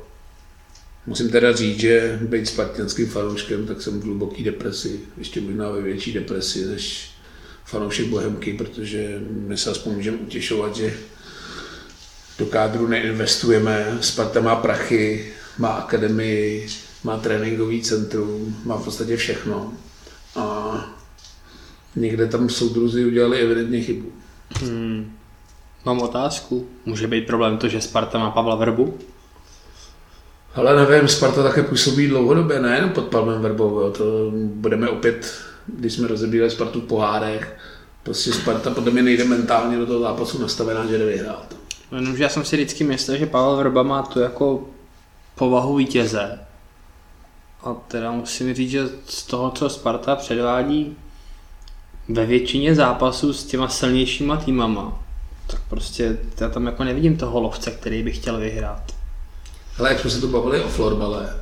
musím 1.07 1.31
teda 1.31 1.53
říct, 1.53 1.81
že 1.81 2.19
být 2.23 2.49
spartianským 2.49 3.07
fanouškem, 3.07 3.67
tak 3.67 3.83
jsem 3.83 4.01
v 4.01 4.05
hluboký 4.05 4.45
depresi, 4.45 5.01
ještě 5.19 5.41
možná 5.41 5.71
ve 5.71 5.83
větší 5.83 6.13
depresi 6.13 6.67
než 6.67 7.11
fanoušek 7.65 8.07
Bohemky, 8.07 8.53
protože 8.53 9.21
my 9.31 9.57
se 9.57 9.71
aspoň 9.71 9.95
můžeme 9.95 10.17
utěšovat, 10.17 10.77
že 10.77 10.95
do 12.39 12.47
kádru 12.47 12.87
neinvestujeme, 12.87 13.99
Sparta 14.01 14.41
má 14.41 14.57
prachy, 14.57 15.33
má 15.59 15.69
akademii, 15.69 16.69
má 17.05 17.19
tréninkový 17.19 17.83
centrum, 17.83 18.61
má 18.65 18.77
v 18.77 18.85
podstatě 18.85 19.17
všechno. 19.17 19.73
A 20.37 20.96
někde 21.97 22.27
tam 22.27 22.49
soudruzi 22.49 23.07
udělali 23.07 23.39
evidentně 23.39 23.81
chybu. 23.81 24.13
Hmm. 24.61 25.13
Mám 25.85 26.03
otázku. 26.03 26.67
Může 26.87 27.07
být 27.07 27.27
problém 27.27 27.59
to, 27.59 27.69
že 27.69 27.81
Sparta 27.81 28.19
má 28.19 28.31
Pavla 28.31 28.55
Verbu? 28.55 28.99
Ale 30.55 30.87
nevím, 30.87 31.09
Sparta 31.09 31.43
také 31.43 31.63
působí 31.63 32.09
dlouhodobě, 32.09 32.61
nejen 32.61 32.91
pod 32.91 33.05
Palmem 33.05 33.43
Verbou, 33.43 33.81
jo. 33.81 33.91
to 33.91 34.05
budeme 34.37 34.89
opět, 34.89 35.35
když 35.67 35.93
jsme 35.93 36.09
rozebírali 36.09 36.51
Spartu 36.51 36.81
v 36.81 36.85
pohárech, 36.85 37.59
prostě 38.03 38.33
Sparta 38.33 38.71
podle 38.71 38.93
mě 38.93 39.03
nejde 39.03 39.25
mentálně 39.25 39.79
do 39.79 39.87
toho 39.87 40.01
zápasu 40.01 40.43
nastavená, 40.43 40.87
že 40.87 40.99
jde 40.99 41.07
vyhrát. 41.07 41.57
Jenomže 41.93 42.23
já 42.23 42.29
jsem 42.29 42.45
si 42.45 42.57
vždycky 42.57 42.85
myslel, 42.85 43.17
že 43.17 43.27
Pavel 43.27 43.57
Verba 43.57 43.83
má 43.83 44.03
tu 44.03 44.21
jako 44.21 44.69
povahu 45.35 45.77
vítěze. 45.77 46.39
A 47.65 47.75
teda 47.89 48.13
musím 48.13 48.55
říct, 48.55 48.71
že 48.71 48.89
z 49.07 49.23
toho, 49.23 49.51
co 49.51 49.69
Sparta 49.69 50.17
předvádí 50.17 50.97
ve 52.09 52.27
většině 52.27 52.75
zápasů 52.75 53.33
s 53.33 53.45
těma 53.45 53.69
silnějšíma 53.69 54.37
týmama, 54.37 55.03
tak 55.47 55.61
prostě 55.69 56.19
já 56.41 56.49
tam 56.49 56.67
jako 56.67 56.85
nevidím 56.85 57.17
toho 57.17 57.41
lovce, 57.41 57.71
který 57.71 58.03
by 58.03 58.13
chtěl 58.13 58.39
vyhrát. 58.39 58.83
Ale 59.79 59.89
jak 59.89 60.01
jsme 60.01 60.11
se 60.11 60.21
tu 60.21 60.29
bavili 60.29 60.61
o 60.61 60.69
florbale, 60.69 61.37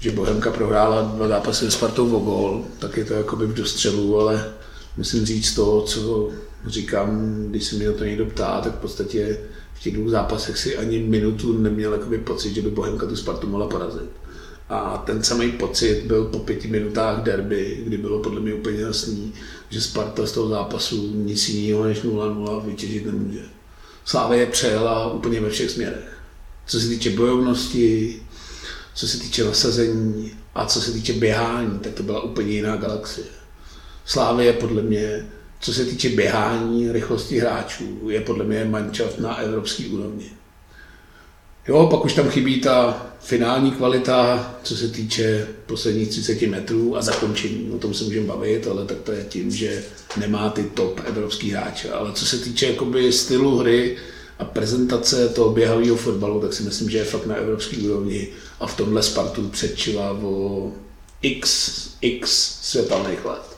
že 0.00 0.10
Bohemka 0.10 0.50
prohrála 0.50 1.02
dva 1.02 1.28
zápasy 1.28 1.70
s 1.70 1.74
Spartou 1.74 2.16
o 2.16 2.18
gol, 2.18 2.64
tak 2.78 2.96
je 2.96 3.04
to 3.04 3.14
jakoby 3.14 3.46
v 3.46 3.54
dostřelu, 3.54 4.20
ale 4.20 4.52
musím 4.96 5.26
říct 5.26 5.54
to, 5.54 5.82
co 5.82 6.30
říkám, 6.66 7.36
když 7.50 7.64
se 7.64 7.76
mě 7.76 7.92
to 7.92 8.04
někdo 8.04 8.26
ptá, 8.26 8.60
tak 8.60 8.72
v 8.72 8.78
podstatě 8.80 9.38
v 9.74 9.82
těch 9.82 9.94
dvou 9.96 10.08
zápasech 10.08 10.58
si 10.58 10.76
ani 10.76 10.98
minutu 10.98 11.58
neměl 11.58 11.92
jakoby 11.92 12.18
pocit, 12.18 12.54
že 12.54 12.62
by 12.62 12.70
Bohemka 12.70 13.06
tu 13.06 13.16
Spartu 13.16 13.46
mohla 13.46 13.68
porazit. 13.68 14.10
A 14.68 15.02
ten 15.06 15.22
samý 15.22 15.52
pocit 15.52 16.02
byl 16.06 16.24
po 16.24 16.38
pěti 16.38 16.68
minutách 16.68 17.22
derby, 17.22 17.82
kdy 17.86 17.96
bylo 17.96 18.22
podle 18.22 18.40
mě 18.40 18.54
úplně 18.54 18.80
jasný, 18.80 19.32
že 19.70 19.80
Sparta 19.80 20.26
z 20.26 20.32
toho 20.32 20.48
zápasu 20.48 21.12
nic 21.14 21.48
jiného 21.48 21.84
než 21.84 22.04
0-0 22.04 22.64
vytěžit 22.64 23.06
nemůže. 23.06 23.42
Slávě 24.04 24.46
přejela 24.46 25.12
úplně 25.12 25.40
ve 25.40 25.50
všech 25.50 25.70
směrech. 25.70 26.18
Co 26.66 26.80
se 26.80 26.88
týče 26.88 27.10
bojovnosti, 27.10 28.22
co 28.94 29.08
se 29.08 29.18
týče 29.18 29.44
nasazení 29.44 30.32
a 30.54 30.66
co 30.66 30.80
se 30.80 30.92
týče 30.92 31.12
běhání, 31.12 31.78
tak 31.78 31.92
to 31.92 32.02
byla 32.02 32.22
úplně 32.22 32.52
jiná 32.52 32.76
galaxie. 32.76 33.26
Slávě 34.04 34.46
je 34.46 34.52
podle 34.52 34.82
mě, 34.82 35.26
co 35.60 35.74
se 35.74 35.84
týče 35.84 36.08
běhání, 36.08 36.92
rychlosti 36.92 37.38
hráčů, 37.38 38.10
je 38.10 38.20
podle 38.20 38.44
mě 38.44 38.64
mančaft 38.64 39.18
na 39.18 39.36
evropské 39.36 39.86
úrovni. 39.86 40.30
Jo, 41.68 41.88
pak 41.90 42.04
už 42.04 42.14
tam 42.14 42.28
chybí 42.28 42.60
ta 42.60 43.06
finální 43.20 43.70
kvalita, 43.70 44.50
co 44.62 44.76
se 44.76 44.88
týče 44.88 45.48
posledních 45.66 46.08
30 46.08 46.42
metrů 46.42 46.96
a 46.96 47.02
zakončení. 47.02 47.70
O 47.70 47.78
tom 47.78 47.94
se 47.94 48.04
můžeme 48.04 48.26
bavit, 48.26 48.66
ale 48.66 48.84
tak 48.84 48.98
to 48.98 49.12
je 49.12 49.24
tím, 49.28 49.50
že 49.50 49.84
nemá 50.16 50.50
ty 50.50 50.62
top 50.62 51.00
evropský 51.04 51.50
hráče. 51.50 51.90
Ale 51.90 52.12
co 52.12 52.26
se 52.26 52.38
týče 52.38 52.66
jakoby 52.66 53.12
stylu 53.12 53.58
hry 53.58 53.96
a 54.38 54.44
prezentace 54.44 55.28
toho 55.28 55.50
běhavého 55.50 55.96
fotbalu, 55.96 56.40
tak 56.40 56.52
si 56.52 56.62
myslím, 56.62 56.90
že 56.90 56.98
je 56.98 57.04
fakt 57.04 57.26
na 57.26 57.34
evropské 57.34 57.76
úrovni 57.76 58.28
a 58.60 58.66
v 58.66 58.76
tomhle 58.76 59.02
Spartu 59.02 59.48
předčila 59.48 60.10
o 60.10 60.72
x, 61.22 61.80
x 62.00 62.30
světelných 62.62 63.24
let. 63.24 63.56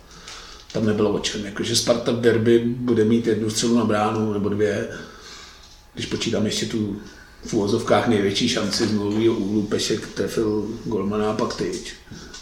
Tam 0.73 0.87
nebylo 0.87 1.11
o 1.11 1.19
čem. 1.19 1.45
Jakože 1.45 1.77
Sparta 1.77 2.13
v 2.13 2.21
derby 2.21 2.59
bude 2.59 3.05
mít 3.05 3.27
jednu 3.27 3.51
střelu 3.51 3.77
na 3.79 3.85
bránu 3.85 4.33
nebo 4.33 4.49
dvě, 4.49 4.89
když 5.95 6.07
počítám 6.07 6.47
ještě 6.47 6.67
tu 6.67 6.97
v 7.47 7.55
úvozovkách 7.55 8.09
největší 8.09 8.49
šanci 8.49 8.87
z 8.87 8.93
nulového 8.93 9.35
úhlu 9.35 9.63
Pešek 9.63 10.07
trefil 10.07 10.67
golmana 10.85 11.31
a 11.31 11.37
pak 11.37 11.55
tyč. 11.55 11.95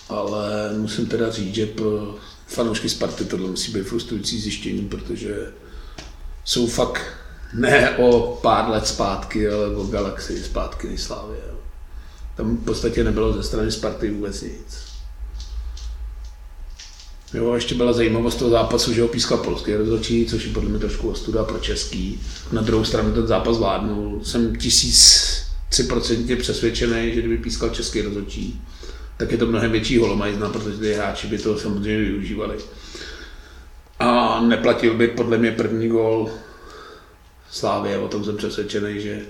Ale 0.09 0.73
musím 0.79 1.07
teda 1.07 1.31
říct, 1.31 1.55
že 1.55 1.67
pro 1.67 2.15
fanoušky 2.47 2.89
Sparty 2.89 3.25
tohle 3.25 3.51
musí 3.51 3.73
být 3.73 3.85
frustrující 3.85 4.41
zjištění, 4.41 4.89
protože 4.89 5.53
jsou 6.45 6.67
fakt 6.67 7.03
ne 7.55 7.97
o 7.97 8.39
pár 8.43 8.69
let 8.69 8.87
zpátky, 8.87 9.49
ale 9.49 9.77
o 9.77 9.85
galaxii 9.85 10.43
zpátky 10.43 10.89
nejslávě. 10.89 11.39
Tam 12.37 12.57
v 12.57 12.65
podstatě 12.65 13.05
nebylo 13.05 13.33
ze 13.33 13.43
strany 13.43 13.73
Sparty 13.73 14.11
vůbec 14.11 14.43
nic. 14.43 14.84
Jo, 17.35 17.55
ještě 17.55 17.75
byla 17.75 17.93
zajímavost 17.93 18.35
toho 18.35 18.51
zápasu, 18.51 18.93
že 18.93 19.03
ho 19.03 19.09
pískal 19.09 19.39
polský 19.39 19.75
rozhodčí, 19.75 20.27
což 20.27 20.45
je 20.45 20.53
podle 20.53 20.71
mě 20.71 20.79
trošku 20.79 21.11
ostuda 21.11 21.45
pro 21.45 21.59
český. 21.59 22.21
Na 22.53 22.63
druhou 22.63 22.85
stranu 22.85 23.13
ten 23.13 23.27
zápas 23.27 23.59
vládnul. 23.59 24.21
Jsem 24.25 24.57
tisíc 24.57 25.25
procentně 25.89 26.37
přesvědčený, 26.37 27.15
že 27.15 27.21
kdyby 27.21 27.39
pískal 27.39 27.71
český 27.71 28.03
rozhodčí, 28.03 28.61
tak 29.17 29.33
je 29.33 29.39
to 29.39 29.47
mnohem 29.47 29.73
větší 29.73 29.99
holomajzna, 29.99 30.49
protože 30.49 30.79
ty 30.79 30.95
hráči 30.95 31.27
by 31.27 31.39
to 31.39 31.59
samozřejmě 31.59 31.99
využívali. 31.99 32.57
A 33.99 34.41
neplatil 34.41 34.95
by 34.95 35.09
podle 35.09 35.39
mě 35.39 35.51
první 35.51 35.89
gol 35.89 36.31
Slávě, 37.51 37.99
o 37.99 38.09
tom 38.09 38.25
jsem 38.25 38.37
přesvědčený, 38.37 39.01
že 39.01 39.23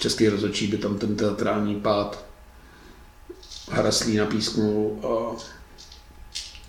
český 0.00 0.28
rozhodčí 0.28 0.66
by 0.66 0.76
tam 0.76 0.98
ten 0.98 1.16
teatrální 1.16 1.74
pád 1.74 2.24
Haraslí 3.70 4.16
napísknul 4.16 4.98
a 5.02 5.36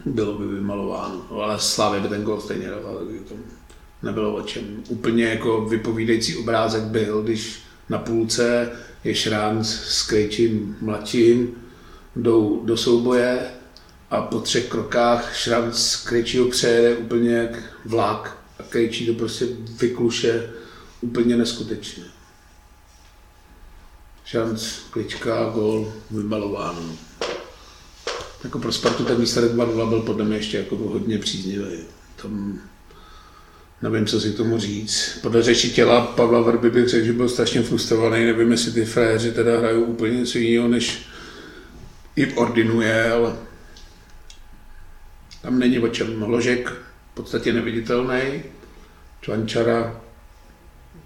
bylo 0.05 0.33
by 0.33 0.47
vymalováno. 0.47 1.25
No, 1.31 1.41
ale 1.41 1.59
Slávě 1.59 2.01
by 2.01 2.07
ten 2.07 2.23
gol 2.23 2.41
stejně 2.41 2.69
dal, 2.69 3.01
takže 3.05 3.19
to 3.19 3.35
nebylo 4.03 4.35
o 4.35 4.41
čem. 4.41 4.83
Úplně 4.89 5.25
jako 5.25 5.61
vypovídající 5.61 6.37
obrázek 6.37 6.83
byl, 6.83 7.21
když 7.21 7.59
na 7.89 7.99
půlce 7.99 8.71
je 9.03 9.15
Šránc 9.15 9.69
s 9.69 10.07
Krejčím 10.07 10.77
mladším, 10.81 11.55
jdou 12.15 12.61
do 12.65 12.77
souboje 12.77 13.51
a 14.11 14.21
po 14.21 14.39
třech 14.39 14.67
krokách 14.67 15.35
Šránc 15.35 15.95
Krejčího 15.95 16.45
přejede 16.45 16.95
úplně 16.95 17.31
jak 17.31 17.63
vlak 17.85 18.37
a 18.59 18.63
Krejčí 18.63 19.05
to 19.05 19.13
prostě 19.13 19.45
vykluše 19.79 20.49
úplně 21.01 21.37
neskutečně. 21.37 22.03
Šanc, 24.25 24.73
klička, 24.91 25.49
gol, 25.49 25.93
vymalováno 26.11 26.81
jako 28.43 28.59
pro 28.59 28.71
Spartu 28.71 29.05
ten 29.05 29.17
výsledek 29.21 29.51
2 29.51 29.65
byl 29.65 29.99
podle 29.99 30.25
mě 30.25 30.37
ještě 30.37 30.57
jako 30.57 30.77
hodně 30.77 31.17
příznivý. 31.17 31.77
Tam 32.21 32.59
nevím, 33.81 34.05
co 34.05 34.21
si 34.21 34.31
k 34.31 34.37
tomu 34.37 34.59
říct. 34.59 35.19
Podle 35.21 35.43
řeči 35.43 35.71
těla 35.71 36.01
Pavla 36.01 36.41
Verby 36.41 36.69
bych 36.69 36.87
řekl, 36.87 37.05
že 37.05 37.13
byl 37.13 37.29
strašně 37.29 37.61
frustrovaný. 37.61 38.25
Nevím, 38.25 38.51
jestli 38.51 38.71
ty 38.71 38.85
fréři 38.85 39.31
teda 39.31 39.57
hrajou 39.57 39.83
úplně 39.83 40.17
něco 40.19 40.37
jiného, 40.37 40.67
než 40.67 41.05
i 42.15 42.33
ordinuje, 42.33 43.11
ale 43.11 43.35
tam 45.41 45.59
není 45.59 45.79
o 45.79 45.87
čem. 45.87 46.23
Ložek 46.23 46.69
v 47.11 47.15
podstatě 47.15 47.53
neviditelný. 47.53 48.43
Čvančara 49.21 50.01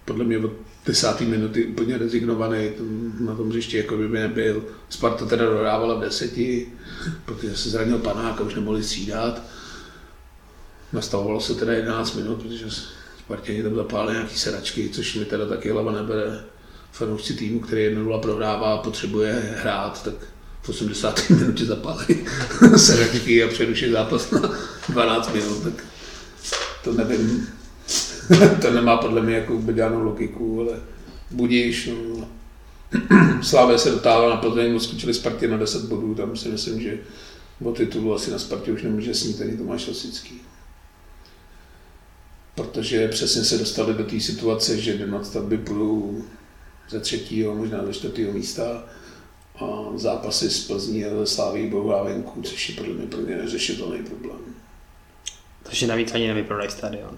podle 0.05 0.25
mě 0.25 0.37
od 0.37 0.66
desátý 0.87 1.25
minuty 1.25 1.65
úplně 1.65 1.97
rezignovaný 1.97 2.69
na 3.19 3.35
tom 3.35 3.49
hřišti, 3.49 3.77
jako 3.77 3.97
by 3.97 4.07
nebyl. 4.07 4.63
Sparta 4.89 5.25
teda 5.25 5.45
dodávala 5.45 5.95
v 5.95 6.01
deseti, 6.01 6.67
protože 7.25 7.57
se 7.57 7.69
zranil 7.69 7.97
panák 7.97 8.41
a 8.41 8.43
už 8.43 8.55
nemohli 8.55 8.83
střídat. 8.83 9.41
Nastavovalo 10.93 11.41
se 11.41 11.55
teda 11.55 11.73
11 11.73 12.15
minut, 12.15 12.41
protože 12.41 12.65
Spartěni 13.19 13.63
tam 13.63 13.75
zapálili 13.75 14.13
nějaký 14.13 14.37
sedačky, 14.37 14.89
což 14.89 15.15
mi 15.15 15.25
teda 15.25 15.45
taky 15.45 15.69
hlava 15.71 15.91
nebere. 15.91 16.43
Fanoušci 16.91 17.33
týmu, 17.33 17.59
který 17.59 17.83
1 17.83 18.17
prohrává 18.17 18.73
a 18.73 18.77
potřebuje 18.77 19.55
hrát, 19.57 20.03
tak 20.03 20.13
v 20.61 20.69
80. 20.69 21.29
minutě 21.29 21.65
zapálí 21.65 22.25
sedačky 22.77 23.43
a 23.43 23.47
přeruší 23.47 23.91
zápas 23.91 24.31
na 24.31 24.51
12 24.89 25.33
minut, 25.33 25.63
tak 25.63 25.83
to 26.83 26.93
nevím, 26.93 27.47
to 28.61 28.71
nemá 28.71 28.97
podle 28.97 29.21
mě 29.21 29.35
jako 29.35 29.61
žádnou 29.75 30.03
logiku, 30.03 30.61
ale 30.61 30.79
budíš. 31.31 31.89
No. 32.19 32.27
Slávě 33.41 33.77
se 33.77 33.91
dotáhla 33.91 34.29
na 34.29 34.37
Plzeň, 34.37 34.75
odskočili 34.75 35.13
Spartě 35.13 35.47
na 35.47 35.57
10 35.57 35.85
bodů, 35.85 36.15
tam 36.15 36.37
si 36.37 36.49
myslím, 36.49 36.81
že 36.81 36.99
o 37.63 37.71
titulu 37.71 38.13
asi 38.13 38.31
na 38.31 38.39
Spartě 38.39 38.71
už 38.71 38.83
nemůže 38.83 39.13
snít 39.13 39.41
ani 39.41 39.57
Tomáš 39.57 39.87
Lasický. 39.87 40.41
Protože 42.55 43.07
přesně 43.07 43.43
se 43.43 43.57
dostali 43.57 43.93
do 43.93 44.03
té 44.03 44.19
situace, 44.19 44.77
že 44.77 44.97
do 44.97 45.23
stavby 45.23 45.57
budou 45.57 46.23
ze 46.89 46.99
třetího, 46.99 47.55
možná 47.55 47.85
ze 47.85 47.93
čtvrtého 47.93 48.33
místa 48.33 48.83
a 49.55 49.65
zápasy 49.95 50.49
s 50.49 50.67
Plzní 50.67 51.05
a 51.05 51.09
ze 51.19 51.25
Sláví 51.25 51.67
budou 51.67 52.03
venku, 52.03 52.41
což 52.41 52.69
je 52.69 52.75
podle 52.75 52.93
mě 52.93 53.07
pro 53.07 53.21
ně 53.21 53.37
neřešitelný 53.37 54.03
problém. 54.03 54.39
Takže 55.63 55.87
navíc 55.87 56.13
ani 56.13 56.27
nevyprodají 56.27 56.69
stadion. 56.71 57.17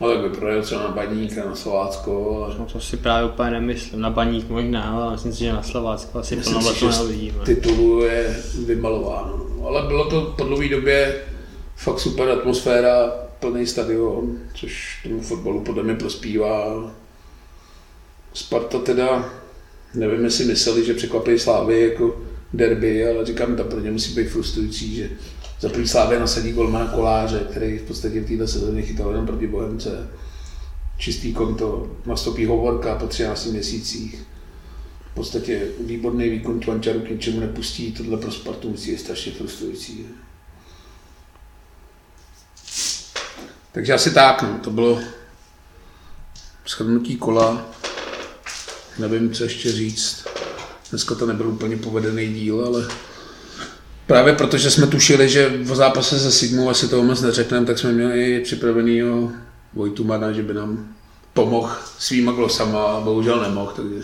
No 0.00 0.08
tak 0.08 0.22
vyprodal 0.22 0.62
třeba 0.62 0.82
na 0.82 0.88
Baník 0.88 1.38
a 1.38 1.48
na 1.48 1.54
Slovácko. 1.54 2.42
Ale... 2.44 2.54
No 2.58 2.66
to 2.72 2.80
si 2.80 2.96
právě 2.96 3.30
úplně 3.30 3.50
nemyslím. 3.50 4.00
Na 4.00 4.10
Baník 4.10 4.48
možná, 4.48 4.82
ale 4.82 5.12
myslím 5.12 5.32
si, 5.32 5.38
že 5.38 5.52
na 5.52 5.62
Slovácko 5.62 6.18
asi 6.18 6.36
plno 6.36 6.74
to 6.80 6.90
neuvidíme. 6.90 7.44
titulu 7.44 8.04
je 8.04 8.36
vymalováno. 8.66 9.46
Ale 9.66 9.82
bylo 9.82 10.10
to 10.10 10.34
po 10.38 10.44
dlouhé 10.44 10.68
době 10.68 11.14
fakt 11.76 12.00
super 12.00 12.30
atmosféra, 12.30 13.12
plný 13.40 13.66
stadion, 13.66 14.38
což 14.54 15.00
tomu 15.02 15.20
fotbalu 15.20 15.60
podle 15.60 15.82
mě 15.82 15.94
prospívá. 15.94 16.90
Sparta 18.34 18.78
teda, 18.78 19.32
nevím, 19.94 20.24
jestli 20.24 20.44
mysleli, 20.44 20.84
že 20.84 20.94
překvapí 20.94 21.38
Slávy 21.38 21.80
jako 21.80 22.16
derby, 22.52 23.08
ale 23.08 23.26
říkám, 23.26 23.56
to 23.56 23.64
pro 23.64 23.80
ně 23.80 23.90
musí 23.90 24.14
být 24.14 24.28
frustrující, 24.28 24.96
že 24.96 25.10
za 25.64 25.70
první 25.70 25.88
Slávě 25.88 26.20
nasadí 26.20 26.52
golmana 26.52 26.86
Koláře, 26.86 27.46
který 27.50 27.78
v 27.78 27.82
podstatě 27.82 28.20
v 28.20 28.28
této 28.28 28.48
sezóně 28.48 28.82
chytal 28.82 29.10
jenom 29.10 29.26
proti 29.26 29.46
Bohemce. 29.46 30.08
Čistý 30.98 31.32
konto, 31.32 31.96
nastoupí 32.06 32.46
Hovorka 32.46 32.94
po 32.94 33.06
13 33.06 33.46
měsících. 33.46 34.22
V 35.10 35.14
podstatě 35.14 35.66
výborný 35.80 36.28
výkon 36.28 36.60
Tvančaru 36.60 37.00
k 37.00 37.10
ničemu 37.10 37.40
nepustí, 37.40 37.92
tohle 37.92 38.18
pro 38.18 38.32
Spartu 38.32 38.70
musí 38.70 38.90
je 38.90 38.98
strašně 38.98 39.32
frustrující. 39.32 40.06
Takže 43.72 43.92
asi 43.92 44.10
tak, 44.10 44.42
no, 44.42 44.58
to 44.58 44.70
bylo 44.70 45.00
shrnutí 46.68 47.16
kola. 47.16 47.66
Nevím, 48.98 49.34
co 49.34 49.44
ještě 49.44 49.72
říct. 49.72 50.26
Dneska 50.90 51.14
to 51.14 51.26
nebyl 51.26 51.48
úplně 51.48 51.76
povedený 51.76 52.34
díl, 52.34 52.64
ale 52.66 52.88
Právě 54.06 54.32
protože 54.32 54.70
jsme 54.70 54.86
tušili, 54.86 55.28
že 55.28 55.48
v 55.48 55.74
zápase 55.74 56.18
se 56.18 56.32
Sigmou 56.32 56.70
asi 56.70 56.88
toho 56.88 57.02
moc 57.02 57.20
neřekneme, 57.20 57.66
tak 57.66 57.78
jsme 57.78 57.92
měli 57.92 58.40
připravený 58.40 59.02
Vojtumana, 59.72 60.32
že 60.32 60.42
by 60.42 60.54
nám 60.54 60.94
pomohl 61.32 61.70
svýma 61.98 62.32
glosama 62.32 62.82
a 62.82 63.00
bohužel 63.00 63.42
nemohl, 63.42 63.72
takže 63.76 63.96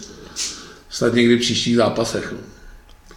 snad 0.89 1.15
někdy 1.15 1.37
v 1.37 1.41
příštích 1.41 1.77
zápasech. 1.77 2.33
No. 2.33 2.39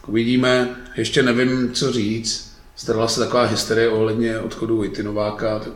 Uvidíme, 0.07 0.75
ještě 0.97 1.23
nevím, 1.23 1.71
co 1.73 1.91
říct. 1.91 2.53
Starala 2.75 3.07
se 3.07 3.19
taková 3.19 3.43
hysterie 3.43 3.89
ohledně 3.89 4.39
odchodu 4.39 4.77
Vojty 4.77 5.03
Nováka, 5.03 5.59
tak 5.59 5.73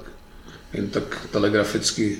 jen 0.73 0.89
tak 0.89 1.27
telegraficky 1.31 2.17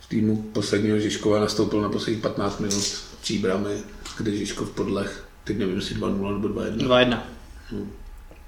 v 0.00 0.06
týmu 0.08 0.42
posledního 0.52 0.98
Žižkova 0.98 1.40
nastoupil 1.40 1.82
na 1.82 1.88
posledních 1.88 2.22
15 2.22 2.60
minut 2.60 3.02
příbramy, 3.20 3.76
kde 4.18 4.36
Žižkov 4.36 4.70
podlech, 4.70 5.24
teď 5.44 5.58
nevím, 5.58 5.76
jestli 5.76 5.96
2-0 5.96 6.32
nebo 6.32 6.48
2-1. 6.48 6.76
2-1. 6.76 7.20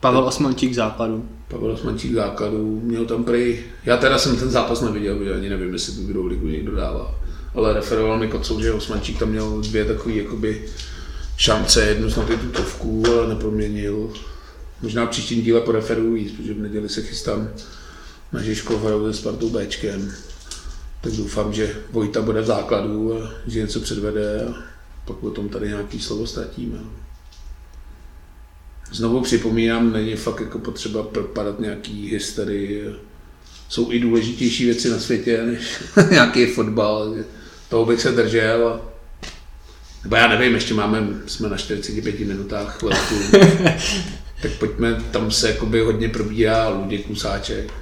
Pavel 0.01 0.25
Osmančík 0.25 0.75
základu. 0.75 1.29
Pavel 1.49 1.71
Osmančík 1.71 2.15
základu, 2.15 2.81
měl 2.85 3.05
tam 3.05 3.25
prý, 3.25 3.61
já 3.85 3.97
teda 3.97 4.19
jsem 4.19 4.37
ten 4.37 4.51
zápas 4.51 4.81
neviděl, 4.81 5.17
protože 5.17 5.35
ani 5.35 5.49
nevím, 5.49 5.73
jestli 5.73 5.93
tu 5.93 6.07
druhou 6.07 6.27
ligu 6.27 6.47
někdo 6.47 6.77
dává, 6.77 7.15
ale 7.55 7.73
referoval 7.73 8.19
mi 8.19 8.29
Kocou, 8.29 8.61
že 8.61 8.73
Osmančík 8.73 9.19
tam 9.19 9.29
měl 9.29 9.61
dvě 9.61 9.85
takové 9.85 10.15
jakoby 10.15 10.69
šance, 11.37 11.85
jednu 11.85 12.11
snad 12.11 12.31
i 12.31 12.37
tutovku, 12.37 13.05
ale 13.07 13.29
neproměnil. 13.29 14.13
Možná 14.83 15.07
příštím 15.07 15.43
díle 15.43 15.61
poreferuju 15.61 16.15
víc, 16.15 16.33
protože 16.33 16.55
v 16.55 16.59
neděli 16.59 16.89
se 16.89 17.03
chystám 17.03 17.49
na 18.33 18.43
Žižkov 18.43 18.83
hraju 18.83 19.13
se 19.13 19.19
Spartou 19.19 19.51
Bčkem. 19.51 20.13
Tak 21.01 21.13
doufám, 21.13 21.53
že 21.53 21.77
Vojta 21.93 22.23
bude 22.23 22.41
v 22.41 22.47
základu 22.47 23.15
a 23.15 23.31
že 23.47 23.61
něco 23.61 23.81
předvede 23.81 24.45
a 24.45 24.55
pak 25.05 25.23
o 25.23 25.31
tom 25.31 25.49
tady 25.49 25.69
nějaký 25.69 26.01
slovo 26.01 26.27
ztratíme. 26.27 26.79
Znovu 28.93 29.21
připomínám, 29.21 29.93
není 29.93 30.17
fakt 30.17 30.41
jako 30.41 30.59
potřeba 30.59 31.03
propadat 31.03 31.61
nějaký 31.61 32.11
hysterii. 32.11 32.95
Jsou 33.69 33.93
i 33.93 34.01
důležitější 34.01 34.65
věci 34.65 34.91
na 34.91 34.99
světě, 34.99 35.43
než 35.43 35.83
nějaký 36.11 36.47
fotbal. 36.47 37.15
Toho 37.69 37.87
bych 37.87 38.01
se 38.01 38.13
držel. 38.13 38.69
A... 38.69 38.81
Nebo 40.03 40.17
já 40.17 40.29
nevím, 40.29 40.55
ještě 40.55 40.75
máme, 40.75 41.09
jsme 41.27 41.49
na 41.49 41.57
45 41.57 42.21
minutách 42.21 42.79
chvilku. 42.79 43.15
tak 44.43 44.53
pojďme, 44.59 45.03
tam 45.11 45.31
se 45.31 45.49
jakoby 45.49 45.81
hodně 45.81 46.09
probírá 46.09 46.69
Luděk 46.69 47.07
Kusáček. 47.07 47.73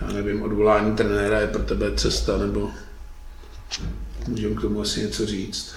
Já 0.00 0.12
nevím, 0.12 0.42
odvolání 0.42 0.96
trenéra 0.96 1.40
je 1.40 1.46
pro 1.46 1.62
tebe 1.62 1.92
cesta, 1.96 2.38
nebo 2.38 2.70
můžeme 4.28 4.54
k 4.54 4.60
tomu 4.60 4.80
asi 4.80 5.00
něco 5.00 5.26
říct. 5.26 5.74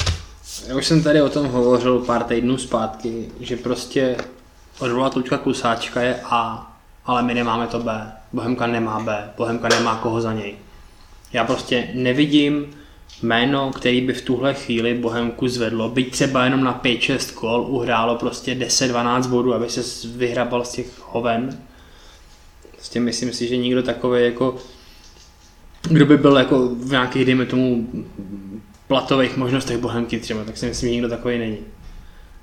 Já 0.67 0.75
už 0.75 0.87
jsem 0.87 1.03
tady 1.03 1.21
o 1.21 1.29
tom 1.29 1.47
hovořil 1.47 1.99
pár 1.99 2.23
týdnů 2.23 2.57
zpátky, 2.57 3.31
že 3.39 3.57
prostě 3.57 4.17
odvolat 4.79 5.15
Luďka 5.15 5.37
Klusáčka 5.37 6.01
je 6.01 6.21
A, 6.23 6.71
ale 7.05 7.23
my 7.23 7.33
nemáme 7.33 7.67
to 7.67 7.79
B. 7.79 8.11
Bohemka 8.33 8.67
nemá 8.67 8.99
B, 8.99 9.29
Bohemka 9.37 9.69
nemá 9.69 9.95
koho 9.95 10.21
za 10.21 10.33
něj. 10.33 10.55
Já 11.33 11.43
prostě 11.43 11.87
nevidím 11.93 12.65
jméno, 13.21 13.71
který 13.71 14.01
by 14.01 14.13
v 14.13 14.21
tuhle 14.21 14.53
chvíli 14.53 14.93
Bohemku 14.93 15.47
zvedlo, 15.47 15.89
byť 15.89 16.11
třeba 16.11 16.43
jenom 16.43 16.63
na 16.63 16.79
5-6 16.83 17.33
kol 17.33 17.65
uhrálo 17.69 18.15
prostě 18.15 18.55
10-12 18.55 19.27
bodů, 19.27 19.53
aby 19.53 19.69
se 19.69 20.07
vyhrabal 20.07 20.65
z 20.65 20.71
těch 20.71 20.87
hoven. 21.05 21.59
Prostě 22.71 22.99
myslím 22.99 23.33
si, 23.33 23.47
že 23.47 23.57
nikdo 23.57 23.83
takový 23.83 24.23
jako 24.23 24.57
kdo 25.81 26.05
by 26.05 26.17
byl 26.17 26.37
jako 26.37 26.67
v 26.67 26.91
nějakých, 26.91 27.25
dejme 27.25 27.45
tomu, 27.45 27.87
platových 28.91 29.37
možnostech 29.37 29.77
Bohemky 29.77 30.19
třeba, 30.19 30.43
tak 30.43 30.57
si 30.57 30.65
myslím, 30.65 30.89
že 30.89 30.93
nikdo 30.93 31.09
takový 31.09 31.37
není. 31.37 31.57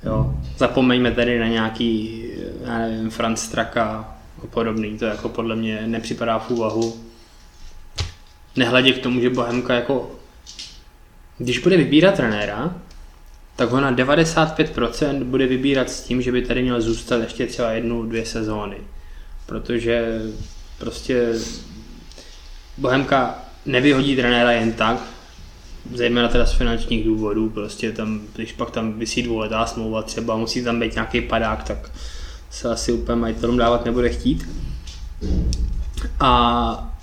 Jo. 0.05 0.35
Zapomeňme 0.57 1.11
tedy 1.11 1.39
na 1.39 1.47
nějaký, 1.47 2.23
já 2.65 2.79
nevím, 2.79 3.11
Franz 3.11 3.43
Straka 3.43 4.17
a 4.43 4.47
podobný, 4.47 4.99
to 4.99 5.05
jako 5.05 5.29
podle 5.29 5.57
mě 5.57 5.83
nepřipadá 5.87 6.39
v 6.39 6.51
úvahu. 6.51 6.97
Nehledě 8.57 8.93
k 8.93 9.03
tomu, 9.03 9.21
že 9.21 9.31
Bohemka 9.31 9.75
jako, 9.75 10.11
když 11.39 11.59
bude 11.59 11.77
vybírat 11.77 12.15
trenéra, 12.15 12.75
tak 13.57 13.71
ho 13.71 13.81
na 13.81 13.93
95% 13.93 15.25
bude 15.25 15.47
vybírat 15.47 15.91
s 15.91 16.03
tím, 16.03 16.23
že 16.23 16.33
by 16.33 16.43
tady 16.43 16.63
měl 16.63 16.81
zůstat 16.81 17.23
ještě 17.23 17.47
třeba 17.47 17.73
jednu, 17.73 18.03
dvě 18.03 18.27
sezóny. 18.27 18.77
Protože 19.47 20.23
prostě 20.79 21.33
Bohemka 22.79 23.39
nevyhodí 23.67 24.17
trenéra 24.17 24.53
jen 24.53 24.73
tak, 24.73 25.18
zejména 25.95 26.29
teda 26.29 26.47
z 26.47 26.53
finančních 26.53 27.05
důvodů, 27.05 27.51
prostě 27.51 27.93
tam, 27.93 28.21
když 28.35 28.53
pak 28.53 28.71
tam 28.71 28.93
vysí 28.93 29.23
dvouletá 29.23 29.67
smlouva 29.67 30.03
třeba, 30.03 30.37
musí 30.37 30.65
tam 30.65 30.81
být 30.81 30.95
nějaký 30.95 31.21
padák, 31.21 31.63
tak 31.63 31.91
se 32.51 32.69
asi 32.69 32.93
úplně 32.93 33.17
majitelům 33.17 33.57
dávat 33.57 33.85
nebude 33.85 34.09
chtít. 34.09 34.49
A 36.21 36.95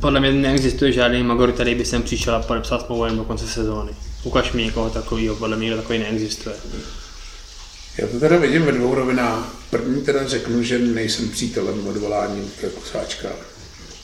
podle 0.00 0.20
mě 0.20 0.32
neexistuje 0.32 0.92
žádný 0.92 1.22
Magor, 1.22 1.52
který 1.52 1.74
by 1.74 1.84
sem 1.84 2.02
přišel 2.02 2.34
a 2.34 2.42
podepsal 2.42 2.80
smlouvu 2.80 3.04
jen 3.04 3.16
do 3.16 3.24
konce 3.24 3.46
sezóny. 3.46 3.92
Ukaž 4.24 4.52
mi 4.52 4.64
někoho 4.64 4.90
takového, 4.90 5.36
podle 5.36 5.56
mě 5.56 5.76
takový 5.76 5.98
neexistuje. 5.98 6.54
Já 7.98 8.06
to 8.06 8.20
teda 8.20 8.36
vidím 8.36 8.62
ve 8.62 8.72
dvou 8.72 8.94
rovinách. 8.94 9.54
První 9.70 10.02
teda 10.02 10.26
řeknu, 10.26 10.62
že 10.62 10.78
nejsem 10.78 11.28
přítelem 11.28 11.86
odvolání 11.86 12.50
Kusáčka 12.74 13.28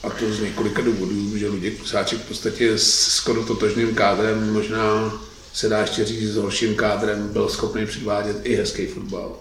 a 0.03 0.09
to 0.09 0.33
z 0.33 0.39
několika 0.39 0.81
důvodů, 0.81 1.37
že 1.37 1.47
Luděk 1.47 1.79
Kusáček 1.79 2.19
v 2.19 2.27
podstatě 2.27 2.77
s 2.77 3.07
skoro 3.07 3.45
totožným 3.45 3.95
kádrem, 3.95 4.53
možná 4.53 5.13
se 5.53 5.69
dá 5.69 5.79
ještě 5.79 6.05
říct 6.05 6.31
s 6.31 6.35
horším 6.35 6.75
kádrem, 6.75 7.29
byl 7.33 7.49
schopný 7.49 7.85
předvádět 7.85 8.37
i 8.43 8.55
hezký 8.55 8.87
fotbal. 8.87 9.35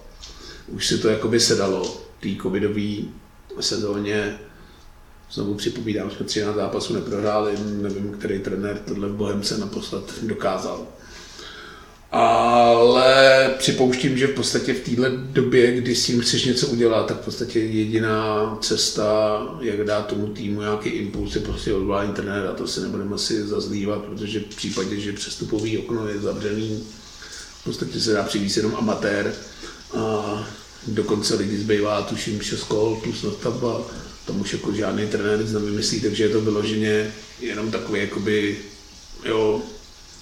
Už 0.69 0.87
si 0.87 0.99
to 0.99 1.09
jakoby 1.09 1.41
sedalo, 1.41 2.01
té 2.21 2.29
covidové 2.43 2.97
sezóně, 3.61 4.39
znovu 5.31 5.55
připomínám, 5.55 6.11
jsme 6.11 6.27
13 6.27 6.57
zápasů 6.57 6.95
neprohráli, 6.95 7.55
nevím, 7.83 8.13
který 8.13 8.39
trenér 8.39 8.79
tohle 8.79 9.09
v 9.09 9.15
Bohemce 9.15 9.59
naposled 9.59 10.23
dokázal 10.23 10.87
ale 12.11 13.55
připouštím, 13.59 14.19
že 14.19 14.27
v 14.27 14.35
podstatě 14.35 14.75
v 14.75 14.81
téhle 14.81 15.11
době, 15.11 15.81
kdy 15.81 15.95
s 15.95 16.07
tím 16.07 16.21
chceš 16.21 16.45
něco 16.45 16.67
udělat, 16.67 17.07
tak 17.07 17.21
v 17.21 17.25
podstatě 17.25 17.61
jediná 17.61 18.59
cesta, 18.61 19.43
jak 19.61 19.85
dát 19.85 20.07
tomu 20.07 20.27
týmu 20.27 20.61
nějaký 20.61 20.89
impuls, 20.89 21.35
je 21.35 21.41
prostě 21.41 21.75
odvolání 21.75 22.13
trenéra. 22.13 22.53
To 22.53 22.67
si 22.67 22.81
nebudeme 22.81 23.15
asi 23.15 23.47
zazlívat, 23.47 23.99
protože 23.99 24.41
v 24.41 24.57
případě, 24.57 25.01
že 25.01 25.13
přestupový 25.13 25.79
okno 25.79 26.09
je 26.09 26.19
zavřený, 26.19 26.85
v 27.61 27.65
podstatě 27.65 28.01
se 28.01 28.13
dá 28.13 28.23
přivést 28.23 28.57
jenom 28.57 28.77
amatér 28.77 29.35
a 29.97 30.49
dokonce 30.87 31.35
lidi 31.35 31.59
zbývá, 31.59 32.03
tuším, 32.03 32.41
6 32.41 32.63
kol 32.63 33.01
plus 33.03 33.23
nastavba, 33.23 33.81
tam 34.27 34.41
už 34.41 34.53
jako 34.53 34.73
žádný 34.73 35.07
trenér 35.07 35.41
nic 35.41 35.53
nevymyslí, 35.53 36.01
takže 36.01 36.25
je 36.25 36.29
to 36.29 36.41
vyloženě 36.41 37.15
jenom 37.41 37.71
takový, 37.71 38.01
jakoby, 38.01 38.59
jo, 39.25 39.63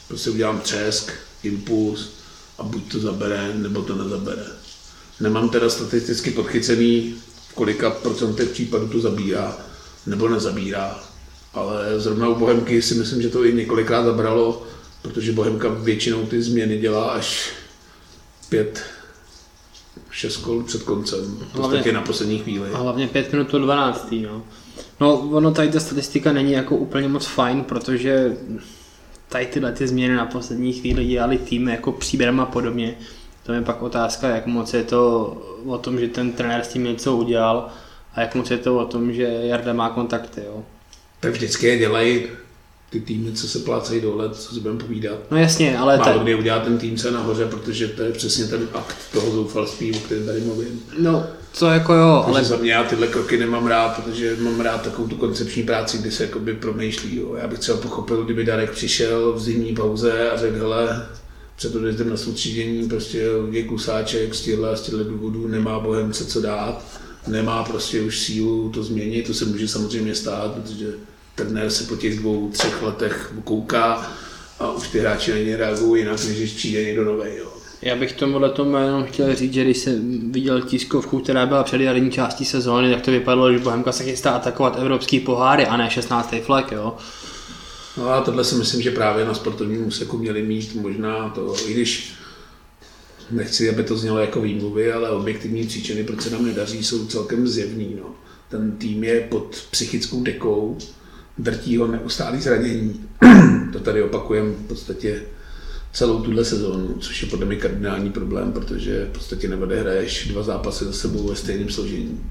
prostě 0.09 0.30
udělám 0.30 0.61
třesk, 0.61 1.12
impuls 1.47 2.09
a 2.59 2.63
buď 2.63 2.93
to 2.93 2.99
zabere, 2.99 3.55
nebo 3.55 3.83
to 3.83 3.95
nezabere. 3.95 4.47
Nemám 5.21 5.49
teda 5.49 5.71
statisticky 5.71 6.31
podchycený, 6.31 7.15
v 7.49 7.55
kolika 7.55 7.91
procentech 7.91 8.49
případů 8.49 8.89
to 8.89 9.01
zabírá, 9.01 9.59
nebo 10.07 10.29
nezabírá. 10.29 11.01
Ale 11.55 12.01
zrovna 12.01 12.29
u 12.29 12.35
Bohemky 12.35 12.83
si 12.83 12.95
myslím, 12.95 13.23
že 13.23 13.29
to 13.29 13.45
i 13.45 13.53
několikrát 13.53 14.05
zabralo, 14.05 14.67
protože 15.03 15.33
Bohemka 15.33 15.69
většinou 15.69 16.27
ty 16.27 16.43
změny 16.43 16.79
dělá 16.79 17.11
až 17.11 17.53
pět, 18.49 18.83
šest 20.11 20.37
kol 20.37 20.63
před 20.63 20.83
koncem, 20.83 21.39
v 21.53 21.57
podstatě 21.57 21.93
na 21.93 22.03
poslední 22.03 22.39
chvíli. 22.39 22.71
Hlavně 22.73 23.09
pět 23.09 23.33
minut 23.33 23.49
to 23.49 23.59
12. 23.59 24.15
No. 24.23 24.43
no, 25.01 25.19
ono 25.19 25.51
tady 25.51 25.69
ta 25.69 25.81
statistika 25.81 26.33
není 26.33 26.53
jako 26.53 26.77
úplně 26.77 27.09
moc 27.09 27.27
fajn, 27.27 27.65
protože 27.65 28.37
tady 29.35 29.47
tyhle 29.47 29.72
ty 29.72 29.89
změny 29.89 30.16
na 30.16 30.26
poslední 30.26 30.72
chvíli 30.72 31.05
dělali 31.05 31.39
týmy 31.39 31.70
jako 31.70 31.93
příběrem 31.93 32.41
a 32.41 32.47
podobně. 32.47 32.95
To 33.43 33.53
je 33.53 33.62
pak 33.62 33.82
otázka, 33.82 34.28
jak 34.28 34.47
moc 34.47 34.74
je 34.74 34.82
to 34.85 35.26
o 35.66 35.78
tom, 35.78 36.01
že 36.01 36.09
ten 36.09 36.32
trenér 36.32 36.64
s 36.64 36.68
tím 36.68 36.85
něco 36.85 37.16
udělal 37.16 37.68
a 38.14 38.20
jak 38.20 38.35
moc 38.35 38.51
je 38.51 38.59
to 38.59 38.78
o 38.78 38.85
tom, 38.85 39.12
že 39.12 39.22
Jarda 39.22 39.72
má 39.72 39.89
kontakty. 39.91 40.41
Jo. 40.47 40.62
Tak 41.20 41.32
vždycky 41.32 41.66
je 41.66 41.78
dělají 41.78 42.22
ty 42.91 43.01
týmy, 43.01 43.32
co 43.32 43.49
se 43.49 43.59
plácají 43.59 44.01
dole, 44.01 44.30
co 44.30 44.55
si 44.55 44.61
budeme 44.61 44.80
povídat. 44.80 45.18
No 45.30 45.37
jasně, 45.37 45.78
ale... 45.78 45.99
Málo 45.99 46.18
kdy 46.18 46.35
udělá 46.35 46.59
ten 46.59 46.78
tým 46.78 46.99
se 46.99 47.11
nahoře, 47.11 47.47
protože 47.47 47.89
to 47.89 48.03
je 48.03 48.12
přesně 48.12 48.45
ten 48.45 48.68
akt 48.74 48.97
toho 49.12 49.30
zoufalství, 49.30 49.93
o 49.95 49.99
kterém 49.99 50.26
tady 50.26 50.41
mluvím. 50.41 50.82
No, 50.99 51.26
co 51.55 51.67
jako 51.67 51.95
jo, 51.95 52.23
takže 52.25 52.39
ale... 52.39 52.45
za 52.45 52.57
mě 52.57 52.73
já 52.73 52.85
tyhle 52.85 53.07
kroky 53.07 53.39
nemám 53.39 53.67
rád, 53.67 53.97
protože 53.97 54.37
mám 54.41 54.61
rád 54.61 54.83
takovou 54.83 55.09
tu 55.09 55.17
koncepční 55.17 55.63
práci, 55.63 55.99
kdy 55.99 56.11
se 56.11 56.23
jakoby 56.23 56.55
promýšlí. 56.55 57.17
Jo. 57.17 57.35
Já 57.35 57.49
bych 57.49 57.59
třeba 57.59 57.79
pochopil, 57.79 58.25
kdyby 58.25 58.45
Darek 58.45 58.71
přišel 58.71 59.33
v 59.33 59.41
zimní 59.41 59.75
pauze 59.75 60.31
a 60.31 60.37
řekl, 60.37 60.57
hele, 60.57 61.07
před 61.57 61.75
odjezdem 61.75 62.11
na 62.11 62.17
soustředění 62.17 62.89
prostě 62.89 63.27
je 63.51 63.65
kusáček 63.65 64.35
z 64.35 64.41
těchto 64.41 64.77
z 64.77 64.81
těchto 64.81 65.05
důvodů, 65.05 65.49
nemá 65.49 65.79
Bohemce 65.79 66.25
co 66.25 66.41
dát, 66.41 66.85
nemá 67.27 67.65
prostě 67.65 68.03
už 68.03 68.19
sílu 68.19 68.71
to 68.71 68.83
změnit, 68.83 69.27
to 69.27 69.35
se 69.35 69.45
může 69.45 69.69
samozřejmě 69.69 70.15
stát, 70.15 70.53
protože 70.53 70.87
trenér 71.35 71.71
se 71.71 71.85
po 71.85 71.97
těch 71.97 72.19
dvou, 72.19 72.51
třech 72.51 72.83
letech 72.83 73.33
kouká 73.45 74.13
a 74.59 74.73
už 74.73 74.89
ty 74.89 75.01
hráči 75.01 75.31
na 75.31 75.39
ně 75.39 75.57
reagují 75.57 76.03
jinak, 76.03 76.25
než 76.25 76.39
když 76.39 76.53
přijde 76.53 76.85
někdo 76.85 77.05
nový. 77.05 77.54
Já 77.85 77.97
bych 77.97 78.12
tomuhle 78.12 78.51
tomu 78.51 78.76
jenom 78.76 79.05
chtěl 79.05 79.35
říct, 79.35 79.53
že 79.53 79.64
když 79.64 79.78
jsem 79.78 80.32
viděl 80.32 80.61
tiskovku, 80.61 81.18
která 81.18 81.47
byla 81.47 81.64
před 81.64 81.80
jarní 81.80 82.11
částí 82.11 82.45
sezóny, 82.45 82.91
tak 82.95 83.03
to 83.03 83.11
vypadalo, 83.11 83.53
že 83.53 83.59
Bohemka 83.59 83.93
se 83.93 84.05
chystá 84.05 84.30
atakovat 84.30 84.78
evropský 84.78 85.20
poháry 85.20 85.66
a 85.66 85.76
ne 85.76 85.91
16. 85.91 86.35
flek, 86.43 86.72
jo. 86.72 86.97
No 87.97 88.09
a 88.09 88.20
tohle 88.20 88.45
si 88.45 88.55
myslím, 88.55 88.82
že 88.82 88.91
právě 88.91 89.24
na 89.24 89.35
sportovním 89.35 89.87
úseku 89.87 90.18
měli 90.18 90.43
mít 90.43 90.74
možná 90.74 91.28
to, 91.28 91.55
i 91.66 91.72
když 91.72 92.14
nechci, 93.30 93.70
aby 93.70 93.82
to 93.82 93.97
znělo 93.97 94.18
jako 94.18 94.41
výmluvy, 94.41 94.93
ale 94.93 95.11
objektivní 95.11 95.66
příčiny, 95.66 96.05
proč 96.05 96.20
se 96.20 96.30
nám 96.30 96.47
nedaří, 96.47 96.85
jsou 96.85 97.07
celkem 97.07 97.49
zjevný. 97.49 97.97
No. 98.01 98.14
Ten 98.49 98.72
tým 98.72 99.05
je 99.05 99.20
pod 99.20 99.66
psychickou 99.70 100.22
dekou, 100.22 100.78
drtí 101.39 101.76
ho 101.76 101.87
neustálý 101.87 102.41
zranění. 102.41 103.01
to 103.72 103.80
tady 103.80 104.03
opakujeme 104.03 104.51
v 104.51 104.66
podstatě 104.66 105.22
celou 105.95 106.23
tuhle 106.23 106.45
sezónu, 106.45 106.95
což 107.01 107.23
je 107.23 107.29
podle 107.29 107.47
mě 107.47 107.57
kardinální 107.57 108.11
problém, 108.11 108.53
protože 108.53 109.05
v 109.05 109.13
podstatě 109.13 109.49
neodehraješ 109.49 110.29
dva 110.29 110.43
zápasy 110.43 110.85
za 110.85 110.93
sebou 110.93 111.29
ve 111.29 111.37
stejném 111.37 111.71
složení. 111.71 112.31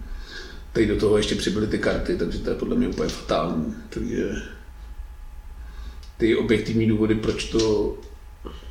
Teď 0.74 0.88
do 0.88 1.00
toho 1.00 1.18
ještě 1.18 1.36
přibyly 1.36 1.68
ty 1.68 1.80
karty, 1.80 2.18
takže 2.18 2.40
to 2.40 2.50
je 2.50 2.56
podle 2.56 2.76
mě 2.76 2.88
úplně 2.88 3.10
fatální. 3.10 3.76
Takže 3.90 4.30
ty 6.18 6.36
objektivní 6.36 6.88
důvody, 6.88 7.16
proč 7.16 7.46
to 7.46 7.98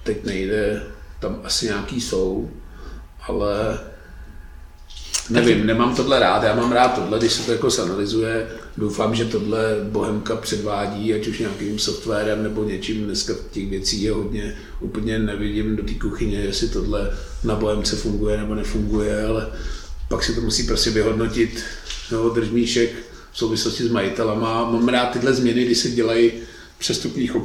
teď 0.03 0.25
nejde, 0.25 0.83
tam 1.21 1.41
asi 1.45 1.67
nějaký 1.67 2.01
jsou, 2.01 2.51
ale 3.21 3.79
nevím, 5.31 5.67
nemám 5.67 5.97
tohle 5.97 6.19
rád, 6.19 6.43
já 6.43 6.55
mám 6.55 6.73
rád 6.73 6.89
tohle, 6.89 7.19
když 7.19 7.33
se 7.33 7.43
to 7.43 7.53
jako 7.53 7.71
zanalizuje, 7.71 8.49
doufám, 8.77 9.15
že 9.15 9.25
tohle 9.25 9.77
Bohemka 9.91 10.37
předvádí, 10.37 11.15
ať 11.15 11.27
už 11.27 11.39
nějakým 11.39 11.79
softwarem 11.79 12.43
nebo 12.43 12.65
něčím, 12.65 13.05
dneska 13.05 13.35
těch 13.51 13.71
věcí 13.71 14.03
je 14.03 14.13
hodně, 14.13 14.57
úplně 14.81 15.19
nevidím 15.19 15.77
do 15.77 15.83
té 15.83 15.95
kuchyně, 15.95 16.39
jestli 16.39 16.69
tohle 16.69 17.11
na 17.45 17.55
Bohemce 17.55 17.97
funguje 17.97 18.37
nebo 18.37 18.55
nefunguje, 18.55 19.27
ale 19.27 19.53
pak 20.09 20.25
si 20.25 20.35
to 20.35 20.41
musí 20.41 20.63
prostě 20.63 20.91
vyhodnotit 20.91 21.65
no, 22.13 22.29
držmíšek 22.29 22.91
v 23.33 23.39
souvislosti 23.39 23.85
s 23.85 23.91
majitelama. 23.91 24.71
Mám 24.71 24.89
rád 24.89 25.07
tyhle 25.07 25.35
změny, 25.35 25.65
kdy 25.65 25.75
se 25.75 25.91
dělají 25.91 26.33
přestupních 26.79 27.37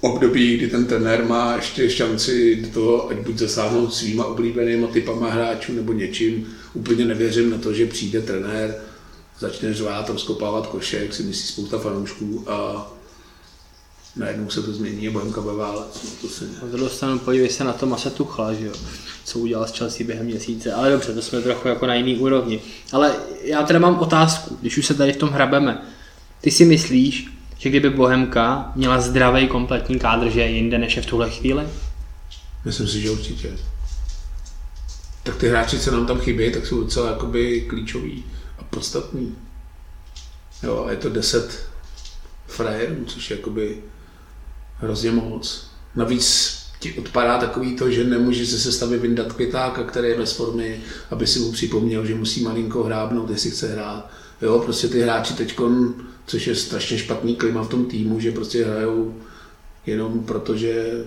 období, 0.00 0.56
kdy 0.56 0.68
ten 0.68 0.86
trenér 0.86 1.24
má 1.24 1.56
ještě 1.56 1.90
šanci 1.90 2.56
do 2.56 2.68
toho, 2.68 3.10
ať 3.10 3.16
buď 3.16 3.38
zasáhnout 3.38 3.94
svýma 3.94 4.24
oblíbenýma 4.24 4.86
typama 4.86 5.30
hráčů 5.30 5.72
nebo 5.72 5.92
něčím. 5.92 6.46
Úplně 6.74 7.04
nevěřím 7.04 7.50
na 7.50 7.58
to, 7.58 7.72
že 7.72 7.86
přijde 7.86 8.20
trenér, 8.22 8.74
začne 9.38 9.74
řvát, 9.74 10.08
rozkopávat 10.08 10.66
koše, 10.66 10.96
jak 10.96 11.14
si 11.14 11.22
myslí 11.22 11.46
spousta 11.46 11.78
fanoušků 11.78 12.44
a 12.50 12.86
najednou 14.16 14.50
se 14.50 14.62
to 14.62 14.72
změní 14.72 15.08
a 15.08 15.10
Bohemka 15.10 15.40
bude 15.40 15.56
válec. 15.56 16.00
No, 16.04 16.10
to 16.22 16.28
se... 16.28 16.44
Na 16.44 16.68
druhou 16.72 16.88
stranu 16.88 17.18
podívej 17.18 17.48
se 17.48 17.64
na 17.64 17.72
to 17.72 17.86
Masa 17.86 18.10
Tuchla, 18.10 18.54
že 18.54 18.66
jo? 18.66 18.72
co 19.24 19.38
udělal 19.38 19.66
s 19.66 19.78
Chelsea 19.78 20.06
během 20.06 20.26
měsíce. 20.26 20.72
Ale 20.72 20.90
dobře, 20.90 21.12
to 21.14 21.22
jsme 21.22 21.40
trochu 21.40 21.68
jako 21.68 21.86
na 21.86 21.94
jiný 21.94 22.16
úrovni. 22.16 22.60
Ale 22.92 23.14
já 23.42 23.62
teda 23.62 23.78
mám 23.78 23.98
otázku, 23.98 24.58
když 24.60 24.78
už 24.78 24.86
se 24.86 24.94
tady 24.94 25.12
v 25.12 25.16
tom 25.16 25.28
hrabeme. 25.28 25.82
Ty 26.40 26.50
si 26.50 26.64
myslíš, 26.64 27.28
že 27.58 27.68
kdyby 27.68 27.90
Bohemka 27.90 28.72
měla 28.74 29.00
zdravý 29.00 29.48
kompletní 29.48 29.98
kádr, 29.98 30.28
že 30.28 30.40
je 30.40 30.50
jinde 30.50 30.78
než 30.78 30.96
je 30.96 31.02
v 31.02 31.06
tuhle 31.06 31.30
chvíli? 31.30 31.64
Myslím 32.64 32.88
si, 32.88 33.00
že 33.00 33.10
určitě. 33.10 33.52
Tak 35.22 35.36
ty 35.36 35.48
hráči, 35.48 35.78
co 35.78 35.90
nám 35.90 36.06
tam 36.06 36.20
chybí, 36.20 36.52
tak 36.52 36.66
jsou 36.66 36.80
docela 36.80 37.10
jakoby 37.10 37.60
klíčoví 37.68 38.24
a 38.74 38.76
podstatní. 38.76 39.36
Jo, 40.62 40.84
a 40.86 40.90
je 40.90 40.96
to 40.96 41.08
10 41.08 41.68
frajerů, 42.46 43.04
což 43.04 43.30
je 43.30 43.36
jakoby 43.36 43.82
hrozně 44.78 45.10
moc. 45.10 45.70
Navíc 45.96 46.58
ti 46.80 46.92
odpadá 46.92 47.38
takový 47.38 47.76
to, 47.76 47.90
že 47.90 48.04
nemůže 48.04 48.46
se 48.46 48.58
sestavit 48.58 49.00
vyndat 49.00 49.32
květáka, 49.32 49.84
který 49.84 50.08
je 50.08 50.18
bez 50.18 50.32
formy, 50.32 50.80
aby 51.10 51.26
si 51.26 51.38
mu 51.38 51.52
připomněl, 51.52 52.06
že 52.06 52.14
musí 52.14 52.42
malinko 52.42 52.82
hrábnout, 52.82 53.30
jestli 53.30 53.50
chce 53.50 53.72
hrát. 53.72 54.10
Jo, 54.42 54.58
prostě 54.58 54.88
ty 54.88 55.00
hráči 55.00 55.34
teď, 55.34 55.58
což 56.26 56.46
je 56.46 56.54
strašně 56.54 56.98
špatný 56.98 57.36
klima 57.36 57.62
v 57.62 57.68
tom 57.68 57.86
týmu, 57.86 58.20
že 58.20 58.32
prostě 58.32 58.64
hrajou 58.64 59.14
jenom 59.86 60.24
proto, 60.24 60.56
že 60.56 61.04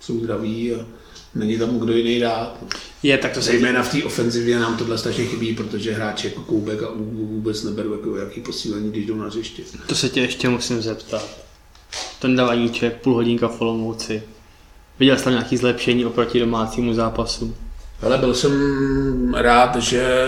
jsou 0.00 0.20
zdraví 0.20 0.74
a 0.74 0.86
není 1.34 1.58
tam 1.58 1.78
kdo 1.78 1.92
jiný 1.92 2.20
dát. 2.20 2.64
Je, 3.02 3.18
tak 3.18 3.32
to 3.32 3.42
se 3.42 3.50
Zejména 3.50 3.82
v 3.82 3.92
té 3.92 4.04
ofenzivě 4.04 4.58
nám 4.58 4.76
tohle 4.76 4.98
strašně 4.98 5.24
chybí, 5.24 5.54
protože 5.54 5.92
hráči 5.92 6.26
jako 6.26 6.40
Koubek 6.40 6.82
a 6.82 6.88
vůbec 6.96 7.62
neberou 7.62 7.92
jako 7.92 8.16
jaký 8.16 8.40
posílení, 8.40 8.90
když 8.90 9.06
jdou 9.06 9.14
na 9.14 9.26
hřiště. 9.26 9.62
To 9.86 9.94
se 9.94 10.08
tě 10.08 10.20
ještě 10.20 10.48
musím 10.48 10.82
zeptat. 10.82 11.38
Ten 12.18 12.36
Davaníček, 12.36 13.02
půl 13.02 13.14
hodinka 13.14 13.48
v 13.48 13.60
Olomouci. 13.60 14.22
Viděl 14.98 15.16
jsi 15.16 15.24
tam 15.24 15.32
nějaké 15.32 15.56
zlepšení 15.56 16.04
oproti 16.04 16.40
domácímu 16.40 16.94
zápasu? 16.94 17.54
Ale 18.02 18.18
byl 18.18 18.34
jsem 18.34 19.34
rád, 19.34 19.76
že 19.76 20.24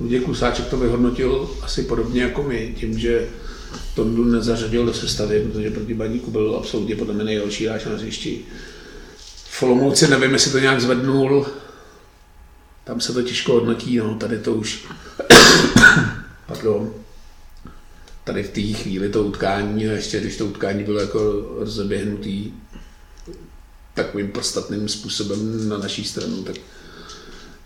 Luděk 0.00 0.22
Kusáček 0.22 0.66
to 0.66 0.76
vyhodnotil 0.76 1.50
asi 1.62 1.82
podobně 1.82 2.22
jako 2.22 2.42
my, 2.42 2.74
tím, 2.78 2.98
že 2.98 3.28
Tondu 3.94 4.24
nezařadil 4.24 4.86
do 4.86 4.94
sestavy, 4.94 5.40
protože 5.40 5.70
proti 5.70 5.94
Baníku 5.94 6.30
byl 6.30 6.56
absolutně 6.58 6.96
podle 6.96 7.14
mě 7.14 7.24
nejhorší 7.24 7.66
hráč 7.66 7.84
na 7.84 7.92
hřišti. 7.92 8.44
V 9.58 9.62
Olomouci 9.62 10.08
nevím, 10.08 10.32
jestli 10.32 10.52
to 10.52 10.58
nějak 10.58 10.80
zvednul, 10.80 11.46
tam 12.84 13.00
se 13.00 13.12
to 13.12 13.22
těžko 13.22 13.52
hodnotí, 13.52 13.96
no, 13.96 14.14
tady 14.14 14.38
to 14.38 14.54
už, 14.54 14.86
pardon, 16.46 16.94
tady 18.24 18.42
v 18.42 18.50
té 18.50 18.60
chvíli 18.60 19.08
to 19.08 19.24
utkání, 19.24 19.82
ještě 19.82 20.20
když 20.20 20.36
to 20.36 20.46
utkání 20.46 20.84
bylo 20.84 21.00
jako 21.00 21.46
rozeběhnutý 21.58 22.52
takovým 23.94 24.32
podstatným 24.32 24.88
způsobem 24.88 25.68
na 25.68 25.78
naší 25.78 26.04
stranu, 26.04 26.42
tak 26.42 26.56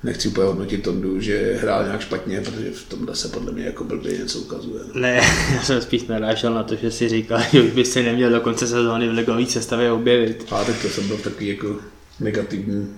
nechci 0.03 0.29
úplně 0.29 0.47
hodnotit 0.47 0.83
Tondu, 0.83 1.21
že 1.21 1.59
hrál 1.63 1.85
nějak 1.85 2.01
špatně, 2.01 2.41
protože 2.41 2.71
v 2.71 2.89
tomhle 2.89 3.17
se 3.17 3.29
podle 3.29 3.53
mě 3.53 3.65
jako 3.65 3.85
blbě 3.85 4.19
něco 4.19 4.39
ukazuje. 4.39 4.81
Ne, 4.95 5.15
já 5.55 5.63
jsem 5.63 5.83
spíš 5.83 6.03
narážel 6.03 6.55
na 6.55 6.63
to, 6.63 6.77
že 6.77 6.91
si 6.91 7.09
říkal, 7.09 7.41
že 7.53 7.63
už 7.63 7.71
by 7.71 7.85
se 7.85 8.03
neměl 8.03 8.31
do 8.31 8.41
konce 8.41 8.67
sezóny 8.67 9.09
v 9.09 9.15
legové 9.15 9.47
sestavě 9.47 9.93
objevit. 9.93 10.47
A 10.51 10.65
tak 10.65 10.83
to 10.83 10.89
jsem 10.89 11.09
byl 11.09 11.17
takový 11.17 11.49
jako 11.49 11.77
negativní 12.21 12.89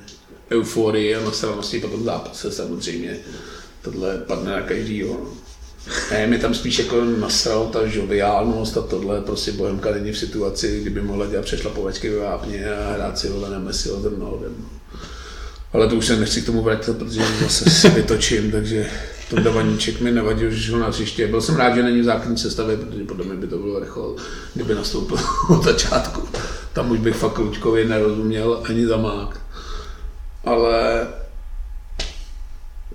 euforii 0.51 1.15
a 1.15 1.25
nastavenosti 1.25 1.81
po 1.81 1.89
tom 1.89 2.05
zápase 2.05 2.53
samozřejmě. 2.53 3.17
Tohle 3.83 4.19
padne 4.19 4.51
na 4.53 4.61
každýho. 4.61 5.13
No. 5.13 5.45
Ne, 6.11 6.27
mi 6.27 6.39
tam 6.39 6.55
spíš 6.55 6.79
jako 6.79 7.05
nasral 7.05 7.67
ta 7.67 7.87
žoviálnost 7.87 8.77
a 8.77 8.83
tohle, 8.83 9.21
prostě 9.21 9.53
Bohemka 9.53 9.91
není 9.91 10.13
v 10.13 10.19
situaci, 10.19 10.81
kdyby 10.81 11.03
mohla 11.03 11.27
dělat 11.27 11.45
přešlapovačky 11.45 12.11
ve 12.11 12.19
vápně 12.19 12.75
a 12.75 12.93
hrát 12.93 13.19
si 13.19 13.29
ho 13.29 13.51
na 13.51 13.59
Messi 13.59 13.91
o 13.91 14.01
ten 14.01 14.13
ale 15.75 15.89
to 15.89 15.97
už 15.97 16.07
se 16.07 16.17
nechci 16.17 16.43
k 16.43 16.47
tomu 16.47 16.63
vrátit, 16.63 16.97
protože 16.99 17.21
zase 17.43 17.71
si 17.71 17.89
vytočím, 17.89 18.51
takže 18.51 18.91
to 19.31 19.41
davaníček 19.41 20.01
mi 20.01 20.11
nevadí, 20.11 20.45
že 20.49 20.73
ho 20.73 20.79
na 20.79 20.91
příště. 20.91 21.27
Byl 21.27 21.41
jsem 21.41 21.57
rád, 21.57 21.75
že 21.75 21.83
není 21.83 22.01
v 22.01 22.05
základní 22.05 22.39
sestavě, 22.39 22.77
protože 22.77 23.05
podle 23.05 23.25
mě 23.25 23.35
by 23.35 23.47
to 23.47 23.59
bylo 23.59 23.79
rychle, 23.79 24.05
kdyby 24.55 24.75
nastoupil 24.75 25.19
od 25.51 25.65
začátku. 25.65 26.29
Tam 26.73 26.91
už 26.91 26.99
bych 26.99 27.17
fakt 27.17 27.39
Lučkovi 27.39 27.85
nerozuměl 27.85 28.63
ani 28.69 28.87
zamák. 28.87 29.41
Ale 30.45 31.07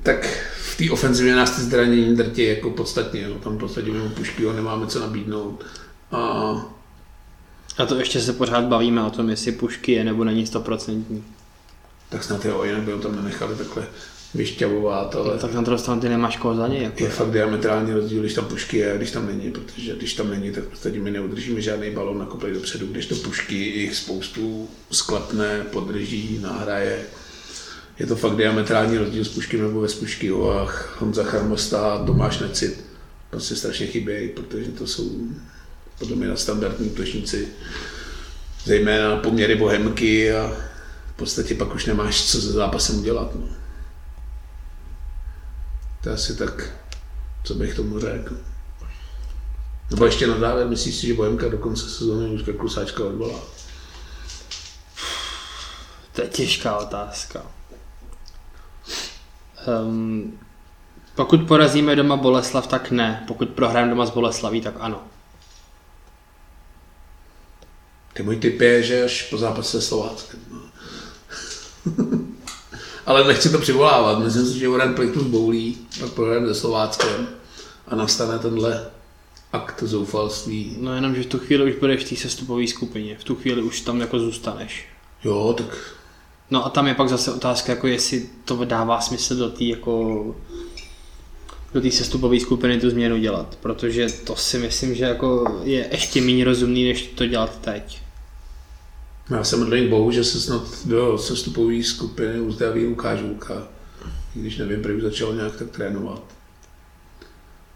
tak 0.04 0.28
v 0.62 0.78
té 0.78 0.92
ofenzivě 0.92 1.36
nás 1.36 1.52
ty 1.52 1.62
zranění 1.62 2.16
drtí 2.16 2.44
jako 2.44 2.70
podstatně. 2.70 3.22
Jo. 3.22 3.36
Tam 3.44 3.56
v 3.56 3.60
podstatě 3.60 3.92
mimo 3.92 4.10
pušky 4.10 4.44
ho 4.46 4.54
nemáme 4.54 4.88
co 4.88 5.00
nabídnout. 5.00 5.66
A 6.12 6.52
a 7.78 7.86
to 7.86 7.96
ještě 7.96 8.22
se 8.22 8.34
pořád 8.34 8.64
bavíme 8.64 9.04
o 9.04 9.10
tom, 9.10 9.30
jestli 9.30 9.52
pušky 9.52 9.92
je 9.92 10.04
nebo 10.04 10.24
není 10.24 10.48
stoprocentní 10.48 11.24
tak 12.10 12.24
snad 12.24 12.46
jo, 12.46 12.64
jinak 12.64 12.82
by 12.82 12.92
ho 12.92 12.98
tam 12.98 13.16
nenechali 13.16 13.56
takhle 13.56 13.88
vyšťavovat, 14.34 15.16
ale... 15.16 15.38
tak 15.38 15.54
na 15.54 15.62
druhou 15.62 15.78
stranu 15.78 16.02
ty 16.02 16.10
nemáš 16.10 16.38
koho 16.38 16.56
za 16.56 16.68
něj. 16.68 16.84
Jako 16.84 17.04
je 17.04 17.10
fakt 17.10 17.32
diametrální 17.32 17.94
rozdíl, 17.94 18.20
když 18.20 18.34
tam 18.34 18.46
pušky 18.46 18.78
je 18.78 18.94
a 18.94 18.98
když 18.98 19.12
tam 19.12 19.28
není, 19.28 19.52
protože 19.52 19.96
když 19.96 20.14
tam 20.14 20.30
není, 20.30 20.52
tak 20.52 20.64
prostě 20.64 20.90
my 20.90 21.12
neudržíme 21.12 21.62
žádný 21.62 21.92
balon 21.92 22.20
na 22.20 22.26
kopej 22.26 22.54
dopředu, 22.54 22.88
když 22.88 23.06
to 23.06 23.16
pušky 23.16 23.56
jich 23.56 23.96
spoustu 23.96 24.70
sklepne, 24.92 25.64
podrží, 25.72 26.40
nahraje. 26.42 27.00
Je 28.00 28.06
to 28.06 28.16
fakt 28.16 28.36
diametrální 28.36 28.98
rozdíl 28.98 29.26
s 29.26 29.30
pušky 29.30 29.58
nebo 29.58 29.82
bez 29.82 29.96
pušky. 29.96 30.30
A 30.30 30.68
Honza 30.98 31.24
Charmosta, 31.24 32.04
Tomáš 32.06 32.40
Necit 32.40 32.84
prostě 33.30 33.56
strašně 33.56 33.88
chybějí, 33.88 34.30
protože 34.30 34.72
to 34.72 34.88
jsou 34.88 35.12
podle 36.00 36.16
mě 36.16 36.28
na 36.28 36.36
standardní 36.36 36.90
útočníci, 36.90 37.48
zejména 38.66 39.16
poměry 39.16 39.56
bohemky 39.56 40.34
a 40.34 40.69
podstatě 41.20 41.56
pak 41.56 41.76
už 41.76 41.86
nemáš 41.86 42.26
co 42.26 42.42
se 42.42 42.52
zápasem 42.52 43.00
udělat. 43.00 43.36
No. 43.36 43.48
To 46.04 46.10
je 46.10 46.16
asi 46.16 46.36
tak, 46.36 46.70
co 47.44 47.54
bych 47.54 47.76
tomu 47.76 48.00
řekl. 48.00 48.38
Nebo 49.90 50.06
ještě 50.06 50.28
na 50.28 50.38
závěr, 50.38 50.68
myslíš 50.68 50.96
si, 50.96 51.08
že 51.08 51.14
Bohemka 51.14 51.48
do 51.48 51.58
konce 51.58 51.90
sezóny 51.90 52.30
už 52.30 52.42
Klusáčka 52.58 53.04
odvolá? 53.04 53.40
To 56.14 56.22
je 56.22 56.28
těžká 56.28 56.78
otázka. 56.78 57.46
Um, 59.84 60.40
pokud 61.16 61.48
porazíme 61.48 61.96
doma 61.96 62.18
Boleslav, 62.18 62.68
tak 62.68 62.92
ne. 62.92 63.24
Pokud 63.28 63.50
prohrajeme 63.50 63.90
doma 63.90 64.06
s 64.06 64.10
Boleslaví, 64.10 64.62
tak 64.62 64.74
ano. 64.80 65.04
Ty 68.14 68.24
můj 68.24 68.36
typ 68.36 68.62
je, 68.62 68.84
že 68.84 69.04
až 69.04 69.24
po 69.24 69.38
zápase 69.38 69.82
Slováckem. 69.82 70.40
No. 70.52 70.69
Ale 73.06 73.28
nechci 73.28 73.50
to 73.50 73.60
přivolávat. 73.60 74.20
Myslím 74.20 74.46
si, 74.46 74.60
že 74.60 74.70
Uran 74.70 74.94
Plichtus 74.94 75.24
boulí, 75.24 75.78
pak 76.00 76.12
prohrajem 76.12 76.48
ze 76.48 76.56
Slováckem 76.56 77.28
a 77.88 77.96
nastane 77.96 78.40
tenhle 78.40 78.86
akt 79.54 79.84
zoufalství. 79.84 80.78
No 80.80 80.96
jenom, 80.96 81.16
že 81.16 81.24
v 81.24 81.26
tu 81.26 81.40
chvíli 81.40 81.74
už 81.74 81.80
budeš 81.80 82.04
v 82.04 82.10
té 82.10 82.16
sestupové 82.16 82.68
skupině. 82.68 83.18
V 83.20 83.24
tu 83.24 83.36
chvíli 83.36 83.62
už 83.62 83.82
tam 83.82 84.02
jako 84.02 84.20
zůstaneš. 84.20 84.88
Jo, 85.24 85.54
tak 85.58 86.00
No 86.52 86.66
a 86.66 86.70
tam 86.70 86.88
je 86.88 86.94
pak 86.94 87.10
zase 87.10 87.34
otázka, 87.34 87.72
jako 87.72 87.88
jestli 87.88 88.30
to 88.46 88.66
dává 88.66 89.02
smysl 89.02 89.36
do 89.36 89.50
té 89.50 89.64
jako 89.64 90.36
do 91.74 91.82
té 91.82 91.92
sestupové 91.92 92.40
skupiny 92.40 92.80
tu 92.80 92.90
změnu 92.90 93.18
dělat, 93.18 93.58
protože 93.62 94.08
to 94.10 94.36
si 94.36 94.58
myslím, 94.58 94.96
že 94.96 95.04
jako 95.04 95.60
je 95.64 95.88
ještě 95.92 96.22
méně 96.22 96.46
rozumný, 96.46 96.88
než 96.88 97.02
to 97.02 97.26
dělat 97.26 97.62
teď. 97.62 98.02
Já 99.30 99.44
jsem 99.44 99.60
modlím 99.60 99.90
Bohu, 99.90 100.12
že 100.12 100.24
se 100.24 100.40
snad 100.40 100.62
do 100.86 101.18
sestupové 101.18 101.84
skupiny 101.84 102.40
uzdraví 102.40 102.86
Lukáš 102.86 103.22
Vulka, 103.22 103.68
i 104.36 104.40
když 104.40 104.58
nevím, 104.58 104.82
proč 104.82 105.02
začal 105.02 105.36
nějak 105.36 105.56
tak 105.56 105.70
trénovat. 105.70 106.24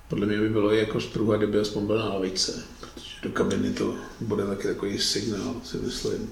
Podle 0.09 0.25
mě 0.25 0.37
by 0.37 0.49
bylo 0.49 0.73
i 0.73 0.79
jako 0.79 1.01
spruha, 1.01 1.37
kdyby 1.37 1.59
aspoň 1.59 1.85
byl 1.85 1.97
na 1.97 2.13
lavice, 2.13 2.63
protože 2.79 3.09
do 3.23 3.29
kabiny 3.29 3.69
to 3.69 3.95
bude 4.21 4.45
taky 4.45 4.67
takový 4.67 4.99
signál, 4.99 5.55
si 5.63 5.77
myslím. 5.77 6.29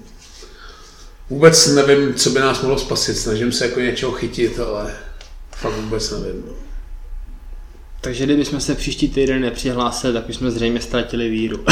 Vůbec 1.30 1.66
nevím, 1.66 2.14
co 2.14 2.30
by 2.30 2.40
nás 2.40 2.62
mohlo 2.62 2.78
spasit, 2.78 3.18
snažím 3.18 3.52
se 3.52 3.66
jako 3.66 3.80
něčeho 3.80 4.12
chytit, 4.12 4.58
ale 4.58 4.94
fakt 5.56 5.74
vůbec 5.74 6.10
nevím. 6.10 6.42
No. 6.46 6.52
Takže 8.00 8.24
kdybychom 8.24 8.60
se 8.60 8.74
příští 8.74 9.08
týden 9.08 9.40
nepřihlásili, 9.40 10.12
tak 10.12 10.26
bychom 10.26 10.50
zřejmě 10.50 10.80
ztratili 10.80 11.28
víru. 11.28 11.64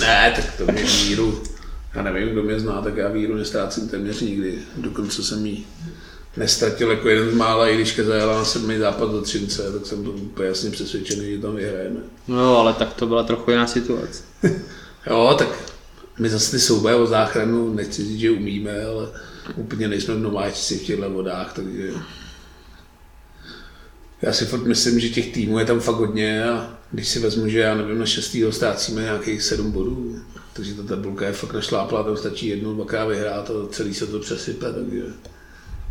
ne, 0.00 0.32
tak 0.36 0.56
to 0.56 0.72
mě 0.72 0.84
víru. 0.84 1.42
Já 1.94 2.02
nevím, 2.02 2.28
kdo 2.28 2.42
mě 2.42 2.60
zná, 2.60 2.82
tak 2.82 2.96
já 2.96 3.08
víru 3.08 3.34
nestrácím 3.34 3.88
téměř 3.88 4.20
nikdy. 4.20 4.58
Dokonce 4.76 5.22
jsem 5.22 5.46
jí 5.46 5.66
nestratil 6.36 6.90
jako 6.90 7.08
jeden 7.08 7.30
z 7.30 7.34
mála, 7.34 7.68
i 7.68 7.74
když 7.74 7.96
zajela 7.98 8.38
na 8.38 8.44
sedmý 8.44 8.78
západ 8.78 9.10
do 9.10 9.20
Třince, 9.20 9.72
tak 9.72 9.86
jsem 9.86 10.02
byl 10.02 10.12
úplně 10.16 10.48
jasně 10.48 10.70
přesvědčený, 10.70 11.30
že 11.30 11.38
tam 11.38 11.56
vyhrajeme. 11.56 12.00
No, 12.28 12.56
ale 12.56 12.72
tak 12.72 12.94
to 12.94 13.06
byla 13.06 13.22
trochu 13.22 13.50
jiná 13.50 13.66
situace. 13.66 14.22
jo, 15.06 15.34
tak 15.38 15.48
my 16.18 16.28
zase 16.28 16.50
ty 16.50 16.58
souboje 16.58 16.94
o 16.94 17.06
záchranu, 17.06 17.74
nechci 17.74 18.04
říct, 18.04 18.20
že 18.20 18.30
umíme, 18.30 18.84
ale 18.84 19.08
úplně 19.56 19.88
nejsme 19.88 20.14
v 20.14 20.20
nováčci 20.20 20.78
v 20.78 20.82
těchto 20.82 21.10
vodách, 21.10 21.52
takže 21.52 21.92
já 24.22 24.32
si 24.32 24.44
fakt 24.44 24.64
myslím, 24.64 25.00
že 25.00 25.08
těch 25.08 25.32
týmů 25.32 25.58
je 25.58 25.64
tam 25.64 25.80
fakt 25.80 25.96
hodně 25.96 26.44
a 26.44 26.78
když 26.90 27.08
si 27.08 27.20
vezmu, 27.20 27.48
že 27.48 27.58
já 27.58 27.74
nevím, 27.74 27.98
na 27.98 28.06
šestýho 28.06 28.52
ztrácíme 28.52 29.02
nějakých 29.02 29.42
sedm 29.42 29.70
bodů, 29.70 30.16
takže 30.52 30.74
ta 30.74 30.82
tabulka 30.82 31.26
je 31.26 31.32
fakt 31.32 31.52
našláplá, 31.52 32.02
tam 32.02 32.16
stačí 32.16 32.46
jednou, 32.46 32.74
dvakrát 32.74 33.06
vyhrát 33.06 33.50
a 33.50 33.68
celý 33.70 33.94
se 33.94 34.06
to 34.06 34.18
přesype, 34.18 34.72
takže 34.72 35.02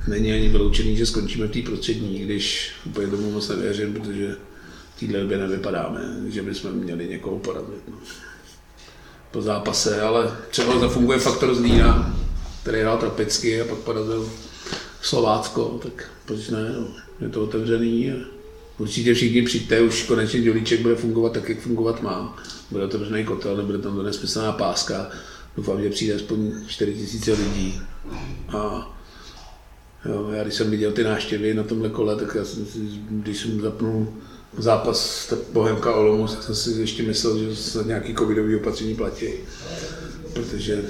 není 0.07 0.33
ani 0.33 0.49
vyloučený, 0.49 0.97
že 0.97 1.05
skončíme 1.05 1.47
v 1.47 1.51
té 1.51 1.61
prostřední, 1.61 2.19
když 2.19 2.71
úplně 2.85 3.07
tomu 3.07 3.31
moc 3.31 3.49
nevěřím, 3.49 3.93
protože 3.93 4.35
v 4.95 4.99
téhle 4.99 5.19
době 5.19 5.37
nevypadáme, 5.37 6.15
že 6.27 6.41
bychom 6.41 6.71
měli 6.71 7.07
někoho 7.07 7.39
porazit. 7.39 7.83
No. 7.87 7.97
Po 9.31 9.41
zápase, 9.41 10.01
ale 10.01 10.37
třeba 10.49 10.79
zafunguje 10.79 11.19
faktor 11.19 11.55
Zlína, 11.55 12.15
který 12.61 12.81
hrál 12.81 12.97
trapicky 12.97 13.61
a 13.61 13.65
pak 13.65 13.77
porazil 13.77 14.31
Slovácko, 15.01 15.79
tak 15.83 16.09
proč 16.25 16.49
ne, 16.49 16.73
no. 16.79 16.87
je 17.21 17.29
to 17.29 17.43
otevřený. 17.43 18.11
A 18.11 18.40
určitě 18.81 19.13
všichni 19.13 19.41
přijďte, 19.41 19.81
už 19.81 20.03
konečně 20.03 20.41
dělíček 20.41 20.81
bude 20.81 20.95
fungovat 20.95 21.33
tak, 21.33 21.49
jak 21.49 21.59
fungovat 21.59 22.01
má. 22.01 22.43
Bude 22.71 22.83
otevřený 22.83 23.23
kotel, 23.23 23.57
nebude 23.57 23.77
tam 23.77 23.95
to 23.95 24.03
nesmyslná 24.03 24.51
páska. 24.51 25.09
Doufám, 25.57 25.81
že 25.81 25.89
přijde 25.89 26.15
aspoň 26.15 26.51
4 26.67 26.95
000 27.27 27.39
lidí. 27.43 27.81
A 28.47 28.91
jo, 30.05 30.29
já 30.33 30.43
když 30.43 30.55
jsem 30.55 30.71
viděl 30.71 30.91
ty 30.91 31.03
náštěvy 31.03 31.53
na 31.53 31.63
tomhle 31.63 31.89
kole, 31.89 32.15
tak 32.15 32.35
já 32.35 32.45
jsem 32.45 32.65
si, 32.65 32.79
když 33.09 33.37
jsem 33.37 33.61
zapnul 33.61 34.13
zápas 34.57 35.27
tak 35.29 35.39
Bohemka 35.53 35.95
Olomouc, 35.95 36.31
tak 36.33 36.43
jsem 36.43 36.55
si 36.55 36.71
ještě 36.71 37.03
myslel, 37.03 37.39
že 37.39 37.55
se 37.55 37.83
nějaký 37.83 38.15
covidový 38.15 38.55
opatření 38.55 38.95
platí. 38.95 39.27
Protože 40.33 40.83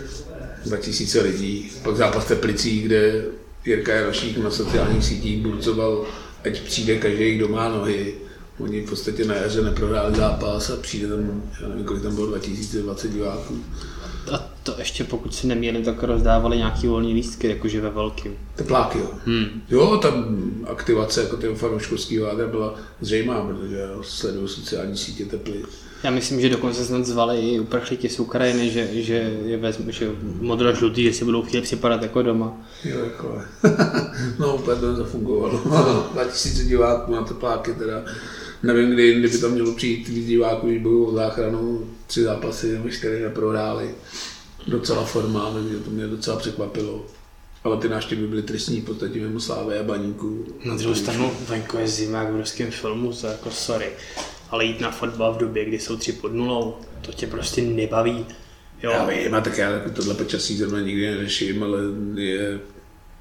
2000 0.65 1.21
lidí, 1.21 1.71
pak 1.83 1.95
zápas 1.95 2.25
Teplicí, 2.25 2.81
kde 2.81 3.25
Jirka 3.65 3.93
Jarošík 3.93 4.37
na 4.37 4.51
sociálních 4.51 5.05
sítích 5.05 5.41
burcoval, 5.41 6.05
ať 6.45 6.61
přijde 6.61 6.97
každý 6.97 7.37
doma 7.37 7.69
nohy. 7.69 8.15
Oni 8.59 8.81
v 8.81 8.89
podstatě 8.89 9.25
na 9.25 9.35
jaře 9.35 9.61
neprohráli 9.61 10.15
zápas 10.15 10.69
a 10.69 10.75
přijde 10.77 11.07
tam, 11.07 11.43
já 11.61 11.67
nevím, 11.67 11.85
kolik 11.85 12.03
tam 12.03 12.15
bylo, 12.15 12.27
2020 12.27 13.11
diváků. 13.11 13.57
A 14.33 14.51
to 14.63 14.75
ještě 14.77 15.03
pokud 15.03 15.35
si 15.35 15.47
neměli, 15.47 15.83
tak 15.83 16.03
rozdávali 16.03 16.57
nějaký 16.57 16.87
volný 16.87 17.13
lístky, 17.13 17.47
jakože 17.47 17.81
ve 17.81 17.89
velkým. 17.89 18.37
Tepláky, 18.55 18.99
jo. 18.99 19.11
Hmm. 19.25 19.61
Jo, 19.69 19.97
tam 19.97 20.25
aktivace 20.67 21.23
jako 21.23 21.37
toho 21.37 21.55
fanouškovského 21.55 22.27
jádra 22.27 22.47
byla 22.47 22.75
zřejmá, 23.01 23.45
protože 23.45 23.87
sleduju 24.01 24.47
sociální 24.47 24.97
sítě 24.97 25.25
teplý. 25.25 25.63
Já 26.04 26.12
myslím, 26.12 26.41
že 26.41 26.49
dokonce 26.49 26.86
snad 26.86 27.06
zvali 27.06 27.39
i 27.39 27.60
uprchlíky 27.60 28.10
z 28.10 28.20
Ukrajiny, 28.20 28.70
že, 28.70 28.88
že 28.91 29.14
je 29.45 29.58
vezmu, 29.58 29.91
že 29.91 30.12
modro-žlutý, 30.39 31.04
že 31.04 31.14
si 31.14 31.26
budou 31.26 31.41
chtít 31.41 31.62
připadat 31.62 32.02
jako 32.02 32.22
doma. 32.22 32.58
Jo, 32.84 32.99
jako 32.99 33.41
No, 34.39 34.56
úplně 34.56 34.82
to 34.82 34.95
zafungovalo. 34.95 35.62
2000 36.14 36.64
diváků 36.70 37.16
na 37.16 37.22
tepláky 37.24 37.74
teda. 37.74 38.04
Nevím, 38.64 38.91
kdy 38.91 39.04
jindy 39.04 39.28
by 39.28 39.38
tam 39.38 39.52
mělo 39.52 39.74
přijít 39.74 40.08
víc 40.08 40.28
diváků, 40.28 40.68
když 40.68 40.82
budou 40.82 41.06
o 41.06 41.16
záchranu 41.16 41.88
tři 42.08 42.24
zápasy 42.24 42.72
nebo 42.72 42.89
čtyři 42.89 43.22
neprohráli. 43.22 43.95
Docela 44.68 45.04
forma, 45.04 45.52
takže 45.54 45.78
to 45.78 45.89
mě 45.89 46.08
docela 46.08 46.38
překvapilo. 46.38 47.06
Ale 47.64 47.78
ty 47.78 47.89
návštěvy 47.89 48.28
byly 48.28 48.41
tristní 48.41 48.82
v 48.82 48.86
podstatě 48.86 49.20
mimo 49.20 49.39
Slávy 49.39 49.80
a 49.80 49.84
Baníku. 49.84 50.45
Na 50.66 50.76
druhou 50.76 50.95
stranu 50.95 51.32
venku 51.49 51.78
je 51.78 51.88
zima 51.88 52.20
jak 52.20 52.34
v 52.34 52.38
ruském 52.38 52.72
filmu, 52.72 53.14
to 53.14 53.28
jako 53.28 53.52
sorry 53.52 53.89
ale 54.52 54.66
jít 54.66 54.82
na 54.82 54.91
fotbal 54.91 55.34
v 55.34 55.38
době, 55.38 55.66
kdy 55.66 55.80
jsou 55.80 55.97
tři 55.97 56.14
pod 56.14 56.34
nulou, 56.34 56.78
to 57.02 57.12
tě 57.12 57.28
prostě 57.28 57.62
nebaví. 57.62 58.26
Jo. 58.84 58.91
Já 58.91 59.06
vím, 59.06 59.36
a 59.36 59.41
tak 59.41 59.58
já 59.58 59.70
jako 59.70 59.89
tohle 59.89 60.14
počasí 60.14 60.58
zrovna 60.58 60.80
nikdy 60.80 61.12
neřeším, 61.12 61.64
ale 61.64 61.80
je 62.16 62.60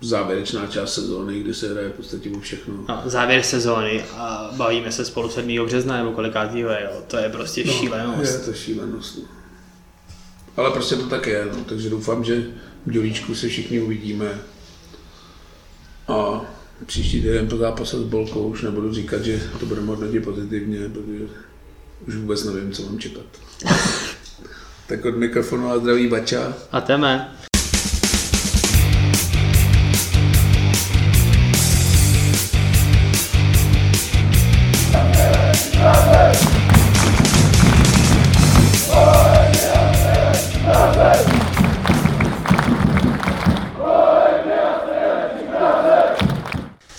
závěrečná 0.00 0.66
část 0.66 0.94
sezóny, 0.94 1.40
kdy 1.40 1.54
se 1.54 1.72
hraje 1.72 1.88
v 1.88 1.92
podstatě 1.92 2.30
o 2.30 2.40
všechno. 2.40 2.74
No, 2.88 3.02
závěr 3.04 3.42
sezóny 3.42 4.04
a 4.12 4.50
bavíme 4.56 4.92
se 4.92 5.04
spolu 5.04 5.28
7. 5.28 5.66
března 5.66 5.96
nebo 5.96 6.12
kolikátýho 6.12 6.70
je, 6.70 6.82
jo. 6.84 7.02
to 7.06 7.16
je 7.16 7.28
prostě 7.28 7.64
no, 7.64 7.72
šílenost. 7.72 8.32
Je 8.32 8.38
to 8.38 8.52
šílenost. 8.52 9.18
No. 9.18 9.24
Ale 10.56 10.70
prostě 10.70 10.96
to 10.96 11.06
tak 11.06 11.26
je, 11.26 11.48
no. 11.56 11.64
takže 11.64 11.90
doufám, 11.90 12.24
že 12.24 12.42
v 12.86 12.90
Dělíčku 12.90 13.34
se 13.34 13.48
všichni 13.48 13.80
uvidíme. 13.80 14.38
A 16.08 16.44
příští 16.86 17.22
týden 17.22 17.48
po 17.48 17.56
zápase 17.56 17.96
s 17.98 18.02
Bolkou 18.02 18.48
už 18.48 18.62
nebudu 18.62 18.94
říkat, 18.94 19.24
že 19.24 19.40
to 19.60 19.66
bude 19.66 19.80
hodnotit 19.80 20.24
pozitivně, 20.24 20.78
protože 20.88 21.24
už 22.08 22.16
vůbec 22.16 22.44
nevím, 22.44 22.72
co 22.72 22.82
mám 22.82 22.98
čekat. 22.98 23.24
tak 24.86 25.04
od 25.04 25.16
mikrofonu 25.16 25.70
a 25.70 25.78
zdraví 25.78 26.08
Bača. 26.08 26.54
A 26.72 26.80
teme. 26.80 27.32